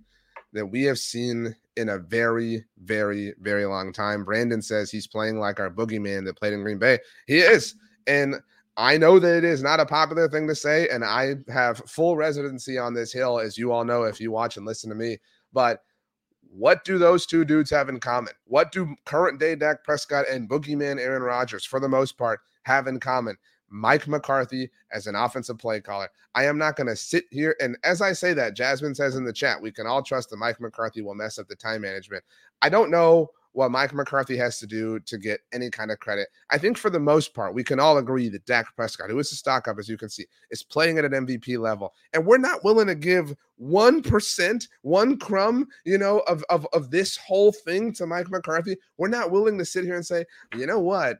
that 0.52 0.66
we 0.66 0.82
have 0.84 0.98
seen 0.98 1.54
in 1.76 1.90
a 1.90 1.98
very, 1.98 2.64
very, 2.78 3.34
very 3.40 3.64
long 3.64 3.92
time. 3.92 4.24
Brandon 4.24 4.60
says 4.60 4.90
he's 4.90 5.06
playing 5.06 5.38
like 5.38 5.60
our 5.60 5.70
boogeyman 5.70 6.24
that 6.24 6.36
played 6.36 6.52
in 6.52 6.62
Green 6.62 6.78
Bay. 6.78 6.98
He 7.26 7.38
is. 7.38 7.74
And 8.06 8.36
I 8.76 8.96
know 8.96 9.18
that 9.18 9.38
it 9.38 9.44
is 9.44 9.62
not 9.62 9.80
a 9.80 9.86
popular 9.86 10.28
thing 10.28 10.48
to 10.48 10.54
say, 10.54 10.88
and 10.88 11.04
I 11.04 11.36
have 11.48 11.78
full 11.86 12.16
residency 12.16 12.78
on 12.78 12.94
this 12.94 13.12
hill, 13.12 13.38
as 13.38 13.58
you 13.58 13.72
all 13.72 13.84
know 13.84 14.04
if 14.04 14.20
you 14.20 14.30
watch 14.30 14.56
and 14.56 14.66
listen 14.66 14.88
to 14.90 14.96
me. 14.96 15.18
But 15.52 15.82
what 16.50 16.84
do 16.84 16.98
those 16.98 17.26
two 17.26 17.44
dudes 17.44 17.70
have 17.70 17.88
in 17.88 18.00
common? 18.00 18.32
What 18.44 18.72
do 18.72 18.94
current 19.04 19.38
day 19.38 19.54
Dak 19.54 19.84
Prescott 19.84 20.28
and 20.28 20.48
boogeyman 20.48 20.98
Aaron 20.98 21.22
Rodgers, 21.22 21.64
for 21.64 21.78
the 21.78 21.88
most 21.88 22.18
part, 22.18 22.40
have 22.62 22.86
in 22.86 22.98
common? 23.00 23.36
Mike 23.70 24.08
McCarthy 24.08 24.70
as 24.92 25.06
an 25.06 25.14
offensive 25.14 25.58
play 25.58 25.80
caller. 25.80 26.10
I 26.34 26.44
am 26.44 26.58
not 26.58 26.76
going 26.76 26.88
to 26.88 26.96
sit 26.96 27.24
here 27.30 27.56
and 27.60 27.76
as 27.84 28.02
I 28.02 28.12
say 28.12 28.34
that, 28.34 28.54
Jasmine 28.54 28.94
says 28.94 29.16
in 29.16 29.24
the 29.24 29.32
chat, 29.32 29.60
we 29.60 29.72
can 29.72 29.86
all 29.86 30.02
trust 30.02 30.30
that 30.30 30.36
Mike 30.36 30.60
McCarthy 30.60 31.02
will 31.02 31.14
mess 31.14 31.38
up 31.38 31.48
the 31.48 31.56
time 31.56 31.82
management. 31.82 32.24
I 32.62 32.68
don't 32.68 32.90
know 32.90 33.30
what 33.52 33.70
Mike 33.70 33.92
McCarthy 33.92 34.36
has 34.36 34.58
to 34.58 34.66
do 34.66 35.00
to 35.00 35.18
get 35.18 35.40
any 35.52 35.70
kind 35.70 35.90
of 35.90 35.98
credit. 35.98 36.28
I 36.50 36.58
think 36.58 36.78
for 36.78 36.90
the 36.90 37.00
most 37.00 37.34
part, 37.34 37.54
we 37.54 37.64
can 37.64 37.80
all 37.80 37.98
agree 37.98 38.28
that 38.28 38.46
Dak 38.46 38.74
Prescott, 38.76 39.10
who 39.10 39.18
is 39.18 39.32
a 39.32 39.36
stock 39.36 39.66
up, 39.66 39.78
as 39.78 39.88
you 39.88 39.96
can 39.96 40.08
see, 40.08 40.26
is 40.50 40.62
playing 40.62 40.98
at 40.98 41.04
an 41.04 41.26
MVP 41.26 41.58
level. 41.58 41.92
And 42.12 42.24
we're 42.24 42.38
not 42.38 42.62
willing 42.62 42.86
to 42.86 42.94
give 42.94 43.34
1%, 43.60 44.68
one 44.82 45.18
crumb, 45.18 45.66
you 45.84 45.98
know, 45.98 46.20
of, 46.20 46.44
of, 46.48 46.66
of 46.72 46.90
this 46.90 47.16
whole 47.16 47.52
thing 47.52 47.92
to 47.94 48.06
Mike 48.06 48.30
McCarthy. 48.30 48.76
We're 48.98 49.08
not 49.08 49.32
willing 49.32 49.58
to 49.58 49.64
sit 49.64 49.84
here 49.84 49.96
and 49.96 50.06
say, 50.06 50.24
you 50.56 50.66
know 50.66 50.80
what? 50.80 51.18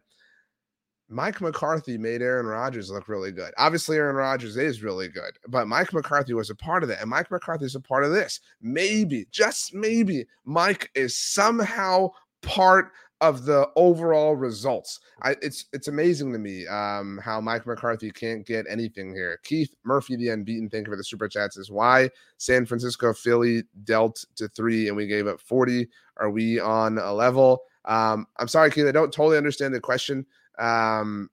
Mike 1.11 1.41
McCarthy 1.41 1.99
made 1.99 2.23
Aaron 2.23 2.47
Rodgers 2.47 2.91
look 2.91 3.09
really 3.09 3.33
good. 3.33 3.53
Obviously, 3.59 3.97
Aaron 3.97 4.15
Rodgers 4.15 4.57
is 4.57 4.83
really 4.83 5.09
good, 5.09 5.37
but 5.49 5.67
Mike 5.67 5.93
McCarthy 5.93 6.35
was 6.35 6.51
a 6.51 6.55
part 6.55 6.85
of 6.85 6.89
that. 6.89 7.01
And 7.01 7.11
Mike 7.11 7.31
McCarthy 7.33 7.65
is 7.65 7.75
a 7.75 7.81
part 7.81 8.05
of 8.05 8.13
this. 8.13 8.41
Maybe, 8.63 9.27
just 9.33 9.75
maybe, 9.75 10.27
Mike 10.45 10.89
is 10.95 11.19
somehow 11.19 12.11
part 12.43 12.93
of 13.21 13.45
the 13.45 13.69
overall 13.77 14.37
results. 14.37 15.01
I, 15.23 15.35
it's 15.43 15.67
it's 15.73 15.89
amazing 15.89 16.33
to 16.33 16.39
me 16.39 16.67
um, 16.69 17.21
how 17.23 17.41
Mike 17.41 17.67
McCarthy 17.67 18.13
can't 18.13 18.47
get 18.47 18.67
anything 18.69 19.13
here. 19.13 19.41
Keith 19.43 19.75
Murphy, 19.85 20.15
the 20.15 20.29
unbeaten, 20.29 20.71
thinker 20.71 20.93
for 20.93 20.97
the 20.97 21.05
super 21.05 21.29
chats. 21.29 21.57
Is 21.57 21.73
why 21.73 22.09
San 22.39 22.65
Francisco 22.65 23.13
Philly 23.13 23.65
dealt 23.83 24.25
to 24.37 24.47
three 24.49 24.87
and 24.87 24.97
we 24.97 25.09
gave 25.09 25.27
up 25.27 25.41
40. 25.41 25.89
Are 26.19 26.31
we 26.31 26.61
on 26.61 26.99
a 26.99 27.13
level? 27.13 27.63
Um, 27.85 28.27
I'm 28.39 28.49
sorry, 28.49 28.71
Keith. 28.71 28.87
I 28.87 28.93
don't 28.93 29.13
totally 29.13 29.37
understand 29.37 29.75
the 29.75 29.81
question. 29.81 30.25
Um, 30.61 31.31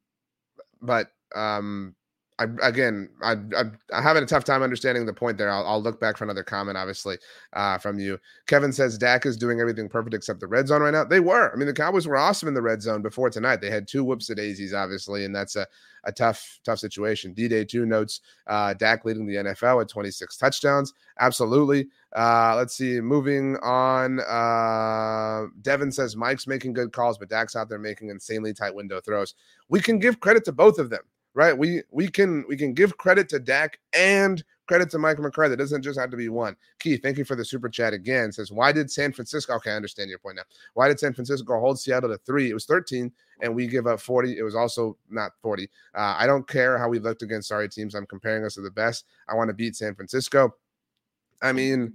but 0.82 1.10
um, 1.36 1.97
I 2.40 2.46
again, 2.62 3.10
I, 3.24 3.32
am 3.32 3.80
having 3.92 4.22
a 4.22 4.28
tough 4.28 4.44
time 4.44 4.62
understanding 4.62 5.08
the 5.08 5.14
point 5.14 5.40
there. 5.40 5.50
I'll, 5.50 5.66
I'll 5.66 5.82
look 5.82 6.00
back 6.00 6.18
for 6.18 6.24
another 6.24 6.44
comment, 6.44 6.78
obviously, 6.78 7.18
uh, 7.54 7.80
from 7.80 7.98
you. 7.98 8.20
Kevin 8.46 8.72
says 8.72 8.96
Dak 8.98 9.26
is 9.26 9.38
doing 9.38 9.60
everything 9.60 9.90
perfect 9.90 10.14
except 10.14 10.40
the 10.40 10.48
red 10.48 10.68
zone 10.68 10.84
right 10.84 10.94
now. 10.94 11.04
They 11.04 11.20
were. 11.20 11.52
I 11.52 11.56
mean, 11.56 11.66
the 11.66 11.74
Cowboys 11.74 12.08
were 12.08 12.16
awesome 12.16 12.48
in 12.48 12.54
the 12.54 12.62
red 12.62 12.84
zone 12.84 13.02
before 13.02 13.32
tonight. 13.32 13.60
They 13.60 13.72
had 13.72 13.88
two 13.88 14.04
whoops 14.04 14.30
of 14.30 14.38
daisies, 14.38 14.72
obviously, 14.72 15.26
and 15.26 15.36
that's 15.36 15.56
a, 15.56 15.66
a 16.04 16.12
tough, 16.12 16.60
tough 16.64 16.78
situation. 16.78 17.34
D 17.34 17.48
Day 17.48 17.66
two 17.66 17.88
notes 17.88 18.22
uh, 18.46 18.76
Dak 18.76 19.04
leading 19.04 19.26
the 19.26 19.36
NFL 19.36 19.82
at 19.82 19.90
26 19.90 20.38
touchdowns. 20.38 20.94
Absolutely. 21.20 21.88
Uh, 22.16 22.54
let's 22.56 22.76
see. 22.76 23.02
Moving 23.02 23.58
on. 23.64 24.20
Uh, 24.20 25.48
Devin 25.64 25.92
says 25.92 26.16
Mike's 26.16 26.46
making 26.46 26.74
good 26.74 26.94
calls, 26.94 27.18
but 27.18 27.30
Dak's 27.30 27.56
out 27.56 27.68
there 27.68 27.80
making 27.80 28.10
insanely 28.10 28.54
tight 28.54 28.76
window 28.76 29.02
throws. 29.02 29.34
We 29.70 29.82
can 29.82 29.98
give 29.98 30.20
credit 30.20 30.46
to 30.46 30.52
both 30.52 30.78
of 30.78 30.92
them 30.92 31.02
right? 31.38 31.56
We 31.56 31.84
we 31.92 32.08
can 32.08 32.44
we 32.50 32.58
can 32.58 32.74
give 32.74 32.98
credit 32.98 33.30
to 33.30 33.38
Dak 33.38 33.78
and 33.94 34.44
credit 34.66 34.90
to 34.90 34.98
Mike 34.98 35.20
McCarthy. 35.20 35.54
It 35.54 35.58
doesn't 35.58 35.84
just 35.84 36.00
have 36.00 36.10
to 36.10 36.18
be 36.18 36.30
one. 36.30 36.56
Keith, 36.80 37.00
thank 37.04 37.20
you 37.20 37.26
for 37.26 37.36
the 37.36 37.46
super 37.46 37.70
chat 37.70 37.94
again. 37.94 38.32
Says, 38.32 38.52
why 38.52 38.72
did 38.72 38.90
San 38.90 39.14
Francisco? 39.14 39.54
Okay, 39.54 39.72
I 39.72 39.76
understand 39.76 40.10
your 40.10 40.18
point 40.18 40.38
now. 40.38 40.42
Why 40.74 40.88
did 40.88 41.00
San 41.00 41.14
Francisco 41.14 41.60
hold 41.60 41.80
Seattle 41.80 42.10
to 42.10 42.18
three? 42.26 42.50
It 42.50 42.56
was 42.56 42.66
13, 42.66 43.12
and 43.42 43.56
we 43.56 43.68
give 43.68 43.86
up 43.86 44.00
40. 44.00 44.36
It 44.36 44.42
was 44.42 44.56
also 44.56 44.98
not 45.12 45.34
40. 45.44 45.70
Uh, 45.94 46.16
I 46.18 46.26
don't 46.26 46.48
care 46.48 46.80
how 46.80 46.90
we 46.90 46.98
looked 46.98 47.22
against 47.22 47.50
sorry 47.50 47.70
teams. 47.70 47.94
I'm 47.94 48.08
comparing 48.08 48.44
us 48.44 48.56
to 48.56 48.62
the 48.62 48.72
best. 48.72 49.06
I 49.30 49.36
want 49.36 49.50
to 49.50 49.54
beat 49.54 49.76
San 49.76 49.94
Francisco. 49.94 50.56
I 51.44 51.52
mean, 51.52 51.94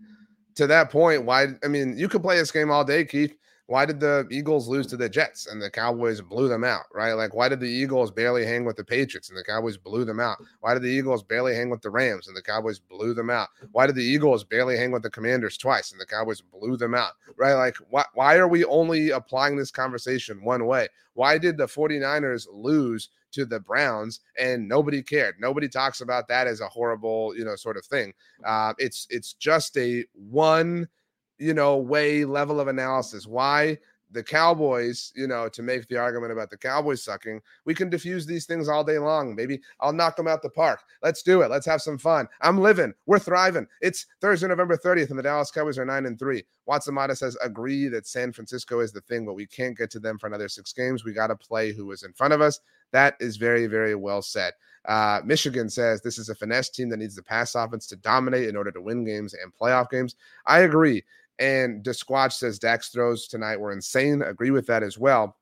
to 0.55 0.68
that 0.68 0.90
point, 0.90 1.24
why? 1.24 1.48
I 1.64 1.68
mean, 1.68 1.98
you 1.98 2.09
could 2.09 2.22
play 2.22 2.38
this 2.38 2.52
game 2.52 2.70
all 2.70 2.85
day, 2.85 3.05
Keith 3.05 3.37
why 3.66 3.87
did 3.87 4.01
the 4.01 4.27
Eagles 4.31 4.68
lose 4.68 4.87
to 4.88 4.96
the 4.96 5.09
Jets 5.09 5.46
and 5.46 5.62
the 5.62 5.70
Cowboys 5.70 6.20
blew 6.20 6.48
them 6.48 6.64
out, 6.64 6.83
right? 6.92 7.12
Like, 7.12 7.35
why 7.35 7.48
did 7.48 7.61
the 7.61 7.70
Eagles 7.70 8.11
barely 8.11 8.44
hang 8.44 8.64
with 8.64 8.77
the 8.77 8.85
Patriots 8.85 9.29
and 9.29 9.38
the 9.38 9.44
Cowboys 9.44 9.77
blew 9.77 10.05
them 10.05 10.20
out? 10.20 10.38
Why 10.61 10.75
did 10.75 10.83
the 10.83 10.90
Eagles 10.90 11.22
barely 11.22 11.55
hang 11.55 11.70
with 11.70 11.81
the 11.81 11.90
Rams 11.90 12.27
and 12.27 12.37
the 12.37 12.42
Cowboys 12.42 12.81
blew 12.81 13.14
them 13.14 13.31
out? 13.31 13.48
Why 13.70 13.87
did 13.87 13.94
the 13.94 14.05
Eagles 14.05 14.44
barely 14.44 14.77
hang 14.77 14.90
with 14.90 15.03
the 15.03 15.11
Commanders 15.11 15.57
twice 15.57 15.92
and 15.92 16.01
the 16.01 16.07
Cowboys 16.07 16.40
blew 16.40 16.77
them 16.77 16.94
out, 16.94 17.12
right? 17.37 17.55
Like, 17.55 17.77
why, 17.88 18.05
why 18.14 18.37
are 18.37 18.48
we 18.48 18.64
only 18.64 19.11
applying 19.11 19.57
this 19.57 19.70
conversation 19.70 20.42
one 20.42 20.66
way? 20.66 20.88
Why 21.14 21.38
did 21.38 21.57
the 21.57 21.66
49ers 21.66 22.48
lose 22.53 23.11
to 23.33 23.46
the 23.46 23.61
Browns 23.61 24.20
and 24.38 24.68
nobody 24.68 25.03
cared? 25.03 25.37
Nobody 25.38 25.68
talks 25.68 26.01
about 26.01 26.27
that 26.29 26.46
as 26.46 26.61
a 26.61 26.68
horrible, 26.68 27.37
you 27.37 27.44
know, 27.44 27.55
sort 27.55 27.77
of 27.77 27.87
thing. 27.87 28.12
Uh, 28.44 28.75
it's 28.79 29.07
it's 29.09 29.35
just 29.35 29.77
a 29.79 30.05
one– 30.14 30.88
you 31.42 31.55
know, 31.55 31.76
way 31.76 32.24
level 32.24 32.61
of 32.61 32.68
analysis. 32.68 33.26
Why 33.26 33.78
the 34.12 34.22
Cowboys, 34.22 35.12
you 35.16 35.26
know, 35.26 35.48
to 35.48 35.62
make 35.62 35.88
the 35.88 35.96
argument 35.96 36.33
about 36.33 36.50
the 36.50 36.57
Cowboys 36.57 37.02
sucking, 37.02 37.40
we 37.64 37.74
can 37.74 37.88
diffuse 37.88 38.26
these 38.26 38.46
things 38.46 38.68
all 38.68 38.85
day 38.85 38.98
long. 38.98 39.35
Maybe 39.35 39.61
I'll 39.81 39.92
knock 39.92 40.16
them 40.16 40.28
out 40.28 40.42
the 40.42 40.50
park. 40.50 40.81
Let's 41.02 41.22
do 41.22 41.42
it. 41.42 41.50
Let's 41.50 41.66
have 41.66 41.83
some 41.83 41.98
fun. 41.98 42.28
I'm 42.42 42.61
living. 42.61 42.92
We're 43.07 43.18
thriving. 43.18 43.66
It's 43.81 44.07
Thursday, 44.20 44.48
November 44.48 44.76
30th, 44.76 45.11
and 45.11 45.18
the 45.18 45.22
Dallas 45.22 45.50
Cowboys 45.50 45.78
are 45.78 45.85
nine 45.85 46.07
and 46.07 46.18
three. 46.18 46.44
Watson 46.66 46.94
Mata 46.94 47.16
says, 47.16 47.37
agree 47.42 47.88
that 47.88 48.07
San 48.07 48.33
Francisco 48.33 48.81
is 48.81 48.92
the 48.92 49.00
thing, 49.00 49.24
but 49.26 49.35
we 49.35 49.46
can't 49.46 49.76
get 49.76 49.90
to 49.92 49.98
them 49.98 50.18
for 50.18 50.26
another 50.26 50.48
six 50.48 50.72
games. 50.72 51.05
We 51.05 51.12
got 51.12 51.28
to 51.28 51.37
play 51.37 51.72
who 51.72 51.90
is 51.90 52.02
in 52.02 52.12
front 52.12 52.35
of 52.35 52.40
us. 52.40 52.61
That 52.92 53.16
is 53.18 53.37
very, 53.37 53.66
very 53.66 53.94
well 53.94 54.22
said. 54.22 54.52
Uh, 54.85 55.20
Michigan 55.24 55.70
says 55.70 56.00
this 56.00 56.18
is 56.18 56.28
a 56.28 56.35
finesse 56.35 56.68
team 56.68 56.88
that 56.88 56.96
needs 56.98 57.14
the 57.14 57.22
pass 57.22 57.55
offense 57.55 57.87
to 57.87 57.96
dominate 57.96 58.48
in 58.48 58.57
order 58.57 58.72
to 58.72 58.81
win 58.81 59.05
games 59.05 59.35
and 59.35 59.52
playoff 59.55 59.88
games. 59.90 60.16
I 60.46 60.61
agree. 60.61 61.05
And 61.38 61.83
Desquatch 61.85 62.33
says 62.33 62.59
Dak's 62.59 62.88
throws 62.90 63.27
tonight 63.27 63.59
were 63.59 63.73
insane. 63.73 64.23
Agree 64.23 64.51
with 64.51 64.66
that 64.66 64.83
as 64.83 64.99
well. 64.99 65.37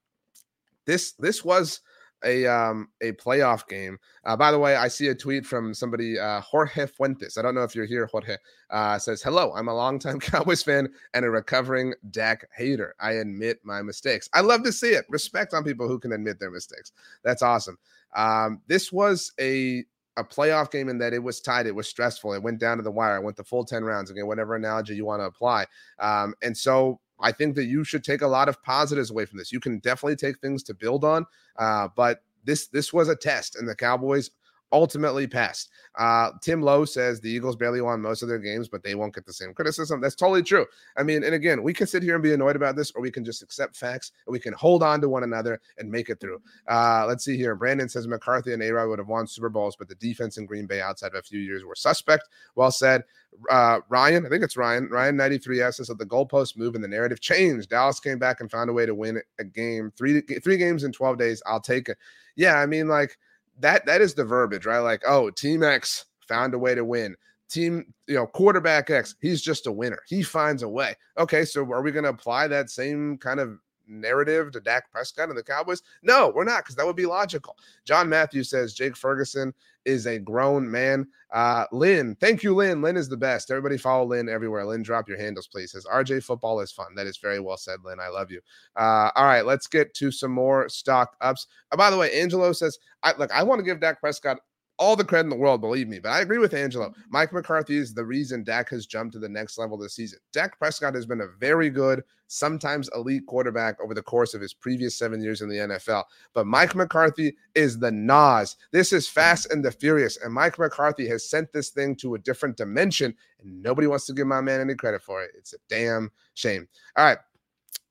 This 0.86 1.12
this 1.12 1.44
was 1.44 1.80
a 2.24 2.46
um 2.46 2.88
a 3.00 3.12
playoff 3.12 3.66
game. 3.68 3.98
Uh, 4.24 4.36
by 4.36 4.50
the 4.50 4.58
way, 4.58 4.76
I 4.76 4.88
see 4.88 5.08
a 5.08 5.14
tweet 5.14 5.46
from 5.46 5.72
somebody, 5.74 6.18
uh, 6.18 6.40
Jorge 6.40 6.86
Fuentes. 6.86 7.38
I 7.38 7.42
don't 7.42 7.54
know 7.54 7.62
if 7.62 7.74
you're 7.74 7.86
here, 7.86 8.06
Jorge. 8.06 8.36
Uh, 8.70 8.98
says, 8.98 9.22
"Hello, 9.22 9.52
I'm 9.54 9.68
a 9.68 9.74
longtime 9.74 10.20
Cowboys 10.20 10.62
fan 10.62 10.88
and 11.14 11.24
a 11.24 11.30
recovering 11.30 11.94
Dak 12.10 12.46
hater. 12.54 12.94
I 13.00 13.12
admit 13.12 13.60
my 13.64 13.82
mistakes. 13.82 14.28
I 14.32 14.40
love 14.40 14.62
to 14.64 14.72
see 14.72 14.90
it. 14.90 15.06
Respect 15.08 15.54
on 15.54 15.64
people 15.64 15.88
who 15.88 15.98
can 15.98 16.12
admit 16.12 16.38
their 16.38 16.50
mistakes. 16.50 16.92
That's 17.22 17.42
awesome. 17.42 17.78
Um, 18.14 18.60
this 18.66 18.92
was 18.92 19.32
a 19.40 19.84
a 20.16 20.24
playoff 20.24 20.70
game 20.70 20.88
in 20.88 20.98
that 20.98 21.12
it 21.12 21.22
was 21.22 21.40
tight, 21.40 21.66
it 21.66 21.74
was 21.74 21.88
stressful, 21.88 22.32
it 22.32 22.42
went 22.42 22.58
down 22.58 22.76
to 22.76 22.82
the 22.82 22.90
wire, 22.90 23.16
it 23.16 23.22
went 23.22 23.36
the 23.36 23.44
full 23.44 23.64
10 23.64 23.84
rounds, 23.84 24.10
again, 24.10 24.26
whatever 24.26 24.56
analogy 24.56 24.94
you 24.94 25.04
want 25.04 25.20
to 25.20 25.26
apply. 25.26 25.66
Um, 25.98 26.34
and 26.42 26.56
so 26.56 27.00
I 27.20 27.32
think 27.32 27.54
that 27.56 27.64
you 27.64 27.84
should 27.84 28.04
take 28.04 28.22
a 28.22 28.26
lot 28.26 28.48
of 28.48 28.62
positives 28.62 29.10
away 29.10 29.26
from 29.26 29.38
this. 29.38 29.52
You 29.52 29.60
can 29.60 29.78
definitely 29.78 30.16
take 30.16 30.38
things 30.40 30.62
to 30.64 30.74
build 30.74 31.04
on, 31.04 31.26
uh, 31.58 31.88
but 31.94 32.22
this 32.44 32.68
this 32.68 32.92
was 32.92 33.08
a 33.08 33.16
test, 33.16 33.56
and 33.56 33.68
the 33.68 33.76
Cowboys 33.76 34.30
ultimately 34.72 35.26
passed. 35.26 35.70
Uh, 35.98 36.30
Tim 36.40 36.62
Lowe 36.62 36.84
says 36.84 37.20
the 37.20 37.30
Eagles 37.30 37.56
barely 37.56 37.80
won 37.80 38.00
most 38.00 38.22
of 38.22 38.28
their 38.28 38.38
games, 38.38 38.68
but 38.68 38.82
they 38.82 38.94
won't 38.94 39.14
get 39.14 39.26
the 39.26 39.32
same 39.32 39.52
criticism. 39.52 40.00
That's 40.00 40.14
totally 40.14 40.42
true. 40.42 40.66
I 40.96 41.02
mean, 41.02 41.24
and 41.24 41.34
again, 41.34 41.62
we 41.62 41.72
can 41.72 41.86
sit 41.86 42.02
here 42.02 42.14
and 42.14 42.22
be 42.22 42.32
annoyed 42.32 42.56
about 42.56 42.76
this, 42.76 42.90
or 42.92 43.02
we 43.02 43.10
can 43.10 43.24
just 43.24 43.42
accept 43.42 43.76
facts 43.76 44.12
and 44.26 44.32
we 44.32 44.38
can 44.38 44.52
hold 44.52 44.82
on 44.82 45.00
to 45.00 45.08
one 45.08 45.24
another 45.24 45.60
and 45.78 45.90
make 45.90 46.08
it 46.08 46.20
through. 46.20 46.40
Uh, 46.68 47.04
let's 47.06 47.24
see 47.24 47.36
here. 47.36 47.54
Brandon 47.54 47.88
says 47.88 48.06
McCarthy 48.06 48.52
and 48.52 48.62
A 48.62 48.72
would 48.86 48.98
have 48.98 49.08
won 49.08 49.26
Super 49.26 49.48
Bowls, 49.48 49.76
but 49.76 49.88
the 49.88 49.94
defense 49.96 50.38
in 50.38 50.46
Green 50.46 50.66
Bay 50.66 50.80
outside 50.80 51.08
of 51.08 51.16
a 51.16 51.22
few 51.22 51.40
years 51.40 51.64
were 51.64 51.74
suspect. 51.74 52.28
Well 52.54 52.70
said. 52.70 53.04
Uh, 53.48 53.78
Ryan, 53.88 54.26
I 54.26 54.28
think 54.28 54.42
it's 54.42 54.56
Ryan. 54.56 54.88
Ryan 54.90 55.16
93 55.16 55.58
says 55.70 55.86
that 55.86 55.98
the 55.98 56.04
goalpost 56.04 56.56
move 56.56 56.74
and 56.74 56.82
the 56.82 56.88
narrative 56.88 57.20
changed. 57.20 57.70
Dallas 57.70 58.00
came 58.00 58.18
back 58.18 58.40
and 58.40 58.50
found 58.50 58.68
a 58.68 58.72
way 58.72 58.86
to 58.86 58.94
win 58.94 59.22
a 59.38 59.44
game. 59.44 59.92
Three 59.96 60.20
three 60.20 60.56
games 60.56 60.82
in 60.82 60.90
12 60.90 61.16
days. 61.16 61.42
I'll 61.46 61.60
take 61.60 61.88
it. 61.88 61.96
Yeah, 62.36 62.56
I 62.56 62.66
mean, 62.66 62.88
like– 62.88 63.16
that 63.60 63.86
that 63.86 64.00
is 64.00 64.14
the 64.14 64.24
verbiage, 64.24 64.66
right? 64.66 64.78
Like, 64.80 65.02
oh, 65.06 65.30
team 65.30 65.62
X 65.62 66.06
found 66.28 66.54
a 66.54 66.58
way 66.58 66.74
to 66.74 66.84
win. 66.84 67.16
Team, 67.48 67.92
you 68.06 68.14
know, 68.14 68.26
quarterback 68.26 68.90
X, 68.90 69.16
he's 69.20 69.42
just 69.42 69.66
a 69.66 69.72
winner. 69.72 70.00
He 70.06 70.22
finds 70.22 70.62
a 70.62 70.68
way. 70.68 70.94
Okay, 71.18 71.44
so 71.44 71.62
are 71.72 71.82
we 71.82 71.90
going 71.90 72.04
to 72.04 72.10
apply 72.10 72.46
that 72.48 72.70
same 72.70 73.18
kind 73.18 73.40
of 73.40 73.58
narrative 73.90 74.52
to 74.52 74.60
Dak 74.60 74.90
Prescott 74.90 75.28
and 75.28 75.36
the 75.36 75.42
Cowboys? 75.42 75.82
No, 76.02 76.32
we're 76.34 76.44
not, 76.44 76.64
because 76.64 76.76
that 76.76 76.86
would 76.86 76.96
be 76.96 77.06
logical. 77.06 77.56
John 77.84 78.08
Matthews 78.08 78.48
says 78.48 78.72
Jake 78.72 78.96
Ferguson 78.96 79.52
is 79.84 80.06
a 80.06 80.18
grown 80.18 80.70
man. 80.70 81.06
Uh, 81.32 81.64
Lynn, 81.72 82.16
thank 82.20 82.42
you, 82.42 82.54
Lynn. 82.54 82.82
Lynn 82.82 82.96
is 82.96 83.08
the 83.08 83.16
best. 83.16 83.50
Everybody 83.50 83.76
follow 83.76 84.04
Lynn 84.04 84.28
everywhere. 84.28 84.64
Lynn, 84.64 84.82
drop 84.82 85.08
your 85.08 85.18
handles, 85.18 85.46
please. 85.46 85.72
Says 85.72 85.86
RJ 85.86 86.24
football 86.24 86.60
is 86.60 86.72
fun. 86.72 86.94
That 86.94 87.06
is 87.06 87.18
very 87.18 87.40
well 87.40 87.56
said, 87.56 87.78
Lynn. 87.84 88.00
I 88.00 88.08
love 88.08 88.30
you. 88.30 88.40
Uh, 88.76 89.10
all 89.14 89.24
right, 89.24 89.46
let's 89.46 89.66
get 89.66 89.94
to 89.94 90.10
some 90.10 90.32
more 90.32 90.68
stock 90.68 91.16
ups. 91.20 91.46
Uh, 91.72 91.76
by 91.76 91.90
the 91.90 91.96
way, 91.96 92.12
Angelo 92.20 92.52
says, 92.52 92.78
I 93.02 93.14
look, 93.16 93.30
I 93.32 93.42
want 93.42 93.60
to 93.60 93.64
give 93.64 93.80
Dak 93.80 94.00
Prescott 94.00 94.38
all 94.80 94.96
the 94.96 95.04
credit 95.04 95.26
in 95.26 95.30
the 95.30 95.36
world, 95.36 95.60
believe 95.60 95.88
me. 95.88 95.98
But 96.00 96.08
I 96.08 96.20
agree 96.20 96.38
with 96.38 96.54
Angelo. 96.54 96.88
Mm-hmm. 96.88 97.00
Mike 97.10 97.32
McCarthy 97.32 97.76
is 97.76 97.92
the 97.92 98.04
reason 98.04 98.42
Dak 98.42 98.70
has 98.70 98.86
jumped 98.86 99.12
to 99.12 99.18
the 99.18 99.28
next 99.28 99.58
level 99.58 99.76
this 99.76 99.94
season. 99.94 100.18
Dak 100.32 100.58
Prescott 100.58 100.94
has 100.94 101.04
been 101.04 101.20
a 101.20 101.28
very 101.38 101.68
good, 101.68 102.02
sometimes 102.28 102.88
elite 102.94 103.26
quarterback 103.26 103.78
over 103.80 103.92
the 103.92 104.02
course 104.02 104.32
of 104.32 104.40
his 104.40 104.54
previous 104.54 104.96
seven 104.96 105.22
years 105.22 105.42
in 105.42 105.50
the 105.50 105.56
NFL. 105.56 106.04
But 106.32 106.46
Mike 106.46 106.74
McCarthy 106.74 107.36
is 107.54 107.78
the 107.78 107.90
Nas. 107.90 108.56
This 108.72 108.92
is 108.92 109.06
Fast 109.06 109.52
and 109.52 109.62
the 109.62 109.70
Furious. 109.70 110.16
And 110.16 110.32
Mike 110.32 110.58
McCarthy 110.58 111.06
has 111.08 111.28
sent 111.28 111.52
this 111.52 111.68
thing 111.68 111.94
to 111.96 112.14
a 112.14 112.18
different 112.18 112.56
dimension. 112.56 113.14
And 113.42 113.62
nobody 113.62 113.86
wants 113.86 114.06
to 114.06 114.14
give 114.14 114.26
my 114.26 114.40
man 114.40 114.60
any 114.60 114.74
credit 114.74 115.02
for 115.02 115.22
it. 115.22 115.32
It's 115.36 115.52
a 115.52 115.58
damn 115.68 116.10
shame. 116.34 116.66
All 116.96 117.04
right. 117.04 117.18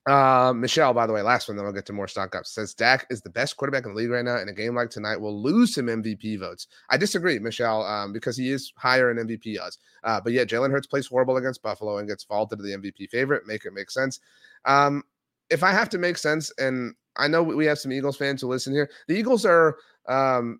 Uh, 0.09 0.53
Michelle, 0.53 0.91
by 0.91 1.05
the 1.05 1.13
way, 1.13 1.21
last 1.21 1.47
one, 1.47 1.55
then 1.55 1.63
we'll 1.63 1.73
get 1.73 1.85
to 1.85 1.93
more 1.93 2.07
stock 2.07 2.35
ups. 2.35 2.49
Says 2.49 2.73
Dak 2.73 3.05
is 3.11 3.21
the 3.21 3.29
best 3.29 3.57
quarterback 3.57 3.85
in 3.85 3.91
the 3.91 3.95
league 3.95 4.09
right 4.09 4.25
now. 4.25 4.37
In 4.37 4.49
a 4.49 4.53
game 4.53 4.73
like 4.73 4.89
tonight, 4.89 5.17
will 5.17 5.39
lose 5.39 5.75
some 5.75 5.85
MVP 5.85 6.39
votes. 6.39 6.65
I 6.89 6.97
disagree, 6.97 7.37
Michelle, 7.37 7.83
um, 7.83 8.11
because 8.11 8.35
he 8.35 8.49
is 8.49 8.73
higher 8.75 9.11
in 9.11 9.17
MVP 9.17 9.61
odds. 9.61 9.77
Uh, 10.03 10.19
but 10.19 10.33
yeah, 10.33 10.45
Jalen 10.45 10.71
Hurts 10.71 10.87
plays 10.87 11.05
horrible 11.05 11.37
against 11.37 11.61
Buffalo 11.61 11.99
and 11.99 12.07
gets 12.07 12.23
vaulted 12.23 12.57
to 12.57 12.63
the 12.63 12.75
MVP 12.75 13.07
favorite. 13.11 13.45
Make 13.45 13.65
it 13.65 13.73
make 13.73 13.91
sense. 13.91 14.19
Um, 14.65 15.03
if 15.51 15.61
I 15.61 15.71
have 15.71 15.89
to 15.89 15.99
make 15.99 16.17
sense, 16.17 16.51
and 16.57 16.95
I 17.15 17.27
know 17.27 17.43
we 17.43 17.67
have 17.67 17.77
some 17.77 17.91
Eagles 17.91 18.17
fans 18.17 18.41
who 18.41 18.47
listen 18.47 18.73
here, 18.73 18.89
the 19.07 19.15
Eagles 19.15 19.45
are 19.45 19.77
um, 20.07 20.59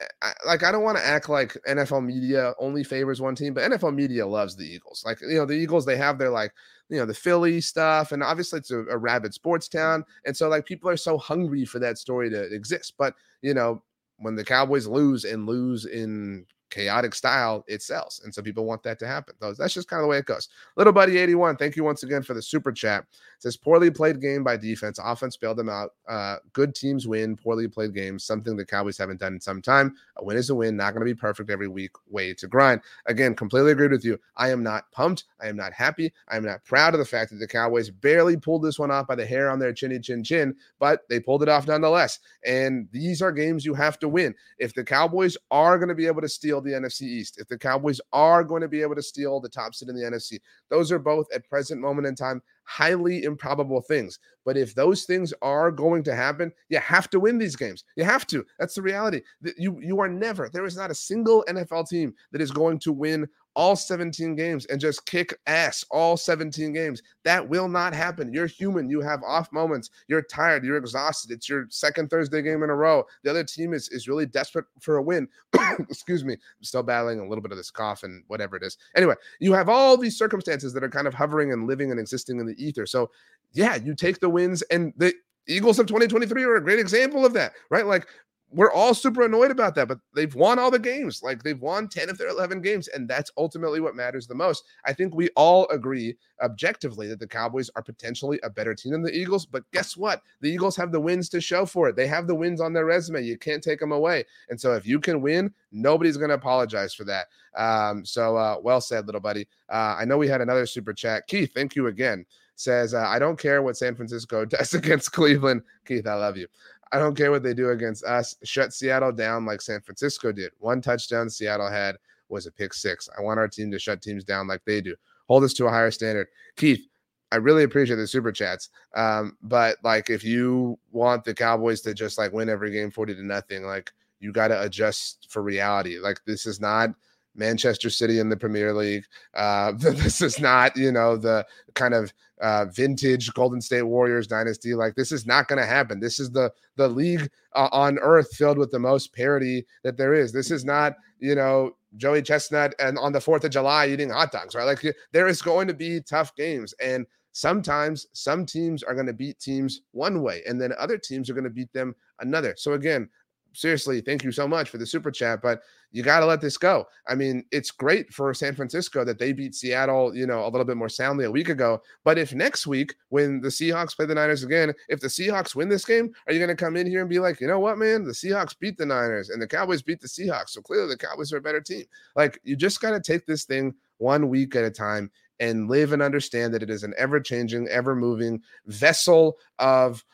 Eh, 0.00 0.06
I, 0.22 0.32
like 0.46 0.62
I 0.62 0.72
don't 0.72 0.82
want 0.84 0.98
to 0.98 1.06
act 1.06 1.28
like 1.28 1.56
NFL 1.68 2.04
media 2.04 2.54
only 2.58 2.84
favors 2.84 3.20
one 3.20 3.34
team, 3.34 3.54
but 3.54 3.70
NFL 3.70 3.94
media 3.94 4.26
loves 4.26 4.56
the 4.56 4.66
Eagles. 4.66 5.02
Like 5.04 5.20
you 5.20 5.34
know, 5.34 5.46
the 5.46 5.54
Eagles 5.54 5.84
they 5.84 5.96
have 5.96 6.18
their 6.18 6.30
like 6.30 6.52
you 6.88 6.98
know 6.98 7.06
the 7.06 7.14
Philly 7.14 7.60
stuff, 7.60 8.12
and 8.12 8.22
obviously 8.22 8.58
it's 8.58 8.70
a, 8.70 8.80
a 8.86 8.98
rabid 8.98 9.34
sports 9.34 9.68
town, 9.68 10.04
and 10.24 10.36
so 10.36 10.48
like 10.48 10.66
people 10.66 10.88
are 10.90 10.96
so 10.96 11.18
hungry 11.18 11.64
for 11.64 11.78
that 11.78 11.98
story 11.98 12.30
to 12.30 12.42
exist. 12.52 12.94
But 12.98 13.14
you 13.42 13.54
know, 13.54 13.82
when 14.18 14.34
the 14.34 14.44
Cowboys 14.44 14.86
lose 14.86 15.24
and 15.24 15.46
lose 15.46 15.84
in 15.84 16.46
chaotic 16.72 17.14
style, 17.14 17.64
it 17.68 17.82
sells. 17.82 18.22
And 18.24 18.34
so 18.34 18.42
people 18.42 18.64
want 18.64 18.82
that 18.82 18.98
to 19.00 19.06
happen. 19.06 19.34
So 19.40 19.52
that's 19.52 19.74
just 19.74 19.88
kind 19.88 20.00
of 20.00 20.04
the 20.04 20.08
way 20.08 20.18
it 20.18 20.24
goes. 20.24 20.48
Little 20.76 20.92
Buddy 20.92 21.18
81, 21.18 21.56
thank 21.56 21.76
you 21.76 21.84
once 21.84 22.02
again 22.02 22.22
for 22.22 22.34
the 22.34 22.42
super 22.42 22.72
chat. 22.72 23.02
It 23.02 23.42
says 23.42 23.56
poorly 23.56 23.90
played 23.90 24.20
game 24.20 24.42
by 24.42 24.56
defense. 24.56 24.98
Offense 25.02 25.36
bailed 25.36 25.58
them 25.58 25.68
out. 25.68 25.90
Uh, 26.08 26.36
good 26.52 26.74
teams 26.74 27.06
win, 27.06 27.36
poorly 27.36 27.68
played 27.68 27.94
games, 27.94 28.24
something 28.24 28.56
the 28.56 28.64
Cowboys 28.64 28.96
haven't 28.96 29.20
done 29.20 29.34
in 29.34 29.40
some 29.40 29.60
time. 29.60 29.94
A 30.16 30.24
win 30.24 30.36
is 30.36 30.50
a 30.50 30.54
win, 30.54 30.76
not 30.76 30.92
going 30.92 31.06
to 31.06 31.14
be 31.14 31.18
perfect 31.18 31.50
every 31.50 31.68
week. 31.68 31.92
Way 32.08 32.32
to 32.34 32.46
grind. 32.46 32.80
Again, 33.06 33.34
completely 33.34 33.72
agreed 33.72 33.92
with 33.92 34.04
you. 34.04 34.18
I 34.36 34.48
am 34.50 34.62
not 34.62 34.90
pumped. 34.92 35.24
I 35.40 35.48
am 35.48 35.56
not 35.56 35.72
happy. 35.72 36.12
I 36.28 36.36
am 36.36 36.44
not 36.44 36.64
proud 36.64 36.94
of 36.94 36.98
the 36.98 37.04
fact 37.04 37.30
that 37.32 37.38
the 37.38 37.46
Cowboys 37.46 37.90
barely 37.90 38.36
pulled 38.36 38.62
this 38.62 38.78
one 38.78 38.90
off 38.90 39.06
by 39.06 39.14
the 39.14 39.26
hair 39.26 39.50
on 39.50 39.58
their 39.58 39.72
chinny 39.74 39.98
chin 39.98 40.24
chin, 40.24 40.56
but 40.78 41.02
they 41.10 41.20
pulled 41.20 41.42
it 41.42 41.48
off 41.48 41.66
nonetheless. 41.66 42.20
And 42.46 42.88
these 42.92 43.20
are 43.20 43.32
games 43.32 43.66
you 43.66 43.74
have 43.74 43.98
to 43.98 44.08
win. 44.08 44.34
If 44.58 44.72
the 44.72 44.84
Cowboys 44.84 45.36
are 45.50 45.78
going 45.78 45.88
to 45.88 45.94
be 45.94 46.06
able 46.06 46.22
to 46.22 46.28
steal 46.28 46.61
the 46.64 46.72
NFC 46.72 47.02
East, 47.02 47.38
if 47.38 47.48
the 47.48 47.58
Cowboys 47.58 48.00
are 48.12 48.44
going 48.44 48.62
to 48.62 48.68
be 48.68 48.82
able 48.82 48.94
to 48.94 49.02
steal 49.02 49.40
the 49.40 49.48
top 49.48 49.74
seed 49.74 49.88
in 49.88 49.96
the 49.96 50.02
NFC, 50.02 50.40
those 50.70 50.90
are 50.92 50.98
both 50.98 51.26
at 51.34 51.48
present 51.48 51.80
moment 51.80 52.06
in 52.06 52.14
time 52.14 52.42
highly 52.72 53.24
improbable 53.24 53.82
things. 53.82 54.18
But 54.44 54.56
if 54.56 54.74
those 54.74 55.04
things 55.04 55.32
are 55.42 55.70
going 55.70 56.02
to 56.04 56.14
happen, 56.14 56.52
you 56.68 56.78
have 56.78 57.08
to 57.10 57.20
win 57.20 57.38
these 57.38 57.54
games. 57.54 57.84
You 57.96 58.04
have 58.04 58.26
to. 58.28 58.44
That's 58.58 58.74
the 58.74 58.82
reality. 58.82 59.20
You 59.56 59.78
you 59.80 60.00
are 60.00 60.08
never. 60.08 60.48
There 60.48 60.64
is 60.64 60.76
not 60.76 60.90
a 60.90 60.94
single 60.94 61.44
NFL 61.48 61.88
team 61.88 62.14
that 62.32 62.40
is 62.40 62.50
going 62.50 62.78
to 62.80 62.92
win 62.92 63.28
all 63.54 63.76
17 63.76 64.34
games 64.34 64.66
and 64.66 64.80
just 64.80 65.04
kick 65.06 65.38
ass 65.46 65.84
all 65.90 66.16
17 66.16 66.72
games. 66.72 67.02
That 67.24 67.48
will 67.48 67.68
not 67.68 67.94
happen. 67.94 68.32
You're 68.32 68.46
human. 68.46 68.88
You 68.88 69.00
have 69.00 69.22
off 69.22 69.52
moments. 69.52 69.90
You're 70.08 70.22
tired. 70.22 70.64
You're 70.64 70.76
exhausted. 70.76 71.30
It's 71.30 71.48
your 71.48 71.66
second 71.68 72.08
Thursday 72.08 72.42
game 72.42 72.62
in 72.62 72.70
a 72.70 72.74
row. 72.74 73.04
The 73.24 73.30
other 73.30 73.44
team 73.44 73.74
is, 73.74 73.88
is 73.90 74.08
really 74.08 74.26
desperate 74.26 74.64
for 74.80 74.96
a 74.96 75.02
win. 75.02 75.28
Excuse 75.78 76.24
me. 76.24 76.34
I'm 76.34 76.64
still 76.64 76.82
battling 76.82 77.20
a 77.20 77.28
little 77.28 77.42
bit 77.42 77.52
of 77.52 77.58
this 77.58 77.70
cough 77.70 78.02
and 78.02 78.24
whatever 78.28 78.56
it 78.56 78.62
is. 78.62 78.78
Anyway, 78.96 79.14
you 79.40 79.52
have 79.52 79.68
all 79.68 79.96
these 79.96 80.16
circumstances 80.16 80.72
that 80.72 80.84
are 80.84 80.90
kind 80.90 81.06
of 81.06 81.14
hovering 81.14 81.52
and 81.52 81.66
living 81.66 81.90
and 81.90 82.00
existing 82.00 82.40
in 82.40 82.46
the 82.46 82.61
ether. 82.62 82.86
So, 82.86 83.10
yeah, 83.52 83.76
you 83.76 83.94
take 83.94 84.20
the 84.20 84.30
wins 84.30 84.62
and 84.62 84.92
the 84.96 85.14
Eagles 85.48 85.78
of 85.78 85.86
2023 85.86 86.44
are 86.44 86.56
a 86.56 86.62
great 86.62 86.78
example 86.78 87.26
of 87.26 87.32
that, 87.34 87.52
right? 87.70 87.86
Like 87.86 88.06
we're 88.52 88.72
all 88.72 88.92
super 88.92 89.22
annoyed 89.22 89.50
about 89.50 89.74
that, 89.74 89.88
but 89.88 89.98
they've 90.14 90.34
won 90.34 90.58
all 90.58 90.70
the 90.70 90.78
games. 90.78 91.22
Like 91.22 91.42
they've 91.42 91.60
won 91.60 91.88
10 91.88 92.10
of 92.10 92.18
their 92.18 92.28
11 92.28 92.60
games, 92.60 92.88
and 92.88 93.08
that's 93.08 93.30
ultimately 93.36 93.80
what 93.80 93.96
matters 93.96 94.26
the 94.26 94.34
most. 94.34 94.64
I 94.84 94.92
think 94.92 95.14
we 95.14 95.30
all 95.36 95.66
agree 95.68 96.16
objectively 96.42 97.08
that 97.08 97.18
the 97.18 97.26
Cowboys 97.26 97.70
are 97.76 97.82
potentially 97.82 98.38
a 98.42 98.50
better 98.50 98.74
team 98.74 98.92
than 98.92 99.02
the 99.02 99.16
Eagles, 99.16 99.46
but 99.46 99.64
guess 99.72 99.96
what? 99.96 100.22
The 100.40 100.50
Eagles 100.50 100.76
have 100.76 100.92
the 100.92 101.00
wins 101.00 101.28
to 101.30 101.40
show 101.40 101.64
for 101.64 101.88
it. 101.88 101.96
They 101.96 102.06
have 102.06 102.26
the 102.26 102.34
wins 102.34 102.60
on 102.60 102.72
their 102.72 102.84
resume. 102.84 103.22
You 103.22 103.38
can't 103.38 103.62
take 103.62 103.80
them 103.80 103.92
away. 103.92 104.24
And 104.50 104.60
so 104.60 104.74
if 104.74 104.86
you 104.86 105.00
can 105.00 105.22
win, 105.22 105.52
nobody's 105.72 106.18
going 106.18 106.28
to 106.28 106.34
apologize 106.34 106.92
for 106.94 107.04
that. 107.04 107.28
Um, 107.56 108.04
so 108.04 108.36
uh, 108.36 108.56
well 108.62 108.80
said, 108.80 109.06
little 109.06 109.20
buddy. 109.20 109.48
Uh, 109.70 109.96
I 109.98 110.04
know 110.04 110.18
we 110.18 110.28
had 110.28 110.40
another 110.40 110.66
super 110.66 110.92
chat. 110.92 111.26
Keith, 111.26 111.52
thank 111.54 111.74
you 111.74 111.86
again 111.86 112.26
says, 112.62 112.94
uh, 112.94 113.06
I 113.06 113.18
don't 113.18 113.38
care 113.38 113.62
what 113.62 113.76
San 113.76 113.94
Francisco 113.94 114.44
does 114.46 114.74
against 114.74 115.12
Cleveland. 115.12 115.62
Keith, 115.84 116.06
I 116.06 116.14
love 116.14 116.36
you. 116.36 116.46
I 116.92 116.98
don't 116.98 117.16
care 117.16 117.30
what 117.30 117.42
they 117.42 117.54
do 117.54 117.70
against 117.70 118.04
us. 118.04 118.36
Shut 118.44 118.72
Seattle 118.72 119.12
down 119.12 119.46
like 119.46 119.62
San 119.62 119.80
Francisco 119.80 120.30
did. 120.30 120.52
One 120.58 120.82
touchdown 120.82 121.30
Seattle 121.30 121.70
had 121.70 121.96
was 122.28 122.46
a 122.46 122.52
pick 122.52 122.74
six. 122.74 123.08
I 123.16 123.22
want 123.22 123.38
our 123.38 123.48
team 123.48 123.70
to 123.72 123.78
shut 123.78 124.02
teams 124.02 124.24
down 124.24 124.46
like 124.46 124.62
they 124.66 124.80
do. 124.80 124.94
Hold 125.28 125.44
us 125.44 125.54
to 125.54 125.66
a 125.66 125.70
higher 125.70 125.90
standard. 125.90 126.28
Keith, 126.56 126.86
I 127.30 127.36
really 127.36 127.64
appreciate 127.64 127.96
the 127.96 128.06
super 128.06 128.30
chats. 128.30 128.68
Um, 128.94 129.38
but 129.42 129.78
like 129.82 130.10
if 130.10 130.22
you 130.22 130.78
want 130.90 131.24
the 131.24 131.32
Cowboys 131.32 131.80
to 131.82 131.94
just 131.94 132.18
like 132.18 132.32
win 132.32 132.50
every 132.50 132.70
game 132.70 132.90
40 132.90 133.14
to 133.14 133.22
nothing, 133.22 133.64
like 133.64 133.90
you 134.20 134.32
got 134.32 134.48
to 134.48 134.62
adjust 134.62 135.28
for 135.30 135.42
reality. 135.42 135.98
Like 135.98 136.20
this 136.26 136.44
is 136.44 136.60
not 136.60 136.90
Manchester 137.34 137.90
City 137.90 138.18
in 138.18 138.28
the 138.28 138.36
Premier 138.36 138.74
League. 138.74 139.04
Uh, 139.34 139.72
this 139.76 140.20
is 140.20 140.38
not, 140.38 140.76
you 140.76 140.92
know, 140.92 141.16
the 141.16 141.46
kind 141.74 141.94
of 141.94 142.12
uh, 142.40 142.66
vintage 142.66 143.32
Golden 143.34 143.60
State 143.60 143.82
Warriors 143.82 144.26
dynasty. 144.26 144.74
Like 144.74 144.94
this 144.94 145.12
is 145.12 145.26
not 145.26 145.48
going 145.48 145.60
to 145.60 145.66
happen. 145.66 146.00
This 146.00 146.18
is 146.18 146.30
the 146.30 146.52
the 146.76 146.88
league 146.88 147.30
uh, 147.54 147.68
on 147.72 147.98
earth 148.00 148.34
filled 148.34 148.58
with 148.58 148.70
the 148.70 148.78
most 148.78 149.14
parity 149.14 149.64
that 149.84 149.96
there 149.96 150.14
is. 150.14 150.32
This 150.32 150.50
is 150.50 150.64
not, 150.64 150.96
you 151.20 151.34
know, 151.34 151.76
Joey 151.96 152.22
Chestnut 152.22 152.74
and 152.78 152.98
on 152.98 153.12
the 153.12 153.20
Fourth 153.20 153.44
of 153.44 153.50
July 153.50 153.86
eating 153.86 154.10
hot 154.10 154.32
dogs, 154.32 154.54
right? 154.54 154.64
Like 154.64 154.84
there 155.12 155.28
is 155.28 155.40
going 155.40 155.68
to 155.68 155.74
be 155.74 156.00
tough 156.00 156.34
games 156.36 156.74
and. 156.82 157.06
Sometimes 157.34 158.08
some 158.12 158.44
teams 158.44 158.82
are 158.82 158.92
going 158.92 159.06
to 159.06 159.14
beat 159.14 159.38
teams 159.38 159.80
one 159.92 160.20
way, 160.20 160.42
and 160.46 160.60
then 160.60 160.74
other 160.78 160.98
teams 160.98 161.30
are 161.30 161.32
going 161.32 161.44
to 161.44 161.48
beat 161.48 161.72
them 161.72 161.94
another. 162.20 162.52
So 162.58 162.74
again, 162.74 163.08
seriously, 163.52 164.00
thank 164.00 164.24
you 164.24 164.32
so 164.32 164.48
much 164.48 164.70
for 164.70 164.78
the 164.78 164.86
super 164.86 165.10
chat, 165.10 165.40
but 165.42 165.62
you 165.90 166.02
got 166.02 166.20
to 166.20 166.26
let 166.26 166.40
this 166.40 166.56
go. 166.56 166.86
I 167.06 167.14
mean, 167.14 167.44
it's 167.52 167.70
great 167.70 168.12
for 168.12 168.32
San 168.32 168.54
Francisco 168.54 169.04
that 169.04 169.18
they 169.18 169.32
beat 169.32 169.54
Seattle, 169.54 170.16
you 170.16 170.26
know, 170.26 170.44
a 170.44 170.48
little 170.48 170.64
bit 170.64 170.76
more 170.76 170.88
soundly 170.88 171.26
a 171.26 171.30
week 171.30 171.50
ago. 171.50 171.82
But 172.02 172.18
if 172.18 172.34
next 172.34 172.66
week, 172.66 172.94
when 173.10 173.40
the 173.40 173.48
Seahawks 173.48 173.94
play 173.94 174.06
the 174.06 174.14
Niners 174.14 174.42
again, 174.42 174.72
if 174.88 175.00
the 175.00 175.08
Seahawks 175.08 175.54
win 175.54 175.68
this 175.68 175.84
game, 175.84 176.12
are 176.26 176.32
you 176.32 176.38
going 176.38 176.48
to 176.48 176.64
come 176.64 176.76
in 176.76 176.86
here 176.86 177.00
and 177.00 177.10
be 177.10 177.18
like, 177.18 177.40
you 177.40 177.46
know 177.46 177.58
what, 177.58 177.78
man, 177.78 178.04
the 178.04 178.12
Seahawks 178.12 178.58
beat 178.58 178.78
the 178.78 178.86
Niners 178.86 179.28
and 179.28 179.40
the 179.40 179.46
Cowboys 179.46 179.82
beat 179.82 180.00
the 180.00 180.08
Seahawks. 180.08 180.50
So 180.50 180.62
clearly 180.62 180.88
the 180.88 180.96
Cowboys 180.96 181.32
are 181.32 181.38
a 181.38 181.42
better 181.42 181.60
team. 181.60 181.84
Like, 182.16 182.40
you 182.42 182.56
just 182.56 182.80
got 182.80 182.92
to 182.92 183.00
take 183.00 183.26
this 183.26 183.44
thing 183.44 183.74
one 183.98 184.28
week 184.28 184.56
at 184.56 184.64
a 184.64 184.70
time 184.70 185.10
and 185.40 185.68
live 185.68 185.92
and 185.92 186.02
understand 186.02 186.54
that 186.54 186.62
it 186.62 186.70
is 186.70 186.84
an 186.84 186.94
ever 186.96 187.20
changing, 187.20 187.68
ever 187.68 187.94
moving 187.94 188.40
vessel 188.66 189.36
of 189.58 190.04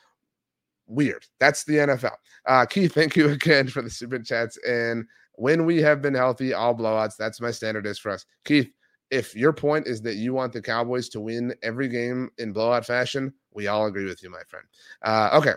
weird. 0.89 1.24
That's 1.39 1.64
the 1.64 1.74
NFL. 1.74 2.16
Uh, 2.47 2.66
Keith, 2.66 2.93
thank 2.93 3.14
you 3.14 3.28
again 3.30 3.68
for 3.68 3.82
the 3.82 3.91
super 3.91 4.18
chats. 4.18 4.59
And 4.66 5.07
when 5.34 5.64
we 5.64 5.80
have 5.82 6.03
been 6.03 6.14
healthy, 6.14 6.53
all 6.53 6.74
blowouts. 6.74 7.16
That's 7.16 7.41
my 7.41 7.53
standard 7.53 7.86
is 7.86 7.99
for 7.99 8.11
us. 8.11 8.24
Keith, 8.45 8.70
if 9.11 9.34
your 9.34 9.53
point 9.53 9.86
is 9.86 10.03
that 10.03 10.16
you 10.16 10.34
want 10.34 10.53
the 10.53 10.61
Cowboys 10.61 11.09
to 11.11 11.20
win 11.20 11.55
every 11.62 11.89
game 11.89 12.30
in 12.39 12.53
blowout 12.53 12.84
fashion, 12.84 13.32
we 13.53 13.68
all 13.68 13.86
agree 13.86 14.05
with 14.05 14.22
you, 14.22 14.30
my 14.30 14.43
friend. 14.49 14.66
Uh, 15.03 15.30
okay, 15.34 15.55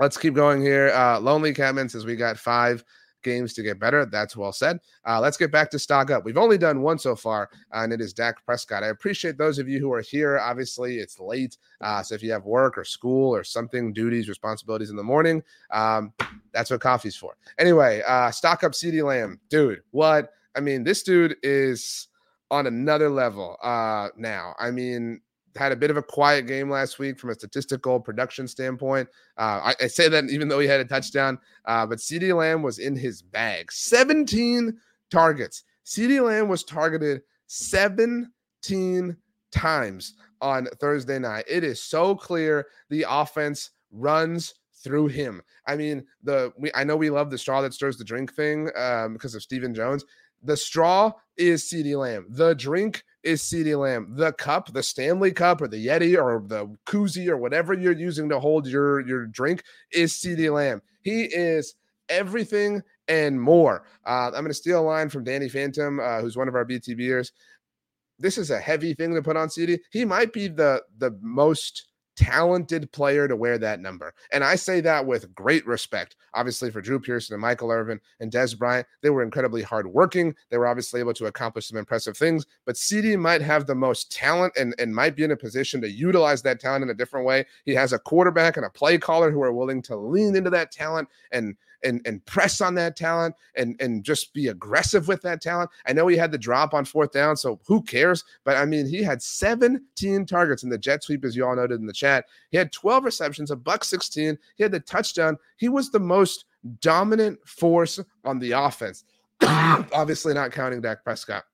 let's 0.00 0.16
keep 0.16 0.34
going 0.34 0.60
here. 0.60 0.90
Uh, 0.90 1.18
Lonely 1.20 1.54
Catman 1.54 1.88
says 1.88 2.04
we 2.04 2.16
got 2.16 2.36
five 2.38 2.84
games 3.22 3.52
to 3.54 3.62
get 3.62 3.78
better. 3.78 4.06
That's 4.06 4.36
well 4.36 4.52
said. 4.52 4.80
Uh, 5.06 5.20
let's 5.20 5.36
get 5.36 5.52
back 5.52 5.70
to 5.70 5.78
stock 5.78 6.10
up. 6.10 6.24
We've 6.24 6.38
only 6.38 6.58
done 6.58 6.82
one 6.82 6.98
so 6.98 7.16
far, 7.16 7.50
uh, 7.74 7.80
and 7.80 7.92
it 7.92 8.00
is 8.00 8.12
Dak 8.12 8.44
Prescott. 8.44 8.82
I 8.82 8.88
appreciate 8.88 9.38
those 9.38 9.58
of 9.58 9.68
you 9.68 9.78
who 9.78 9.92
are 9.92 10.00
here. 10.00 10.38
Obviously, 10.38 10.98
it's 10.98 11.18
late. 11.18 11.56
Uh, 11.80 12.02
so 12.02 12.14
if 12.14 12.22
you 12.22 12.32
have 12.32 12.44
work 12.44 12.76
or 12.78 12.84
school 12.84 13.34
or 13.34 13.44
something, 13.44 13.92
duties, 13.92 14.28
responsibilities 14.28 14.90
in 14.90 14.96
the 14.96 15.02
morning, 15.02 15.42
um, 15.70 16.12
that's 16.52 16.70
what 16.70 16.80
coffee's 16.80 17.16
for. 17.16 17.36
Anyway, 17.58 18.02
uh, 18.06 18.30
stock 18.30 18.64
up 18.64 18.72
CeeDee 18.72 19.04
Lamb. 19.04 19.40
Dude, 19.48 19.82
what? 19.90 20.32
I 20.56 20.60
mean, 20.60 20.84
this 20.84 21.02
dude 21.02 21.36
is 21.42 22.08
on 22.50 22.66
another 22.66 23.10
level 23.10 23.56
uh, 23.62 24.08
now. 24.16 24.54
I 24.58 24.70
mean, 24.70 25.20
had 25.56 25.72
a 25.72 25.76
bit 25.76 25.90
of 25.90 25.96
a 25.96 26.02
quiet 26.02 26.46
game 26.46 26.70
last 26.70 26.98
week 26.98 27.18
from 27.18 27.30
a 27.30 27.34
statistical 27.34 28.00
production 28.00 28.46
standpoint. 28.46 29.08
Uh, 29.36 29.60
I, 29.64 29.74
I, 29.84 29.86
say 29.86 30.08
that 30.08 30.24
even 30.30 30.48
though 30.48 30.60
he 30.60 30.68
had 30.68 30.80
a 30.80 30.84
touchdown, 30.84 31.38
uh, 31.64 31.86
but 31.86 31.98
CeeDee 31.98 32.36
Lamb 32.36 32.62
was 32.62 32.78
in 32.78 32.96
his 32.96 33.22
bag. 33.22 33.72
17 33.72 34.76
targets. 35.10 35.64
CeeDee 35.84 36.24
Lamb 36.24 36.48
was 36.48 36.64
targeted 36.64 37.22
17 37.46 39.16
times 39.50 40.14
on 40.40 40.66
Thursday 40.80 41.18
night. 41.18 41.44
It 41.48 41.64
is 41.64 41.82
so 41.82 42.14
clear 42.14 42.66
the 42.90 43.06
offense 43.08 43.70
runs 43.90 44.54
through 44.84 45.08
him. 45.08 45.42
I 45.66 45.76
mean, 45.76 46.04
the 46.22 46.52
we 46.58 46.70
I 46.74 46.84
know 46.84 46.96
we 46.96 47.10
love 47.10 47.30
the 47.30 47.38
straw 47.38 47.60
that 47.62 47.74
stirs 47.74 47.96
the 47.96 48.04
drink 48.04 48.34
thing 48.34 48.70
um, 48.76 49.14
because 49.14 49.34
of 49.34 49.42
Stephen 49.42 49.74
Jones. 49.74 50.04
The 50.42 50.56
straw 50.56 51.12
is 51.36 51.64
CeeDee 51.64 51.98
Lamb. 51.98 52.26
The 52.30 52.54
drink 52.54 53.02
is 53.28 53.42
CeeDee 53.42 53.78
Lamb. 53.78 54.14
The 54.16 54.32
cup, 54.32 54.72
the 54.72 54.82
Stanley 54.82 55.32
Cup 55.32 55.60
or 55.60 55.68
the 55.68 55.86
Yeti 55.86 56.16
or 56.16 56.42
the 56.46 56.74
koozie 56.86 57.28
or 57.28 57.36
whatever 57.36 57.74
you're 57.74 57.92
using 57.92 58.26
to 58.30 58.40
hold 58.40 58.66
your, 58.66 59.06
your 59.06 59.26
drink 59.26 59.62
is 59.92 60.14
CeeDee 60.14 60.50
Lamb. 60.50 60.80
He 61.02 61.24
is 61.24 61.74
everything 62.08 62.82
and 63.06 63.38
more. 63.38 63.84
Uh, 64.06 64.28
I'm 64.28 64.32
going 64.32 64.46
to 64.46 64.54
steal 64.54 64.80
a 64.80 64.82
line 64.82 65.10
from 65.10 65.24
Danny 65.24 65.50
Phantom, 65.50 66.00
uh, 66.00 66.22
who's 66.22 66.38
one 66.38 66.48
of 66.48 66.54
our 66.54 66.64
BTBers. 66.64 67.32
This 68.18 68.38
is 68.38 68.50
a 68.50 68.58
heavy 68.58 68.94
thing 68.94 69.14
to 69.14 69.22
put 69.22 69.36
on 69.36 69.48
CeeDee. 69.48 69.78
He 69.92 70.06
might 70.06 70.32
be 70.32 70.48
the 70.48 70.82
the 70.96 71.16
most 71.20 71.87
talented 72.18 72.90
player 72.90 73.28
to 73.28 73.36
wear 73.36 73.58
that 73.58 73.78
number. 73.78 74.12
And 74.32 74.42
I 74.42 74.56
say 74.56 74.80
that 74.80 75.06
with 75.06 75.32
great 75.36 75.64
respect, 75.68 76.16
obviously, 76.34 76.68
for 76.68 76.80
Drew 76.80 76.98
Pearson 76.98 77.34
and 77.34 77.40
Michael 77.40 77.70
Irvin 77.70 78.00
and 78.18 78.32
Dez 78.32 78.58
Bryant. 78.58 78.88
They 79.02 79.10
were 79.10 79.22
incredibly 79.22 79.62
hardworking. 79.62 80.34
They 80.50 80.58
were 80.58 80.66
obviously 80.66 80.98
able 80.98 81.14
to 81.14 81.26
accomplish 81.26 81.68
some 81.68 81.78
impressive 81.78 82.16
things, 82.16 82.44
but 82.66 82.74
CeeDee 82.74 83.18
might 83.18 83.40
have 83.40 83.66
the 83.66 83.74
most 83.74 84.10
talent 84.10 84.52
and, 84.58 84.74
and 84.80 84.92
might 84.92 85.14
be 85.14 85.22
in 85.22 85.30
a 85.30 85.36
position 85.36 85.80
to 85.80 85.90
utilize 85.90 86.42
that 86.42 86.58
talent 86.58 86.82
in 86.82 86.90
a 86.90 86.94
different 86.94 87.24
way. 87.24 87.46
He 87.64 87.74
has 87.74 87.92
a 87.92 88.00
quarterback 88.00 88.56
and 88.56 88.66
a 88.66 88.70
play 88.70 88.98
caller 88.98 89.30
who 89.30 89.42
are 89.42 89.52
willing 89.52 89.80
to 89.82 89.96
lean 89.96 90.34
into 90.34 90.50
that 90.50 90.72
talent 90.72 91.08
and 91.30 91.54
and 91.84 92.00
and 92.04 92.24
press 92.26 92.60
on 92.60 92.74
that 92.74 92.96
talent 92.96 93.34
and 93.56 93.76
and 93.80 94.04
just 94.04 94.32
be 94.32 94.48
aggressive 94.48 95.08
with 95.08 95.22
that 95.22 95.40
talent. 95.40 95.70
I 95.86 95.92
know 95.92 96.06
he 96.06 96.16
had 96.16 96.32
the 96.32 96.38
drop 96.38 96.74
on 96.74 96.84
fourth 96.84 97.12
down, 97.12 97.36
so 97.36 97.60
who 97.66 97.82
cares? 97.82 98.24
But 98.44 98.56
I 98.56 98.64
mean, 98.64 98.86
he 98.86 99.02
had 99.02 99.22
17 99.22 100.26
targets 100.26 100.62
in 100.62 100.70
the 100.70 100.78
jet 100.78 101.02
sweep, 101.02 101.24
as 101.24 101.36
you 101.36 101.46
all 101.46 101.56
noted 101.56 101.80
in 101.80 101.86
the 101.86 101.92
chat. 101.92 102.26
He 102.50 102.56
had 102.56 102.72
12 102.72 103.04
receptions, 103.04 103.50
a 103.50 103.56
buck 103.56 103.84
16. 103.84 104.38
He 104.56 104.62
had 104.62 104.72
the 104.72 104.80
touchdown. 104.80 105.38
He 105.56 105.68
was 105.68 105.90
the 105.90 106.00
most 106.00 106.44
dominant 106.80 107.38
force 107.46 108.00
on 108.24 108.38
the 108.38 108.52
offense. 108.52 109.04
Obviously, 109.42 110.34
not 110.34 110.52
counting 110.52 110.80
Dak 110.80 111.04
Prescott. 111.04 111.44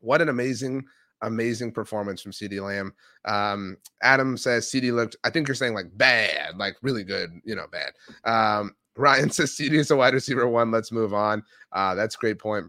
What 0.00 0.22
an 0.22 0.28
amazing 0.28 0.84
amazing 1.22 1.72
performance 1.72 2.22
from 2.22 2.32
CeeDee 2.32 2.62
Lamb. 2.62 2.94
Um, 3.24 3.76
Adam 4.02 4.36
says 4.36 4.70
CeeDee 4.70 4.92
looked, 4.92 5.16
I 5.24 5.30
think 5.30 5.48
you're 5.48 5.54
saying 5.54 5.74
like 5.74 5.86
bad, 5.96 6.56
like 6.56 6.76
really 6.82 7.04
good, 7.04 7.30
you 7.44 7.54
know, 7.56 7.66
bad. 7.70 7.92
Um, 8.24 8.74
Ryan 8.98 9.30
says 9.30 9.52
CeeDee 9.52 9.74
is 9.74 9.90
a 9.90 9.96
wide 9.96 10.14
receiver 10.14 10.46
one. 10.48 10.70
Let's 10.70 10.92
move 10.92 11.14
on. 11.14 11.42
Uh, 11.72 11.94
that's 11.94 12.14
a 12.16 12.18
great 12.18 12.38
point. 12.38 12.66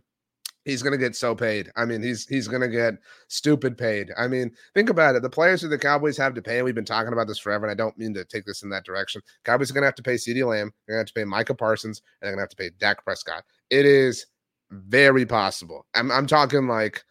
He's 0.65 0.83
gonna 0.83 0.97
get 0.97 1.15
so 1.15 1.33
paid. 1.33 1.71
I 1.75 1.85
mean, 1.85 2.03
he's 2.03 2.27
he's 2.27 2.47
gonna 2.47 2.67
get 2.67 2.95
stupid 3.27 3.77
paid. 3.77 4.11
I 4.17 4.27
mean, 4.27 4.51
think 4.75 4.89
about 4.89 5.15
it. 5.15 5.21
The 5.21 5.29
players 5.29 5.61
who 5.61 5.67
the 5.67 5.77
Cowboys 5.77 6.17
have 6.17 6.35
to 6.35 6.41
pay, 6.41 6.57
and 6.57 6.65
we've 6.65 6.75
been 6.75 6.85
talking 6.85 7.13
about 7.13 7.27
this 7.27 7.39
forever, 7.39 7.65
and 7.65 7.71
I 7.71 7.75
don't 7.75 7.97
mean 7.97 8.13
to 8.13 8.25
take 8.25 8.45
this 8.45 8.61
in 8.61 8.69
that 8.69 8.85
direction. 8.85 9.21
Cowboys 9.45 9.71
are 9.71 9.73
gonna 9.73 9.87
have 9.87 9.95
to 9.95 10.03
pay 10.03 10.15
CeeDee 10.15 10.45
Lamb, 10.45 10.71
they're 10.85 10.95
gonna 10.95 11.01
have 11.01 11.07
to 11.07 11.13
pay 11.13 11.23
Micah 11.23 11.55
Parsons, 11.55 12.01
and 12.21 12.27
they're 12.27 12.33
gonna 12.33 12.43
have 12.43 12.49
to 12.49 12.55
pay 12.55 12.69
Dak 12.77 13.03
Prescott. 13.03 13.43
It 13.69 13.85
is 13.85 14.25
very 14.69 15.25
possible. 15.25 15.87
I'm 15.95 16.11
I'm 16.11 16.27
talking 16.27 16.67
like 16.67 17.03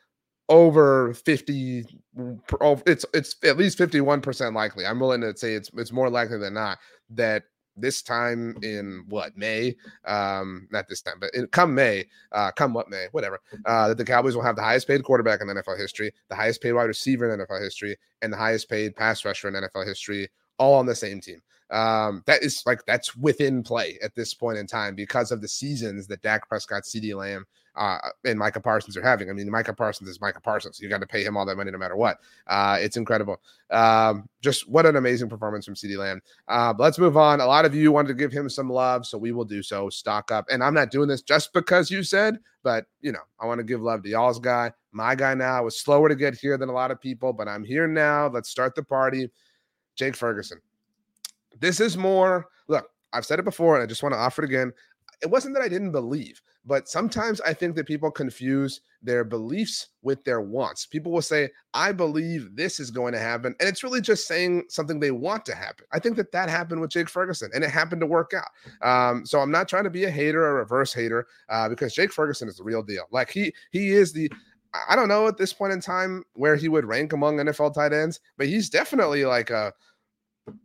over 0.48 1.12
50 1.12 1.84
it's 2.86 3.04
it's 3.12 3.36
at 3.44 3.58
least 3.58 3.78
51% 3.78 4.54
likely 4.54 4.86
i'm 4.86 4.98
willing 4.98 5.20
to 5.20 5.36
say 5.36 5.52
it's 5.52 5.70
it's 5.76 5.92
more 5.92 6.08
likely 6.08 6.38
than 6.38 6.54
not 6.54 6.78
that 7.10 7.44
this 7.80 8.02
time 8.02 8.56
in 8.62 9.04
what 9.08 9.36
May, 9.36 9.76
um, 10.06 10.68
not 10.70 10.88
this 10.88 11.02
time, 11.02 11.16
but 11.20 11.34
in, 11.34 11.46
come 11.48 11.74
May, 11.74 12.06
uh, 12.32 12.50
come 12.52 12.74
what 12.74 12.90
May, 12.90 13.06
whatever, 13.12 13.40
uh, 13.66 13.88
that 13.88 13.98
the 13.98 14.04
Cowboys 14.04 14.34
will 14.34 14.42
have 14.42 14.56
the 14.56 14.62
highest 14.62 14.86
paid 14.86 15.02
quarterback 15.04 15.40
in 15.40 15.48
NFL 15.48 15.78
history, 15.78 16.12
the 16.28 16.34
highest 16.34 16.62
paid 16.62 16.72
wide 16.72 16.84
receiver 16.84 17.32
in 17.32 17.40
NFL 17.40 17.62
history, 17.62 17.96
and 18.22 18.32
the 18.32 18.36
highest 18.36 18.68
paid 18.68 18.96
pass 18.96 19.24
rusher 19.24 19.48
in 19.48 19.54
NFL 19.54 19.86
history, 19.86 20.28
all 20.58 20.74
on 20.74 20.86
the 20.86 20.94
same 20.94 21.20
team. 21.20 21.40
Um, 21.70 22.22
that 22.26 22.42
is 22.42 22.62
like 22.64 22.84
that's 22.86 23.14
within 23.14 23.62
play 23.62 23.98
at 24.02 24.14
this 24.14 24.32
point 24.32 24.56
in 24.56 24.66
time 24.66 24.94
because 24.94 25.30
of 25.30 25.42
the 25.42 25.48
seasons 25.48 26.06
that 26.06 26.22
Dak 26.22 26.48
Prescott, 26.48 26.84
CeeDee 26.84 27.14
Lamb, 27.14 27.44
uh, 27.78 27.98
and 28.24 28.38
Micah 28.38 28.60
Parsons 28.60 28.96
are 28.96 29.02
having. 29.02 29.30
I 29.30 29.32
mean, 29.32 29.48
Micah 29.50 29.72
Parsons 29.72 30.10
is 30.10 30.20
Micah 30.20 30.40
Parsons. 30.40 30.80
You 30.80 30.88
got 30.88 31.00
to 31.00 31.06
pay 31.06 31.22
him 31.22 31.36
all 31.36 31.46
that 31.46 31.56
money 31.56 31.70
no 31.70 31.78
matter 31.78 31.96
what. 31.96 32.18
Uh, 32.48 32.76
it's 32.80 32.96
incredible. 32.96 33.40
Um, 33.70 34.28
just 34.42 34.68
what 34.68 34.84
an 34.84 34.96
amazing 34.96 35.28
performance 35.28 35.64
from 35.64 35.74
CeeDee 35.74 35.96
Lamb. 35.96 36.20
Uh, 36.48 36.74
let's 36.76 36.98
move 36.98 37.16
on. 37.16 37.40
A 37.40 37.46
lot 37.46 37.64
of 37.64 37.74
you 37.74 37.92
wanted 37.92 38.08
to 38.08 38.14
give 38.14 38.32
him 38.32 38.48
some 38.48 38.68
love, 38.68 39.06
so 39.06 39.16
we 39.16 39.30
will 39.30 39.44
do 39.44 39.62
so. 39.62 39.88
Stock 39.88 40.32
up. 40.32 40.46
And 40.50 40.62
I'm 40.62 40.74
not 40.74 40.90
doing 40.90 41.08
this 41.08 41.22
just 41.22 41.52
because 41.52 41.90
you 41.90 42.02
said, 42.02 42.38
but 42.64 42.86
you 43.00 43.12
know, 43.12 43.22
I 43.40 43.46
want 43.46 43.58
to 43.58 43.64
give 43.64 43.80
love 43.80 44.02
to 44.02 44.08
y'all's 44.08 44.40
guy, 44.40 44.72
my 44.90 45.14
guy 45.14 45.34
now. 45.34 45.56
I 45.56 45.60
was 45.60 45.80
slower 45.80 46.08
to 46.08 46.16
get 46.16 46.34
here 46.34 46.58
than 46.58 46.68
a 46.68 46.72
lot 46.72 46.90
of 46.90 47.00
people, 47.00 47.32
but 47.32 47.46
I'm 47.46 47.64
here 47.64 47.86
now. 47.86 48.26
Let's 48.26 48.50
start 48.50 48.74
the 48.74 48.82
party. 48.82 49.30
Jake 49.94 50.16
Ferguson. 50.16 50.60
This 51.60 51.80
is 51.80 51.96
more, 51.96 52.46
look, 52.68 52.88
I've 53.12 53.26
said 53.26 53.38
it 53.38 53.44
before, 53.44 53.74
and 53.74 53.82
I 53.82 53.86
just 53.86 54.02
want 54.02 54.14
to 54.14 54.18
offer 54.18 54.42
it 54.42 54.48
again. 54.48 54.72
It 55.20 55.30
wasn't 55.30 55.54
that 55.54 55.62
I 55.62 55.68
didn't 55.68 55.90
believe. 55.90 56.40
But 56.68 56.86
sometimes 56.86 57.40
I 57.40 57.54
think 57.54 57.74
that 57.76 57.86
people 57.86 58.10
confuse 58.10 58.82
their 59.00 59.24
beliefs 59.24 59.88
with 60.02 60.22
their 60.24 60.42
wants. 60.42 60.84
People 60.84 61.10
will 61.10 61.22
say, 61.22 61.48
I 61.72 61.92
believe 61.92 62.54
this 62.54 62.78
is 62.78 62.90
going 62.90 63.14
to 63.14 63.18
happen. 63.18 63.54
And 63.58 63.66
it's 63.66 63.82
really 63.82 64.02
just 64.02 64.28
saying 64.28 64.64
something 64.68 65.00
they 65.00 65.10
want 65.10 65.46
to 65.46 65.54
happen. 65.54 65.86
I 65.92 65.98
think 65.98 66.16
that 66.16 66.30
that 66.32 66.50
happened 66.50 66.82
with 66.82 66.90
Jake 66.90 67.08
Ferguson 67.08 67.50
and 67.54 67.64
it 67.64 67.70
happened 67.70 68.02
to 68.02 68.06
work 68.06 68.32
out. 68.34 68.50
Um, 68.86 69.24
so 69.24 69.40
I'm 69.40 69.50
not 69.50 69.66
trying 69.66 69.84
to 69.84 69.90
be 69.90 70.04
a 70.04 70.10
hater 70.10 70.44
or 70.44 70.56
reverse 70.56 70.92
hater 70.92 71.26
uh, 71.48 71.70
because 71.70 71.94
Jake 71.94 72.12
Ferguson 72.12 72.48
is 72.48 72.58
the 72.58 72.64
real 72.64 72.82
deal. 72.82 73.04
Like 73.10 73.30
he, 73.30 73.54
he 73.70 73.88
is 73.92 74.12
the, 74.12 74.30
I 74.90 74.94
don't 74.94 75.08
know 75.08 75.26
at 75.26 75.38
this 75.38 75.54
point 75.54 75.72
in 75.72 75.80
time 75.80 76.22
where 76.34 76.56
he 76.56 76.68
would 76.68 76.84
rank 76.84 77.14
among 77.14 77.38
NFL 77.38 77.72
tight 77.72 77.94
ends, 77.94 78.20
but 78.36 78.46
he's 78.46 78.68
definitely 78.68 79.24
like 79.24 79.48
a, 79.48 79.72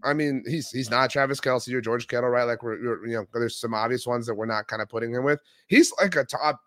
I 0.04 0.14
mean, 0.14 0.44
he's 0.48 0.70
he's 0.70 0.90
not 0.90 1.10
Travis 1.10 1.40
Kelce 1.40 1.74
or 1.74 1.82
George 1.82 2.08
Kittle, 2.08 2.30
right? 2.30 2.44
Like 2.44 2.64
we're, 2.64 2.82
we're, 2.82 3.08
you 3.08 3.14
know, 3.16 3.26
there's 3.34 3.60
some 3.60 3.74
obvious 3.74 4.06
ones 4.06 4.26
that 4.28 4.36
we're 4.36 4.46
not 4.46 4.68
kind 4.68 4.82
of 4.82 4.90
putting 4.90 5.14
him 5.14 5.24
with. 5.24 5.40
He's 5.68 5.94
like 6.00 6.16
a 6.16 6.24
top 6.24 6.60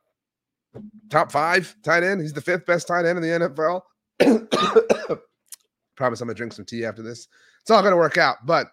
top 1.10 1.32
five 1.32 1.74
tight 1.82 2.02
end. 2.02 2.20
He's 2.20 2.32
the 2.32 2.40
fifth 2.40 2.66
best 2.66 2.88
tight 2.88 3.04
end 3.04 3.18
in 3.18 3.22
the 3.22 3.48
NFL. 3.48 3.82
Promise 5.96 6.20
I'm 6.20 6.28
gonna 6.28 6.34
drink 6.34 6.52
some 6.52 6.64
tea 6.64 6.84
after 6.84 7.02
this. 7.02 7.28
It's 7.60 7.70
all 7.70 7.82
gonna 7.82 7.96
work 7.96 8.18
out, 8.18 8.44
but 8.44 8.68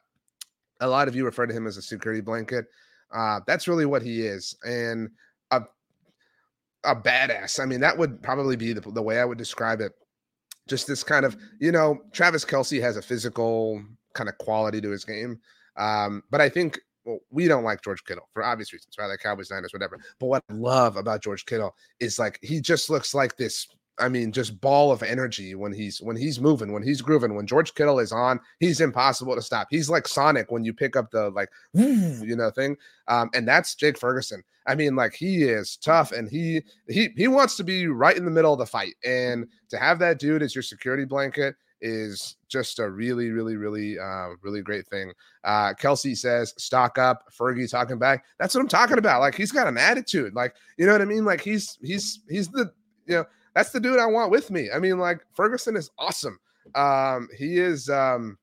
a 0.82 0.88
lot 0.88 1.08
of 1.08 1.16
you 1.16 1.26
refer 1.26 1.46
to 1.46 1.54
him 1.54 1.68
as 1.68 1.78
a 1.78 1.82
security 1.82 2.22
blanket. 2.22 2.66
Uh, 3.14 3.40
that's 3.46 3.68
really 3.68 3.86
what 3.86 4.02
he 4.02 4.22
is, 4.22 4.56
and 4.66 5.10
a 5.52 5.62
a 6.84 6.96
badass. 6.96 7.60
I 7.60 7.66
mean, 7.66 7.80
that 7.82 7.98
would 7.98 8.22
probably 8.22 8.56
be 8.56 8.74
the, 8.74 8.82
the 8.82 9.02
way 9.02 9.20
I 9.20 9.26
would 9.26 9.38
describe 9.38 9.82
it. 9.82 9.94
Just 10.68 10.88
this 10.88 11.04
kind 11.04 11.26
of, 11.26 11.38
you 11.60 11.72
know, 11.72 12.02
Travis 12.12 12.46
Kelce 12.46 12.82
has 12.82 12.98
a 12.98 13.02
physical 13.02 13.84
kind 14.14 14.30
of 14.30 14.38
quality 14.38 14.82
to 14.82 14.90
his 14.90 15.06
game. 15.06 15.40
Um, 15.78 16.24
but 16.30 16.42
I 16.42 16.50
think 16.50 16.80
well, 17.06 17.20
we 17.32 17.48
don't 17.48 17.64
like 17.64 17.84
George 17.84 18.04
Kittle 18.06 18.30
for 18.34 18.44
obvious 18.44 18.72
reasons, 18.72 18.96
right? 18.98 19.08
Like 19.08 19.20
Cowboys, 19.20 19.52
Niners, 19.52 19.74
whatever. 19.74 20.00
But 20.20 20.28
what 20.28 20.44
I 20.50 20.54
love 20.54 20.96
about 20.98 21.22
George 21.22 21.46
Kittle 21.46 21.76
is 22.00 22.18
like 22.18 22.40
he 22.42 22.62
just 22.62 22.90
looks 22.90 23.14
like 23.14 23.36
this. 23.38 23.68
I 24.00 24.10
mean, 24.10 24.32
just 24.32 24.60
ball 24.60 24.92
of 24.92 25.04
energy 25.04 25.54
when 25.54 25.72
he's 25.72 26.02
when 26.02 26.16
he's 26.16 26.40
moving, 26.40 26.72
when 26.72 26.82
he's 26.82 27.02
grooving. 27.02 27.36
When 27.36 27.46
George 27.46 27.76
Kittle 27.76 28.00
is 28.00 28.12
on, 28.12 28.40
he's 28.60 28.82
impossible 28.82 29.36
to 29.36 29.42
stop. 29.42 29.68
He's 29.70 29.90
like 29.90 30.08
Sonic 30.08 30.50
when 30.50 30.64
you 30.64 30.74
pick 30.74 30.96
up 30.96 31.12
the 31.12 31.30
like, 31.30 31.50
you 31.74 32.36
know, 32.36 32.50
thing. 32.50 32.78
Um, 33.08 33.30
and 33.34 33.48
that's 33.48 33.76
Jake 33.76 34.00
Ferguson. 34.00 34.44
I 34.66 34.76
mean, 34.76 34.96
like 34.96 35.14
he 35.14 35.44
is 35.44 35.78
tough, 35.78 36.12
and 36.12 36.30
he 36.30 36.64
he 36.88 37.10
he 37.18 37.28
wants 37.28 37.58
to 37.58 37.64
be 37.64 37.88
right 37.88 38.16
in 38.16 38.26
the 38.26 38.32
middle 38.32 38.54
of 38.54 38.60
the 38.60 38.66
fight. 38.66 38.96
And 39.06 39.48
to 39.70 39.78
have 39.78 40.00
that 40.00 40.20
dude 40.20 40.42
as 40.42 40.56
your 40.56 40.64
security 40.64 41.06
blanket 41.06 41.56
is 41.84 42.38
just 42.48 42.80
a 42.80 42.90
really, 42.90 43.30
really, 43.30 43.58
really, 43.58 44.00
uh, 44.00 44.30
really 44.42 44.62
great 44.62 44.88
thing. 44.88 45.12
Uh, 45.44 45.74
Kelsey 45.74 46.16
says, 46.16 46.54
stock 46.58 46.98
up. 46.98 47.26
Fergie 47.38 47.70
talking 47.70 48.00
back. 48.00 48.24
That's 48.40 48.56
what 48.56 48.62
I'm 48.62 48.70
talking 48.70 48.98
about. 48.98 49.20
Like 49.20 49.36
he's 49.36 49.52
got 49.52 49.68
an 49.68 49.78
attitude. 49.78 50.34
Like, 50.34 50.56
you 50.78 50.86
know 50.86 50.94
what 50.94 51.02
I 51.02 51.06
mean? 51.06 51.26
Like 51.26 51.42
he's 51.42 51.78
he's 51.84 52.22
he's 52.30 52.48
the 52.48 52.72
you 53.06 53.18
know, 53.18 53.26
that's 53.54 53.72
the 53.72 53.82
dude 53.82 54.00
I 54.00 54.06
want 54.06 54.32
with 54.32 54.50
me. 54.50 54.70
I 54.74 54.80
mean, 54.80 54.98
like 54.98 55.26
Ferguson 55.34 55.76
is 55.76 55.92
awesome. 56.00 56.40
Um, 56.74 57.28
he 57.38 57.58
is 57.60 57.90
um 57.90 58.38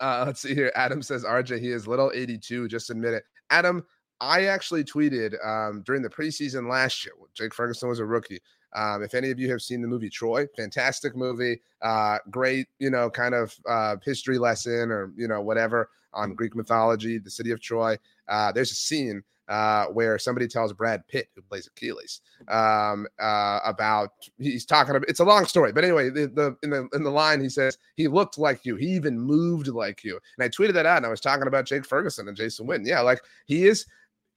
uh 0.00 0.22
let's 0.24 0.40
see 0.40 0.54
here. 0.54 0.72
Adam 0.76 1.02
says 1.02 1.24
RJ, 1.24 1.60
he 1.60 1.72
is 1.72 1.88
little 1.88 2.12
82. 2.14 2.68
Just 2.68 2.90
admit 2.90 3.14
it. 3.14 3.24
Adam, 3.50 3.84
I 4.20 4.44
actually 4.44 4.84
tweeted 4.84 5.34
um 5.44 5.82
during 5.84 6.02
the 6.02 6.08
preseason 6.08 6.70
last 6.70 7.04
year. 7.04 7.14
Jake 7.34 7.52
Ferguson 7.52 7.88
was 7.88 7.98
a 7.98 8.06
rookie. 8.06 8.40
Um, 8.74 9.02
if 9.02 9.14
any 9.14 9.30
of 9.30 9.38
you 9.38 9.50
have 9.50 9.62
seen 9.62 9.82
the 9.82 9.88
movie 9.88 10.10
Troy, 10.10 10.46
fantastic 10.56 11.14
movie, 11.16 11.60
uh, 11.82 12.18
great, 12.30 12.68
you 12.78 12.90
know, 12.90 13.10
kind 13.10 13.34
of 13.34 13.54
uh, 13.68 13.96
history 14.04 14.38
lesson 14.38 14.90
or, 14.90 15.12
you 15.16 15.28
know, 15.28 15.40
whatever 15.40 15.90
on 16.14 16.34
Greek 16.34 16.54
mythology, 16.54 17.18
the 17.18 17.30
city 17.30 17.50
of 17.50 17.60
Troy. 17.60 17.98
Uh, 18.28 18.52
there's 18.52 18.70
a 18.70 18.76
scene 18.76 19.22
uh, 19.48 19.86
where 19.86 20.18
somebody 20.18 20.46
tells 20.46 20.72
Brad 20.72 21.06
Pitt, 21.08 21.28
who 21.34 21.42
plays 21.42 21.66
Achilles, 21.66 22.20
um, 22.48 23.06
uh, 23.20 23.60
about 23.64 24.10
he's 24.38 24.64
talking 24.64 24.94
about. 24.94 25.08
It's 25.08 25.20
a 25.20 25.24
long 25.24 25.44
story, 25.46 25.72
but 25.72 25.84
anyway, 25.84 26.10
the, 26.10 26.26
the 26.28 26.56
in 26.62 26.70
the 26.70 26.88
in 26.94 27.02
the 27.02 27.10
line 27.10 27.40
he 27.40 27.48
says 27.48 27.76
he 27.96 28.08
looked 28.08 28.38
like 28.38 28.64
you, 28.64 28.76
he 28.76 28.86
even 28.86 29.18
moved 29.18 29.68
like 29.68 30.04
you, 30.04 30.18
and 30.38 30.44
I 30.44 30.48
tweeted 30.48 30.74
that 30.74 30.86
out, 30.86 30.98
and 30.98 31.06
I 31.06 31.10
was 31.10 31.20
talking 31.20 31.48
about 31.48 31.66
Jake 31.66 31.84
Ferguson 31.84 32.28
and 32.28 32.36
Jason 32.36 32.66
Witten. 32.66 32.86
Yeah, 32.86 33.00
like 33.00 33.20
he 33.46 33.66
is. 33.66 33.86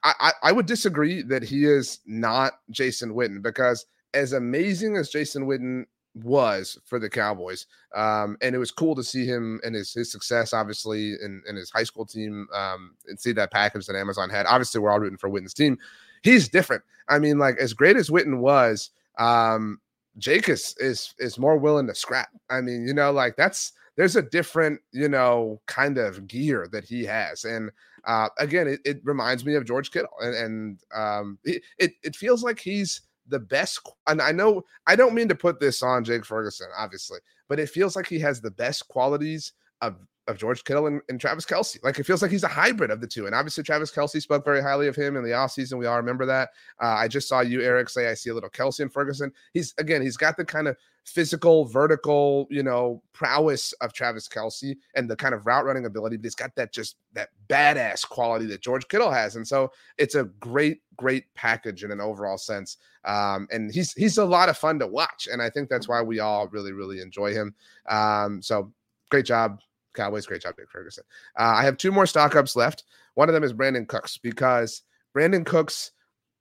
I, 0.04 0.34
I 0.44 0.52
would 0.52 0.68
disagree 0.68 1.24
that 1.24 1.42
he 1.42 1.66
is 1.66 2.00
not 2.06 2.60
Jason 2.70 3.16
Witten 3.16 3.42
because 3.42 3.88
as 4.16 4.34
amazing 4.34 4.98
as 4.98 5.10
Jason 5.10 5.46
Witten 5.46 5.86
was 6.16 6.80
for 6.86 6.98
the 6.98 7.10
Cowboys. 7.10 7.68
Um, 7.94 8.38
and 8.42 8.56
it 8.56 8.58
was 8.58 8.72
cool 8.72 8.96
to 8.96 9.04
see 9.04 9.26
him 9.26 9.60
and 9.64 9.76
his 9.76 9.94
his 9.94 10.12
success, 10.12 10.54
obviously, 10.54 11.14
in, 11.22 11.44
his 11.56 11.70
high 11.70 11.84
school 11.84 12.06
team, 12.06 12.48
um, 12.54 12.96
and 13.08 13.20
see 13.20 13.34
that 13.34 13.52
package 13.52 13.86
that 13.86 13.96
Amazon 13.96 14.30
had. 14.30 14.46
Obviously, 14.46 14.80
we're 14.80 14.92
all 14.92 15.00
rooting 15.00 15.18
for 15.18 15.30
Witten's 15.30 15.54
team. 15.54 15.78
He's 16.24 16.50
different. 16.50 16.84
I 17.08 17.20
mean, 17.20 17.38
like 17.38 17.58
as 17.58 17.74
great 17.74 17.98
as 17.98 18.10
Witten 18.10 18.40
was, 18.40 18.90
um, 19.20 19.80
Jake 20.18 20.50
is 20.50 20.76
is 20.80 21.14
is 21.20 21.38
more 21.38 21.58
willing 21.58 21.88
to 21.88 21.96
scrap. 21.96 22.30
I 22.50 22.62
mean, 22.62 22.88
you 22.88 22.94
know, 22.94 23.12
like 23.12 23.36
that's 23.36 23.74
there's 23.98 24.16
a 24.16 24.22
different, 24.22 24.82
you 24.92 25.08
know, 25.08 25.62
kind 25.68 25.98
of 25.98 26.28
gear 26.28 26.68
that 26.72 26.84
he 26.84 27.04
has. 27.06 27.46
And 27.46 27.72
uh, 28.06 28.30
again, 28.40 28.68
it, 28.68 28.82
it 28.86 29.02
reminds 29.04 29.46
me 29.46 29.56
of 29.56 29.66
George 29.66 29.92
Kittle, 29.92 30.14
and, 30.20 30.36
and 30.36 30.80
um, 30.96 31.40
it, 31.44 31.62
it 31.78 31.92
it 32.04 32.16
feels 32.16 32.44
like 32.44 32.60
he's 32.60 33.02
the 33.28 33.40
best. 33.40 33.80
And 34.08 34.22
I 34.22 34.32
know 34.32 34.64
I 34.88 34.96
don't 34.96 35.14
mean 35.14 35.28
to 35.30 35.36
put 35.36 35.60
this 35.60 35.84
on 35.84 36.04
Jake 36.04 36.26
Ferguson, 36.26 36.68
obviously, 36.78 37.20
but 37.48 37.60
it 37.60 37.70
feels 37.70 37.96
like 37.96 38.08
he 38.08 38.20
has 38.20 38.42
the 38.42 38.52
best 38.52 38.88
qualities 38.88 39.54
of 39.82 39.96
of 40.28 40.38
George 40.38 40.64
Kittle 40.64 40.88
and, 40.88 41.02
and, 41.08 41.22
Travis 41.22 41.46
Kelce. 41.46 41.84
Like 41.84 42.00
it 42.00 42.06
feels 42.06 42.22
like 42.24 42.32
he's 42.32 42.44
a 42.44 42.48
hybrid 42.48 42.90
of 42.90 43.00
the 43.00 43.06
two. 43.06 43.28
And 43.28 43.36
obviously, 43.36 43.64
Travis 43.64 43.92
Kelce 43.92 44.20
spoke 44.20 44.44
very 44.44 44.62
highly 44.62 44.88
of 44.88 44.96
him 44.96 45.16
in 45.16 45.24
the 45.24 45.30
offseason. 45.30 45.78
We 45.78 45.86
all 45.86 45.98
remember 45.98 46.26
that. 46.26 46.50
Uh, 46.82 46.88
I 46.88 47.08
just 47.08 47.28
saw 47.28 47.42
you, 47.42 47.62
Eric, 47.62 47.90
say 47.90 48.10
I 48.10 48.16
see 48.16 48.32
a 48.32 48.34
little 48.34 48.50
Kelce 48.50 48.80
and 48.80 48.92
Ferguson. 48.92 49.32
He's 49.54 49.74
again, 49.78 50.02
he's 50.02 50.18
got 50.18 50.36
the 50.36 50.46
kind 50.46 50.68
of 50.68 50.78
physical, 51.06 51.66
vertical, 51.66 52.48
you 52.50 52.64
know, 52.64 53.02
prowess 53.14 53.74
of 53.74 53.94
Travis 53.94 54.28
Kelce 54.28 54.76
and 54.96 55.10
the 55.10 55.16
kind 55.16 55.36
of 55.36 55.46
route 55.46 55.66
running 55.66 55.86
ability, 55.86 56.18
but 56.18 56.26
he's 56.26 56.36
got 56.36 56.56
that 56.56 56.74
just 56.74 56.98
that 57.14 57.30
badass 57.48 58.08
quality 58.08 58.46
that 58.48 58.62
George 58.62 58.88
Kittle 58.88 59.12
has. 59.12 59.36
And 59.36 59.48
so 59.48 59.72
it's 59.98 60.16
a 60.16 60.26
great, 60.40 60.82
great 60.98 61.32
package 61.36 61.84
in 61.84 61.92
an 61.92 62.02
overall 62.02 62.38
sense. 62.38 62.78
Um, 63.06 63.48
and 63.52 63.72
he's 63.72 63.94
he's 63.94 64.18
a 64.18 64.26
lot 64.26 64.50
of 64.50 64.58
fun 64.58 64.80
to 64.80 64.88
watch. 64.88 65.28
And 65.32 65.42
I 65.42 65.50
think 65.50 65.70
that's 65.70 65.88
why 65.88 66.02
we 66.02 66.20
all 66.20 66.48
really, 66.48 66.72
really 66.72 67.00
enjoy 67.02 67.34
him. 67.34 67.54
Um, 67.88 68.42
so 68.42 68.74
great 69.12 69.26
job, 69.26 69.62
Cowboys. 69.94 70.26
Great 70.26 70.42
job, 70.42 70.56
Nick 70.58 70.72
Ferguson. 70.72 71.04
Uh, 71.40 71.54
I 71.56 71.64
have 71.64 71.78
two 71.78 71.92
more 71.92 72.08
stock 72.08 72.36
ups 72.36 72.56
left. 72.56 72.84
One 73.14 73.30
of 73.30 73.34
them 73.34 73.44
is 73.44 73.54
Brandin 73.54 73.88
Cooks 73.88 74.18
because 74.18 74.82
Brandin 75.16 75.46
Cooks 75.46 75.92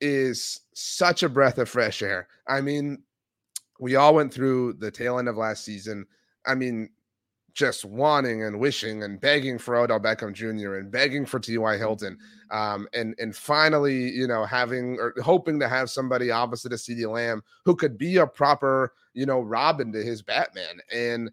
is 0.00 0.60
such 0.74 1.22
a 1.22 1.28
breath 1.28 1.58
of 1.58 1.68
fresh 1.68 2.02
air. 2.02 2.28
I 2.48 2.62
mean, 2.62 3.02
we 3.78 3.96
all 3.96 4.14
went 4.14 4.32
through 4.32 4.74
the 4.74 4.90
tail 4.90 5.18
end 5.18 5.28
of 5.28 5.36
last 5.36 5.64
season. 5.64 6.06
I 6.46 6.54
mean, 6.54 6.90
just 7.54 7.84
wanting 7.84 8.42
and 8.42 8.58
wishing 8.58 9.04
and 9.04 9.20
begging 9.20 9.58
for 9.58 9.76
Odell 9.76 10.00
Beckham 10.00 10.32
Jr. 10.32 10.74
and 10.74 10.90
begging 10.90 11.24
for 11.24 11.38
T.Y. 11.38 11.76
Hilton, 11.78 12.18
um, 12.50 12.88
and 12.92 13.14
and 13.18 13.34
finally, 13.34 14.10
you 14.10 14.26
know, 14.26 14.44
having 14.44 14.98
or 14.98 15.14
hoping 15.22 15.60
to 15.60 15.68
have 15.68 15.88
somebody 15.88 16.30
opposite 16.30 16.72
of 16.72 16.80
CeeDee 16.80 17.10
Lamb 17.10 17.42
who 17.64 17.76
could 17.76 17.96
be 17.96 18.16
a 18.16 18.26
proper, 18.26 18.92
you 19.14 19.24
know, 19.24 19.40
Robin 19.40 19.92
to 19.92 20.02
his 20.02 20.20
Batman. 20.20 20.80
And 20.92 21.30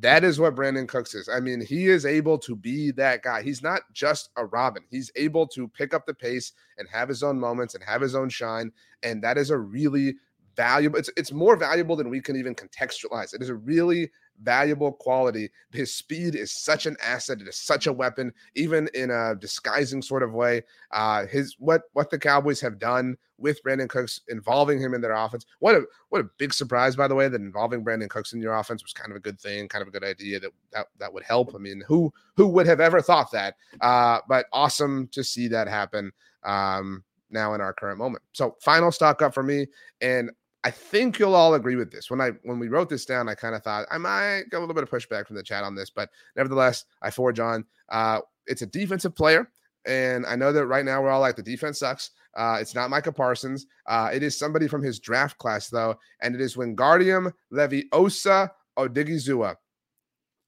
that 0.00 0.24
is 0.24 0.40
what 0.40 0.54
Brandin 0.54 0.88
Cooks 0.88 1.14
is. 1.14 1.28
I 1.28 1.40
mean, 1.40 1.60
he 1.60 1.88
is 1.88 2.04
able 2.06 2.38
to 2.38 2.56
be 2.56 2.90
that 2.92 3.22
guy. 3.22 3.42
He's 3.42 3.62
not 3.62 3.82
just 3.92 4.30
a 4.36 4.46
Robin. 4.46 4.82
He's 4.90 5.10
able 5.14 5.46
to 5.48 5.68
pick 5.68 5.94
up 5.94 6.06
the 6.06 6.14
pace 6.14 6.52
and 6.78 6.88
have 6.88 7.08
his 7.08 7.22
own 7.22 7.38
moments 7.38 7.74
and 7.74 7.84
have 7.84 8.00
his 8.00 8.14
own 8.14 8.28
shine. 8.28 8.72
And 9.02 9.22
that 9.22 9.38
is 9.38 9.50
a 9.50 9.58
really 9.58 10.16
valuable. 10.56 10.98
It's 10.98 11.10
it's 11.16 11.32
more 11.32 11.56
valuable 11.56 11.96
than 11.96 12.10
we 12.10 12.20
can 12.20 12.36
even 12.36 12.54
contextualize. 12.54 13.34
It 13.34 13.42
is 13.42 13.48
a 13.48 13.54
really 13.54 14.10
valuable 14.42 14.92
quality. 14.92 15.50
His 15.72 15.94
speed 15.94 16.34
is 16.34 16.52
such 16.52 16.86
an 16.86 16.96
asset. 17.02 17.40
It 17.40 17.48
is 17.48 17.56
such 17.56 17.86
a 17.86 17.92
weapon, 17.92 18.32
even 18.54 18.88
in 18.94 19.10
a 19.10 19.34
disguising 19.34 20.02
sort 20.02 20.22
of 20.22 20.32
way. 20.32 20.62
Uh, 20.90 21.26
his 21.26 21.56
what 21.58 21.82
what 21.92 22.10
the 22.10 22.18
Cowboys 22.18 22.60
have 22.60 22.78
done 22.78 23.16
with 23.38 23.62
Brandin 23.62 23.88
Cooks, 23.88 24.20
involving 24.28 24.80
him 24.80 24.94
in 24.94 25.00
their 25.00 25.12
offense. 25.12 25.44
What 25.58 25.74
a 25.74 25.84
what 26.08 26.20
a 26.20 26.28
big 26.38 26.54
surprise, 26.54 26.96
by 26.96 27.08
the 27.08 27.14
way, 27.14 27.28
that 27.28 27.40
involving 27.40 27.84
Brandin 27.84 28.10
Cooks 28.10 28.32
in 28.32 28.40
your 28.40 28.54
offense 28.54 28.82
was 28.82 28.92
kind 28.92 29.10
of 29.10 29.16
a 29.16 29.20
good 29.20 29.40
thing, 29.40 29.68
kind 29.68 29.82
of 29.82 29.88
a 29.88 29.92
good 29.92 30.04
idea 30.04 30.40
that 30.40 30.50
that, 30.72 30.86
that 30.98 31.12
would 31.12 31.24
help. 31.24 31.54
I 31.54 31.58
mean, 31.58 31.82
who 31.86 32.12
who 32.36 32.48
would 32.48 32.66
have 32.66 32.80
ever 32.80 33.00
thought 33.00 33.30
that? 33.32 33.56
Uh, 33.80 34.20
but 34.28 34.46
awesome 34.52 35.08
to 35.12 35.24
see 35.24 35.48
that 35.48 35.68
happen. 35.68 36.12
Um, 36.42 37.04
now 37.30 37.52
in 37.54 37.60
our 37.60 37.72
current 37.72 37.98
moment. 37.98 38.22
So 38.32 38.56
final 38.60 38.92
stock 38.92 39.20
up 39.20 39.34
for 39.34 39.42
me, 39.42 39.66
and 40.00 40.30
I 40.64 40.70
think 40.70 41.18
you'll 41.18 41.34
all 41.34 41.54
agree 41.54 41.76
with 41.76 41.92
this. 41.92 42.10
When 42.10 42.22
I 42.22 42.30
when 42.42 42.58
we 42.58 42.68
wrote 42.68 42.88
this 42.88 43.04
down, 43.04 43.28
I 43.28 43.34
kind 43.34 43.54
of 43.54 43.62
thought 43.62 43.86
I 43.90 43.98
might 43.98 44.44
get 44.50 44.56
a 44.56 44.60
little 44.60 44.74
bit 44.74 44.82
of 44.82 44.90
pushback 44.90 45.26
from 45.26 45.36
the 45.36 45.42
chat 45.42 45.62
on 45.62 45.74
this, 45.74 45.90
but 45.90 46.08
nevertheless, 46.36 46.86
I 47.02 47.10
forge 47.10 47.38
on. 47.38 47.66
Uh, 47.90 48.20
it's 48.46 48.62
a 48.62 48.66
defensive 48.66 49.14
player, 49.14 49.50
and 49.86 50.24
I 50.24 50.36
know 50.36 50.52
that 50.52 50.66
right 50.66 50.84
now 50.84 51.02
we're 51.02 51.10
all 51.10 51.20
like 51.20 51.36
the 51.36 51.42
defense 51.42 51.80
sucks. 51.80 52.12
Uh, 52.34 52.56
it's 52.60 52.74
not 52.74 52.88
Micah 52.88 53.12
Parsons. 53.12 53.66
Uh, 53.86 54.10
it 54.12 54.22
is 54.22 54.36
somebody 54.36 54.66
from 54.66 54.82
his 54.82 54.98
draft 54.98 55.36
class 55.36 55.68
though, 55.68 55.96
and 56.22 56.34
it 56.34 56.40
is 56.40 56.56
Wingardium 56.56 57.30
Leviosa 57.52 58.50
Odighizuwa. 58.78 59.56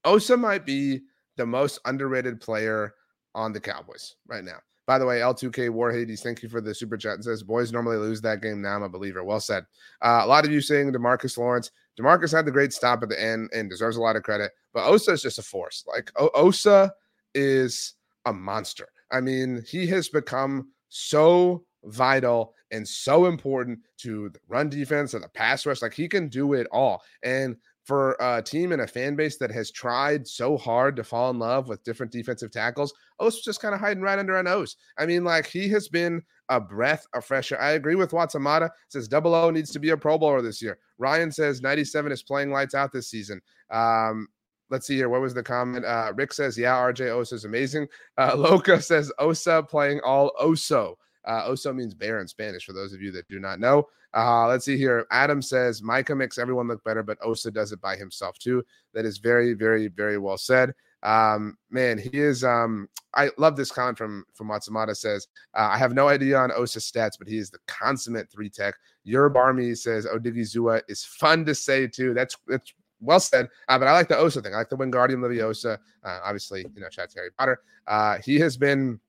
Osa 0.03 0.35
might 0.35 0.65
be 0.65 1.01
the 1.35 1.45
most 1.45 1.79
underrated 1.85 2.41
player 2.41 2.95
on 3.35 3.53
the 3.53 3.59
Cowboys 3.59 4.15
right 4.27 4.43
now. 4.43 4.57
By 4.87 4.97
the 4.97 5.05
way, 5.05 5.19
L2K 5.19 5.69
War 5.69 5.91
Hades, 5.91 6.23
thank 6.23 6.41
you 6.41 6.47
for 6.47 6.61
the 6.61 6.73
super 6.73 6.97
chat. 6.97 7.19
It 7.19 7.25
says, 7.25 7.43
Boys 7.43 7.73
normally 7.73 7.97
lose 7.97 8.21
that 8.21 8.41
game. 8.41 8.61
Now 8.61 8.75
I'm 8.75 8.83
a 8.83 8.89
believer. 8.89 9.23
Well 9.23 9.41
said. 9.41 9.65
Uh, 10.01 10.21
a 10.23 10.27
lot 10.27 10.45
of 10.45 10.51
you 10.51 10.61
saying 10.61 10.93
DeMarcus 10.93 11.37
Lawrence. 11.37 11.71
Demarcus 11.99 12.31
had 12.31 12.45
the 12.45 12.51
great 12.51 12.71
stop 12.71 13.03
at 13.03 13.09
the 13.09 13.21
end 13.21 13.49
and 13.53 13.69
deserves 13.69 13.97
a 13.97 14.01
lot 14.01 14.15
of 14.15 14.23
credit, 14.23 14.51
but 14.73 14.85
Osa 14.85 15.11
is 15.11 15.21
just 15.21 15.39
a 15.39 15.43
force. 15.43 15.83
Like 15.87 16.11
o- 16.15 16.31
Osa 16.33 16.93
is 17.35 17.95
a 18.25 18.33
monster. 18.33 18.87
I 19.11 19.19
mean, 19.19 19.63
he 19.67 19.87
has 19.87 20.09
become 20.09 20.69
so 20.89 21.65
vital 21.83 22.53
and 22.71 22.87
so 22.87 23.25
important 23.25 23.79
to 23.97 24.29
the 24.29 24.39
run 24.47 24.69
defense 24.69 25.13
and 25.13 25.23
the 25.23 25.29
pass 25.29 25.65
rush. 25.65 25.81
Like 25.81 25.93
he 25.93 26.07
can 26.07 26.27
do 26.27 26.53
it 26.53 26.67
all. 26.71 27.01
And 27.23 27.57
for 27.87 28.17
a 28.19 28.41
team 28.41 28.73
and 28.73 28.81
a 28.81 28.87
fan 28.87 29.15
base 29.15 29.37
that 29.37 29.49
has 29.49 29.71
tried 29.71 30.27
so 30.27 30.57
hard 30.57 30.93
to 30.97 31.05
fall 31.05 31.29
in 31.29 31.39
love 31.39 31.69
with 31.69 31.85
different 31.85 32.11
defensive 32.11 32.51
tackles, 32.51 32.93
O's 33.19 33.39
just 33.39 33.61
kind 33.61 33.73
of 33.73 33.79
hiding 33.79 34.03
right 34.03 34.19
under 34.19 34.35
our 34.35 34.43
nose. 34.43 34.75
I 34.97 35.05
mean, 35.05 35.23
like 35.23 35.47
he 35.47 35.69
has 35.69 35.87
been 35.87 36.21
a 36.49 36.59
breath 36.59 37.07
of 37.13 37.23
fresh 37.23 37.53
air. 37.53 37.61
I 37.61 37.71
agree 37.71 37.95
with 37.95 38.11
Watsamata. 38.11 38.69
Says 38.89 39.07
double 39.07 39.33
O 39.33 39.49
needs 39.51 39.71
to 39.71 39.79
be 39.79 39.91
a 39.91 39.97
Pro 39.97 40.17
Bowler 40.17 40.41
this 40.41 40.61
year. 40.61 40.77
Ryan 40.97 41.31
says 41.31 41.61
97 41.61 42.11
is 42.11 42.23
playing 42.23 42.51
lights 42.51 42.75
out 42.75 42.91
this 42.91 43.07
season. 43.07 43.39
Um, 43.71 44.27
let's 44.69 44.85
see 44.85 44.97
here. 44.97 45.07
What 45.07 45.21
was 45.21 45.33
the 45.33 45.43
comment? 45.43 45.85
Uh, 45.85 46.11
Rick 46.13 46.33
says, 46.33 46.57
yeah, 46.57 46.75
RJ 46.75 47.07
Osa 47.07 47.35
is 47.35 47.45
amazing. 47.45 47.87
Uh, 48.17 48.59
says 48.81 49.13
Osa 49.17 49.63
playing 49.63 50.01
all 50.01 50.33
Oso. 50.41 50.95
Uh, 51.27 51.49
Oso 51.49 51.75
means 51.75 51.93
bear 51.93 52.19
in 52.19 52.27
Spanish, 52.27 52.65
for 52.65 52.73
those 52.73 52.93
of 52.93 53.01
you 53.01 53.11
that 53.11 53.27
do 53.27 53.39
not 53.39 53.59
know. 53.59 53.87
Uh, 54.15 54.47
let's 54.47 54.65
see 54.65 54.77
here. 54.77 55.05
Adam 55.11 55.41
says 55.41 55.83
Micah 55.83 56.15
makes 56.15 56.37
everyone 56.37 56.67
look 56.67 56.83
better, 56.83 57.03
but 57.03 57.17
Osa 57.21 57.51
does 57.51 57.71
it 57.71 57.81
by 57.81 57.95
himself 57.95 58.39
too. 58.39 58.63
That 58.93 59.05
is 59.05 59.17
very, 59.17 59.53
very, 59.53 59.89
very 59.89 60.17
well 60.17 60.37
said. 60.37 60.73
Um, 61.03 61.57
man, 61.69 61.97
he 61.97 62.09
is. 62.13 62.43
Um, 62.43 62.89
I 63.13 63.29
love 63.37 63.55
this 63.55 63.71
comment 63.71 63.97
from 63.97 64.25
from 64.33 64.47
Matsumoto 64.47 64.95
says, 64.95 65.27
uh, 65.53 65.69
I 65.71 65.77
have 65.77 65.93
no 65.93 66.07
idea 66.07 66.37
on 66.37 66.51
Osa 66.51 66.79
stats, 66.79 67.17
but 67.19 67.27
he 67.27 67.37
is 67.37 67.49
the 67.49 67.59
consummate 67.67 68.31
three 68.31 68.49
tech. 68.49 68.75
Your 69.03 69.29
Barmy 69.29 69.75
says 69.75 70.05
Odighizuwa 70.05 70.81
is 70.87 71.03
fun 71.03 71.45
to 71.45 71.53
say 71.53 71.87
too. 71.87 72.13
That's 72.13 72.37
that's 72.47 72.73
well 72.99 73.19
said. 73.19 73.49
Uh, 73.67 73.77
but 73.77 73.87
I 73.87 73.93
like 73.93 74.07
the 74.07 74.17
Osa 74.17 74.41
thing. 74.41 74.53
I 74.53 74.57
like 74.57 74.69
the 74.69 74.77
Wingardium 74.77 75.19
Leviosa. 75.19 75.77
Uh, 76.03 76.19
obviously, 76.23 76.65
you 76.73 76.81
know, 76.81 76.89
chat 76.89 77.11
Harry 77.15 77.31
Potter. 77.37 77.59
Uh, 77.85 78.17
he 78.23 78.39
has 78.39 78.57
been 78.57 78.99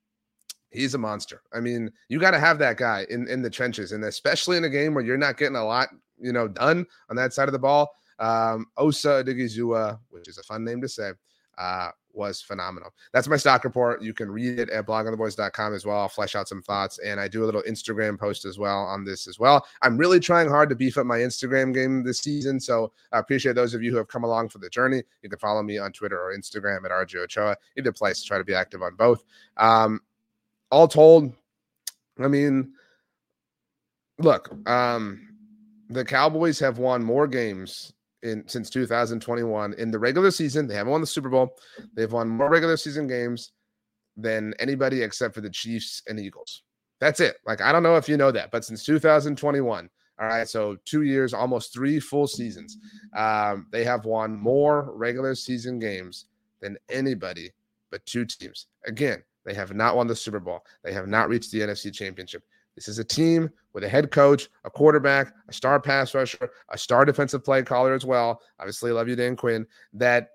he's 0.71 0.95
a 0.95 0.99
monster. 0.99 1.43
I 1.53 1.61
mean, 1.61 1.91
you 2.09 2.19
got 2.19 2.33
to 2.33 2.39
have 2.39 2.59
that 2.59 2.77
guy 2.77 3.07
in 3.11 3.29
in 3.29 3.43
the 3.43 3.51
trenches, 3.51 3.93
and 3.93 4.05
especially 4.05 4.57
in 4.57 4.65
a 4.65 4.71
game 4.71 4.95
where 4.95 5.05
you're 5.05 5.17
not 5.17 5.37
getting 5.37 5.57
a 5.57 5.65
lot, 5.65 5.89
you 6.21 6.33
know, 6.33 6.49
done 6.49 6.87
on 7.11 7.17
that 7.17 7.33
side 7.33 7.49
of 7.49 7.53
the 7.53 7.59
ball. 7.59 7.91
Um, 8.19 8.67
Osa 8.77 9.23
Odighizuwa, 9.25 10.01
which 10.11 10.29
is 10.29 10.39
a 10.39 10.43
fun 10.43 10.65
name 10.65 10.81
to 10.81 10.89
say, 10.89 11.13
uh, 11.57 11.91
was 12.13 12.43
phenomenal. 12.43 12.91
That's 13.13 13.29
my 13.29 13.37
stock 13.37 13.65
report. 13.65 14.03
You 14.03 14.13
can 14.13 14.31
read 14.31 14.59
it 14.59 14.71
at 14.71 14.87
bloggingtheboys.com 14.87 15.75
as 15.75 15.87
well. 15.87 16.01
I'll 16.01 16.09
flesh 16.09 16.35
out 16.35 16.49
some 16.49 16.63
thoughts, 16.63 16.99
and 16.99 17.21
I 17.21 17.29
do 17.29 17.45
a 17.45 17.47
little 17.47 17.63
Instagram 17.63 18.19
post 18.19 18.45
as 18.45 18.59
well 18.59 18.81
on 18.81 19.05
this 19.05 19.29
as 19.29 19.39
well. 19.39 19.67
I'm 19.83 19.97
really 19.97 20.21
trying 20.21 20.49
hard 20.49 20.69
to 20.71 20.75
beef 20.75 20.99
up 20.99 21.07
my 21.07 21.19
Instagram 21.19 21.73
game 21.73 22.03
this 22.03 22.19
season, 22.19 22.59
so 22.59 22.93
I 23.13 23.21
appreciate 23.21 23.55
those 23.55 23.73
of 23.73 23.83
you 23.83 23.93
who 23.93 23.97
have 23.99 24.09
come 24.09 24.25
along 24.25 24.49
for 24.49 24.59
the 24.59 24.69
journey. 24.69 25.03
You 25.23 25.31
can 25.31 25.39
follow 25.39 25.63
me 25.63 25.79
on 25.79 25.93
Twitter 25.93 26.21
or 26.21 26.37
Instagram 26.37 26.85
at 26.85 26.91
RJ 26.91 27.17
Ochoa. 27.17 27.57
Either 27.77 27.93
place, 27.93 28.21
to 28.21 28.27
try 28.27 28.39
to 28.39 28.45
be 28.45 28.55
active 28.55 28.83
on 28.83 28.97
both. 28.97 29.25
Um, 29.57 30.01
all 30.71 30.89
told, 30.89 31.35
I 32.19 32.29
mean, 32.29 32.73
look, 34.19 34.51
um, 34.69 35.29
the 35.89 36.05
Cowboys 36.05 36.59
have 36.59 36.79
won 36.79 37.03
more 37.03 37.27
games 37.27 37.93
in 38.23 38.47
since 38.49 38.69
2021 38.71 39.75
in 39.75 39.91
the 39.91 39.99
regular 39.99 40.31
season. 40.31 40.67
They 40.67 40.75
haven't 40.75 40.93
won 40.93 41.01
the 41.01 41.07
Super 41.07 41.29
Bowl. 41.29 41.57
They've 41.95 42.13
won 42.13 42.29
more 42.29 42.51
regular 42.51 42.77
season 42.77 43.07
games 43.07 43.53
than 44.17 44.53
anybody 44.59 45.03
except 45.03 45.35
for 45.35 45.41
the 45.41 45.51
Chiefs 45.51 46.03
and 46.09 46.19
Eagles. 46.19 46.63
That's 47.01 47.21
it. 47.21 47.37
Like 47.47 47.61
I 47.61 47.73
don't 47.73 47.83
know 47.83 47.97
if 47.97 48.09
you 48.09 48.17
know 48.17 48.33
that, 48.33 48.51
but 48.51 48.65
since 48.65 48.85
2021, 48.85 49.89
all 50.21 50.27
right, 50.27 50.49
so 50.49 50.77
two 50.85 51.03
years, 51.03 51.33
almost 51.33 51.73
three 51.73 52.01
full 52.01 52.27
seasons, 52.27 52.77
um, 53.17 53.69
they 53.71 53.85
have 53.85 54.05
won 54.05 54.37
more 54.37 54.91
regular 54.95 55.37
season 55.37 55.79
games 55.79 56.27
than 56.61 56.77
anybody 56.89 57.53
but 57.91 58.05
two 58.07 58.25
teams. 58.25 58.67
Again, 58.87 59.23
they 59.49 59.55
have 59.55 59.73
not 59.73 59.97
won 59.97 60.07
the 60.07 60.15
Super 60.15 60.41
Bowl. 60.41 60.63
They 60.85 60.93
have 60.93 61.09
not 61.09 61.31
reached 61.31 61.51
the 61.53 61.61
NFC 61.61 61.91
Championship. 61.91 62.45
This 62.75 62.87
is 62.87 62.99
a 62.99 63.05
team 63.05 63.49
with 63.73 63.83
a 63.83 63.89
head 63.89 64.11
coach, 64.11 64.51
a 64.65 64.71
quarterback, 64.71 65.33
a 65.49 65.53
star 65.55 65.81
pass 65.81 66.15
rusher, 66.15 66.51
a 66.69 66.77
star 66.77 67.07
defensive 67.07 67.43
play 67.43 67.63
caller 67.63 67.95
as 67.95 68.05
well. 68.05 68.43
Obviously, 68.61 68.93
love 68.93 69.09
you, 69.09 69.17
Dan 69.17 69.37
Quinn. 69.37 69.67
That 69.95 70.29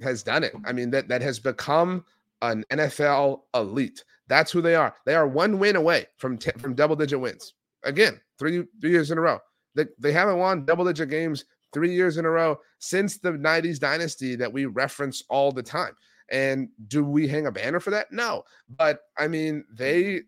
has 0.00 0.22
done 0.22 0.44
it. 0.44 0.54
I 0.64 0.72
mean, 0.72 0.92
that 0.92 1.08
that 1.08 1.22
has 1.22 1.40
become 1.40 2.04
an 2.40 2.64
NFL 2.70 3.40
elite. 3.52 4.04
That's 4.28 4.52
who 4.52 4.62
they 4.62 4.76
are. 4.76 4.94
They 5.04 5.16
are 5.16 5.26
one 5.26 5.58
win 5.58 5.74
away 5.74 6.06
from 6.18 6.38
t- 6.38 6.52
from 6.58 6.74
double 6.74 6.94
digit 6.94 7.18
wins. 7.18 7.54
Again, 7.82 8.20
three 8.38 8.62
three 8.80 8.92
years 8.92 9.10
in 9.10 9.18
a 9.18 9.22
row. 9.22 9.40
They 9.74 9.86
they 9.98 10.12
haven't 10.12 10.38
won 10.38 10.66
double 10.66 10.84
digit 10.84 11.10
games 11.10 11.46
three 11.74 11.92
years 11.92 12.16
in 12.16 12.26
a 12.26 12.30
row 12.30 12.60
since 12.78 13.18
the 13.18 13.32
'90s 13.32 13.80
dynasty 13.80 14.36
that 14.36 14.52
we 14.52 14.66
reference 14.66 15.24
all 15.28 15.50
the 15.50 15.64
time. 15.64 15.96
And 16.32 16.70
do 16.88 17.04
we 17.04 17.28
hang 17.28 17.46
a 17.46 17.52
banner 17.52 17.78
for 17.78 17.90
that? 17.90 18.10
No. 18.10 18.42
But 18.76 19.00
I 19.16 19.28
mean, 19.28 19.64
they 19.70 20.22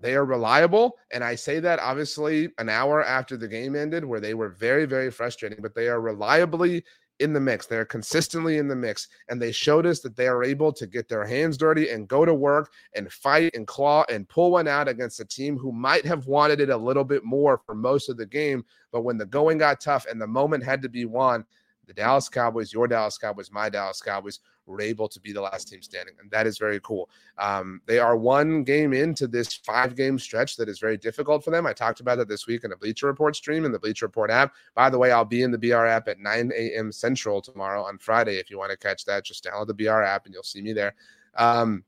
they 0.00 0.14
are 0.14 0.24
reliable. 0.24 0.96
And 1.12 1.22
I 1.22 1.34
say 1.34 1.60
that 1.60 1.78
obviously 1.78 2.48
an 2.58 2.68
hour 2.68 3.04
after 3.04 3.36
the 3.36 3.48
game 3.48 3.76
ended, 3.76 4.04
where 4.04 4.20
they 4.20 4.34
were 4.34 4.48
very, 4.48 4.86
very 4.86 5.10
frustrating, 5.10 5.58
but 5.60 5.74
they 5.74 5.88
are 5.88 6.00
reliably 6.00 6.84
in 7.18 7.34
the 7.34 7.40
mix. 7.40 7.66
They're 7.66 7.84
consistently 7.84 8.56
in 8.56 8.66
the 8.66 8.74
mix. 8.74 9.08
And 9.28 9.40
they 9.40 9.52
showed 9.52 9.84
us 9.86 10.00
that 10.00 10.16
they 10.16 10.26
are 10.26 10.42
able 10.42 10.72
to 10.72 10.86
get 10.86 11.08
their 11.08 11.26
hands 11.26 11.58
dirty 11.58 11.90
and 11.90 12.08
go 12.08 12.24
to 12.24 12.32
work 12.32 12.72
and 12.94 13.12
fight 13.12 13.54
and 13.54 13.66
claw 13.66 14.04
and 14.08 14.28
pull 14.28 14.52
one 14.52 14.66
out 14.66 14.88
against 14.88 15.20
a 15.20 15.26
team 15.26 15.58
who 15.58 15.70
might 15.70 16.06
have 16.06 16.26
wanted 16.26 16.60
it 16.60 16.70
a 16.70 16.76
little 16.76 17.04
bit 17.04 17.22
more 17.22 17.60
for 17.66 17.74
most 17.74 18.08
of 18.08 18.16
the 18.16 18.26
game. 18.26 18.64
But 18.90 19.02
when 19.02 19.18
the 19.18 19.26
going 19.26 19.58
got 19.58 19.80
tough 19.80 20.06
and 20.06 20.20
the 20.20 20.26
moment 20.26 20.64
had 20.64 20.80
to 20.82 20.88
be 20.88 21.04
won, 21.04 21.44
the 21.90 21.94
Dallas 21.94 22.28
Cowboys, 22.28 22.72
your 22.72 22.86
Dallas 22.86 23.18
Cowboys, 23.18 23.50
my 23.50 23.68
Dallas 23.68 24.00
Cowboys 24.00 24.38
were 24.64 24.80
able 24.80 25.08
to 25.08 25.18
be 25.18 25.32
the 25.32 25.40
last 25.40 25.66
team 25.66 25.82
standing. 25.82 26.14
And 26.20 26.30
that 26.30 26.46
is 26.46 26.56
very 26.56 26.78
cool. 26.84 27.10
Um, 27.36 27.80
they 27.84 27.98
are 27.98 28.16
one 28.16 28.62
game 28.62 28.92
into 28.92 29.26
this 29.26 29.54
five 29.54 29.96
game 29.96 30.16
stretch 30.16 30.54
that 30.56 30.68
is 30.68 30.78
very 30.78 30.96
difficult 30.96 31.42
for 31.42 31.50
them. 31.50 31.66
I 31.66 31.72
talked 31.72 31.98
about 31.98 32.20
it 32.20 32.28
this 32.28 32.46
week 32.46 32.62
in 32.62 32.70
a 32.70 32.76
Bleacher 32.76 33.08
Report 33.08 33.34
stream 33.34 33.64
in 33.64 33.72
the 33.72 33.78
Bleacher 33.80 34.06
Report 34.06 34.30
app. 34.30 34.54
By 34.76 34.88
the 34.88 34.98
way, 34.98 35.10
I'll 35.10 35.24
be 35.24 35.42
in 35.42 35.50
the 35.50 35.58
BR 35.58 35.86
app 35.86 36.06
at 36.06 36.20
9 36.20 36.52
a.m. 36.56 36.92
Central 36.92 37.42
tomorrow 37.42 37.82
on 37.82 37.98
Friday. 37.98 38.36
If 38.36 38.50
you 38.50 38.58
want 38.58 38.70
to 38.70 38.76
catch 38.76 39.04
that, 39.06 39.24
just 39.24 39.42
download 39.42 39.66
the 39.66 39.74
BR 39.74 40.02
app 40.02 40.26
and 40.26 40.32
you'll 40.32 40.44
see 40.44 40.62
me 40.62 40.72
there. 40.72 40.94
Um, 41.34 41.82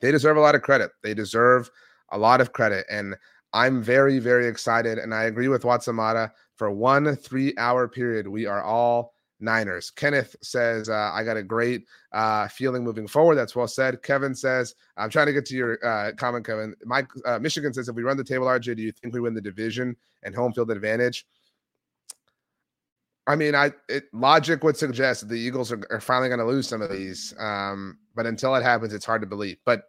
they 0.00 0.10
deserve 0.10 0.36
a 0.36 0.40
lot 0.40 0.56
of 0.56 0.62
credit. 0.62 0.90
They 1.04 1.14
deserve 1.14 1.70
a 2.10 2.18
lot 2.18 2.40
of 2.40 2.52
credit. 2.52 2.86
And 2.90 3.14
I'm 3.52 3.84
very, 3.84 4.18
very 4.18 4.48
excited. 4.48 4.98
And 4.98 5.14
I 5.14 5.24
agree 5.24 5.46
with 5.46 5.62
Watsamata. 5.62 6.32
For 6.62 6.70
one 6.70 7.16
three 7.16 7.54
hour 7.58 7.88
period, 7.88 8.28
we 8.28 8.46
are 8.46 8.62
all 8.62 9.14
Niners. 9.40 9.90
Kenneth 9.90 10.36
says, 10.42 10.88
uh, 10.88 11.10
I 11.12 11.24
got 11.24 11.36
a 11.36 11.42
great 11.42 11.88
uh, 12.12 12.46
feeling 12.46 12.84
moving 12.84 13.08
forward. 13.08 13.34
That's 13.34 13.56
well 13.56 13.66
said. 13.66 14.00
Kevin 14.04 14.32
says, 14.32 14.76
I'm 14.96 15.10
trying 15.10 15.26
to 15.26 15.32
get 15.32 15.44
to 15.46 15.56
your 15.56 15.84
uh, 15.84 16.12
comment, 16.12 16.46
Kevin. 16.46 16.76
Mike 16.84 17.08
uh, 17.26 17.40
Michigan 17.40 17.74
says, 17.74 17.88
if 17.88 17.96
we 17.96 18.04
run 18.04 18.16
the 18.16 18.22
table, 18.22 18.46
RJ, 18.46 18.76
do 18.76 18.82
you 18.84 18.92
think 18.92 19.12
we 19.12 19.18
win 19.18 19.34
the 19.34 19.40
division 19.40 19.96
and 20.22 20.36
home 20.36 20.52
field 20.52 20.70
advantage? 20.70 21.26
I 23.26 23.34
mean, 23.34 23.56
I 23.56 23.72
it, 23.88 24.04
logic 24.12 24.62
would 24.62 24.76
suggest 24.76 25.28
the 25.28 25.34
Eagles 25.34 25.72
are, 25.72 25.84
are 25.90 26.00
finally 26.00 26.28
going 26.28 26.38
to 26.38 26.46
lose 26.46 26.68
some 26.68 26.80
of 26.80 26.92
these, 26.92 27.34
um, 27.40 27.98
but 28.14 28.24
until 28.24 28.54
it 28.54 28.62
happens, 28.62 28.94
it's 28.94 29.04
hard 29.04 29.22
to 29.22 29.26
believe. 29.26 29.56
But 29.64 29.82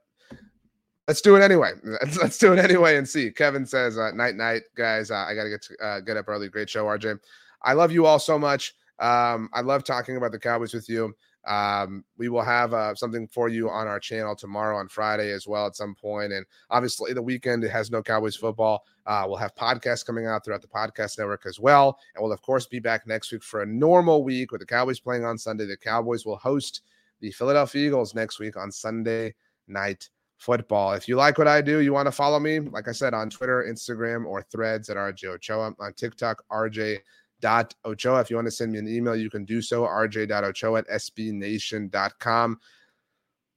let's 1.08 1.22
do 1.22 1.36
it 1.36 1.42
anyway. 1.42 1.74
Let's, 1.84 2.18
let's 2.18 2.38
do 2.38 2.54
it 2.54 2.60
anyway 2.60 2.98
and 2.98 3.08
see. 3.08 3.32
Kevin 3.32 3.66
says, 3.66 3.98
uh, 3.98 4.12
"Night, 4.12 4.36
night, 4.36 4.64
guys. 4.76 5.12
Uh, 5.12 5.26
I 5.28 5.36
got 5.36 5.44
to 5.44 5.50
get 5.50 5.62
to, 5.64 5.86
uh, 5.86 6.00
get 6.00 6.18
up 6.18 6.28
early. 6.28 6.50
Great 6.50 6.70
show, 6.70 6.86
RJ. 6.86 7.20
I 7.62 7.74
love 7.74 7.92
you 7.92 8.06
all 8.06 8.20
so 8.20 8.38
much. 8.38 8.74
Um, 9.00 9.50
I 9.54 9.62
love 9.62 9.84
talking 9.84 10.18
about 10.18 10.32
the 10.32 10.40
Cowboys 10.40 10.74
with 10.74 10.88
you. 10.90 11.16
Um, 11.46 12.06
we 12.18 12.30
will 12.30 12.44
have 12.44 12.74
uh, 12.74 12.96
something 12.96 13.28
for 13.28 13.50
you 13.50 13.70
on 13.70 13.88
our 13.88 14.00
channel 14.00 14.34
tomorrow 14.34 14.78
on 14.78 14.88
Friday 14.88 15.32
as 15.32 15.46
well 15.46 15.68
at 15.68 15.76
some 15.76 15.94
point. 15.94 16.32
And 16.32 16.46
obviously, 16.70 17.12
the 17.12 17.22
weekend 17.22 17.64
has 17.64 17.92
no 17.92 18.02
Cowboys 18.02 18.36
football. 18.36 18.86
Uh, 19.06 19.26
we'll 19.28 19.38
have 19.38 19.54
podcasts 19.56 20.06
coming 20.06 20.26
out 20.26 20.46
throughout 20.46 20.62
the 20.62 20.68
podcast 20.68 21.18
network 21.18 21.46
as 21.46 21.60
well. 21.60 22.00
And 22.16 22.24
we'll, 22.24 22.32
of 22.32 22.42
course, 22.42 22.66
be 22.66 22.80
back 22.80 23.06
next 23.06 23.32
week 23.32 23.44
for 23.44 23.62
a 23.62 23.66
normal 23.66 24.24
week 24.24 24.52
with 24.54 24.62
the 24.62 24.68
Cowboys 24.68 25.02
playing 25.02 25.26
on 25.26 25.38
Sunday. 25.38 25.66
The 25.66 25.76
Cowboys 25.76 26.26
will 26.26 26.38
host 26.38 26.82
the 27.20 27.32
Philadelphia 27.32 27.88
Eagles 27.88 28.16
next 28.16 28.40
week 28.40 28.56
on 28.56 28.72
Sunday 28.72 29.36
night 29.68 30.10
football. 30.44 30.92
If 30.92 31.08
you 31.08 31.16
like 31.16 31.38
what 31.38 31.48
I 31.48 31.62
do, 31.62 31.80
you 31.80 31.94
want 31.94 32.08
to 32.08 32.12
follow 32.12 32.40
me, 32.40 32.60
like 32.60 32.90
I 32.90 32.92
said, 32.92 33.14
on 33.14 33.30
Twitter, 33.30 33.66
Instagram, 33.68 34.26
or 34.26 34.42
threads 34.42 34.90
at 34.90 34.98
RJ 34.98 35.26
Ochoa, 35.26 35.74
on 35.80 35.94
TikTok, 35.94 36.44
RJ 36.52 37.00
dot 37.40 37.74
Ochoa. 37.86 38.20
If 38.20 38.30
you 38.30 38.36
want 38.36 38.48
to 38.48 38.52
send 38.52 38.74
me 38.74 38.80
an 38.80 38.88
email, 38.88 39.16
you 39.16 39.30
can 39.30 39.46
do 39.46 39.62
so. 39.62 39.84
rj.ochoa 39.84 40.80
at 40.80 40.90
sbnation.com. 40.90 42.60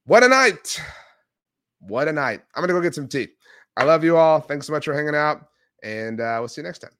What 0.04 0.22
a 0.22 0.28
night. 0.28 0.80
What 1.80 2.06
a 2.06 2.12
night. 2.12 2.42
I'm 2.54 2.60
going 2.60 2.68
to 2.68 2.74
go 2.74 2.80
get 2.80 2.94
some 2.94 3.08
tea. 3.08 3.28
I 3.76 3.82
love 3.84 4.04
you 4.04 4.16
all. 4.16 4.40
Thanks 4.40 4.66
so 4.66 4.72
much 4.72 4.84
for 4.84 4.94
hanging 4.94 5.14
out. 5.14 5.48
And 5.82 6.20
uh, 6.20 6.36
we'll 6.38 6.48
see 6.48 6.60
you 6.60 6.66
next 6.66 6.78
time. 6.78 6.92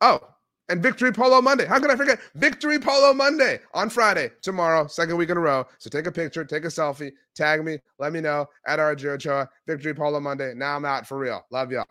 Oh, 0.00 0.20
and 0.68 0.82
Victory 0.82 1.12
Polo 1.12 1.40
Monday. 1.40 1.66
How 1.66 1.78
could 1.78 1.90
I 1.90 1.96
forget? 1.96 2.20
Victory 2.34 2.78
Polo 2.78 3.12
Monday 3.14 3.60
on 3.74 3.90
Friday, 3.90 4.30
tomorrow, 4.42 4.86
second 4.86 5.16
week 5.16 5.30
in 5.30 5.36
a 5.36 5.40
row. 5.40 5.66
So 5.78 5.90
take 5.90 6.06
a 6.06 6.12
picture, 6.12 6.44
take 6.44 6.64
a 6.64 6.68
selfie, 6.68 7.12
tag 7.34 7.64
me, 7.64 7.78
let 7.98 8.12
me 8.12 8.20
know 8.20 8.46
at 8.66 8.78
RJ 8.78 9.06
Ochoa. 9.06 9.48
Victory 9.66 9.94
Polo 9.94 10.20
Monday. 10.20 10.54
Now 10.54 10.76
I'm 10.76 10.84
out 10.84 11.06
for 11.06 11.18
real. 11.18 11.44
Love 11.50 11.72
y'all. 11.72 11.86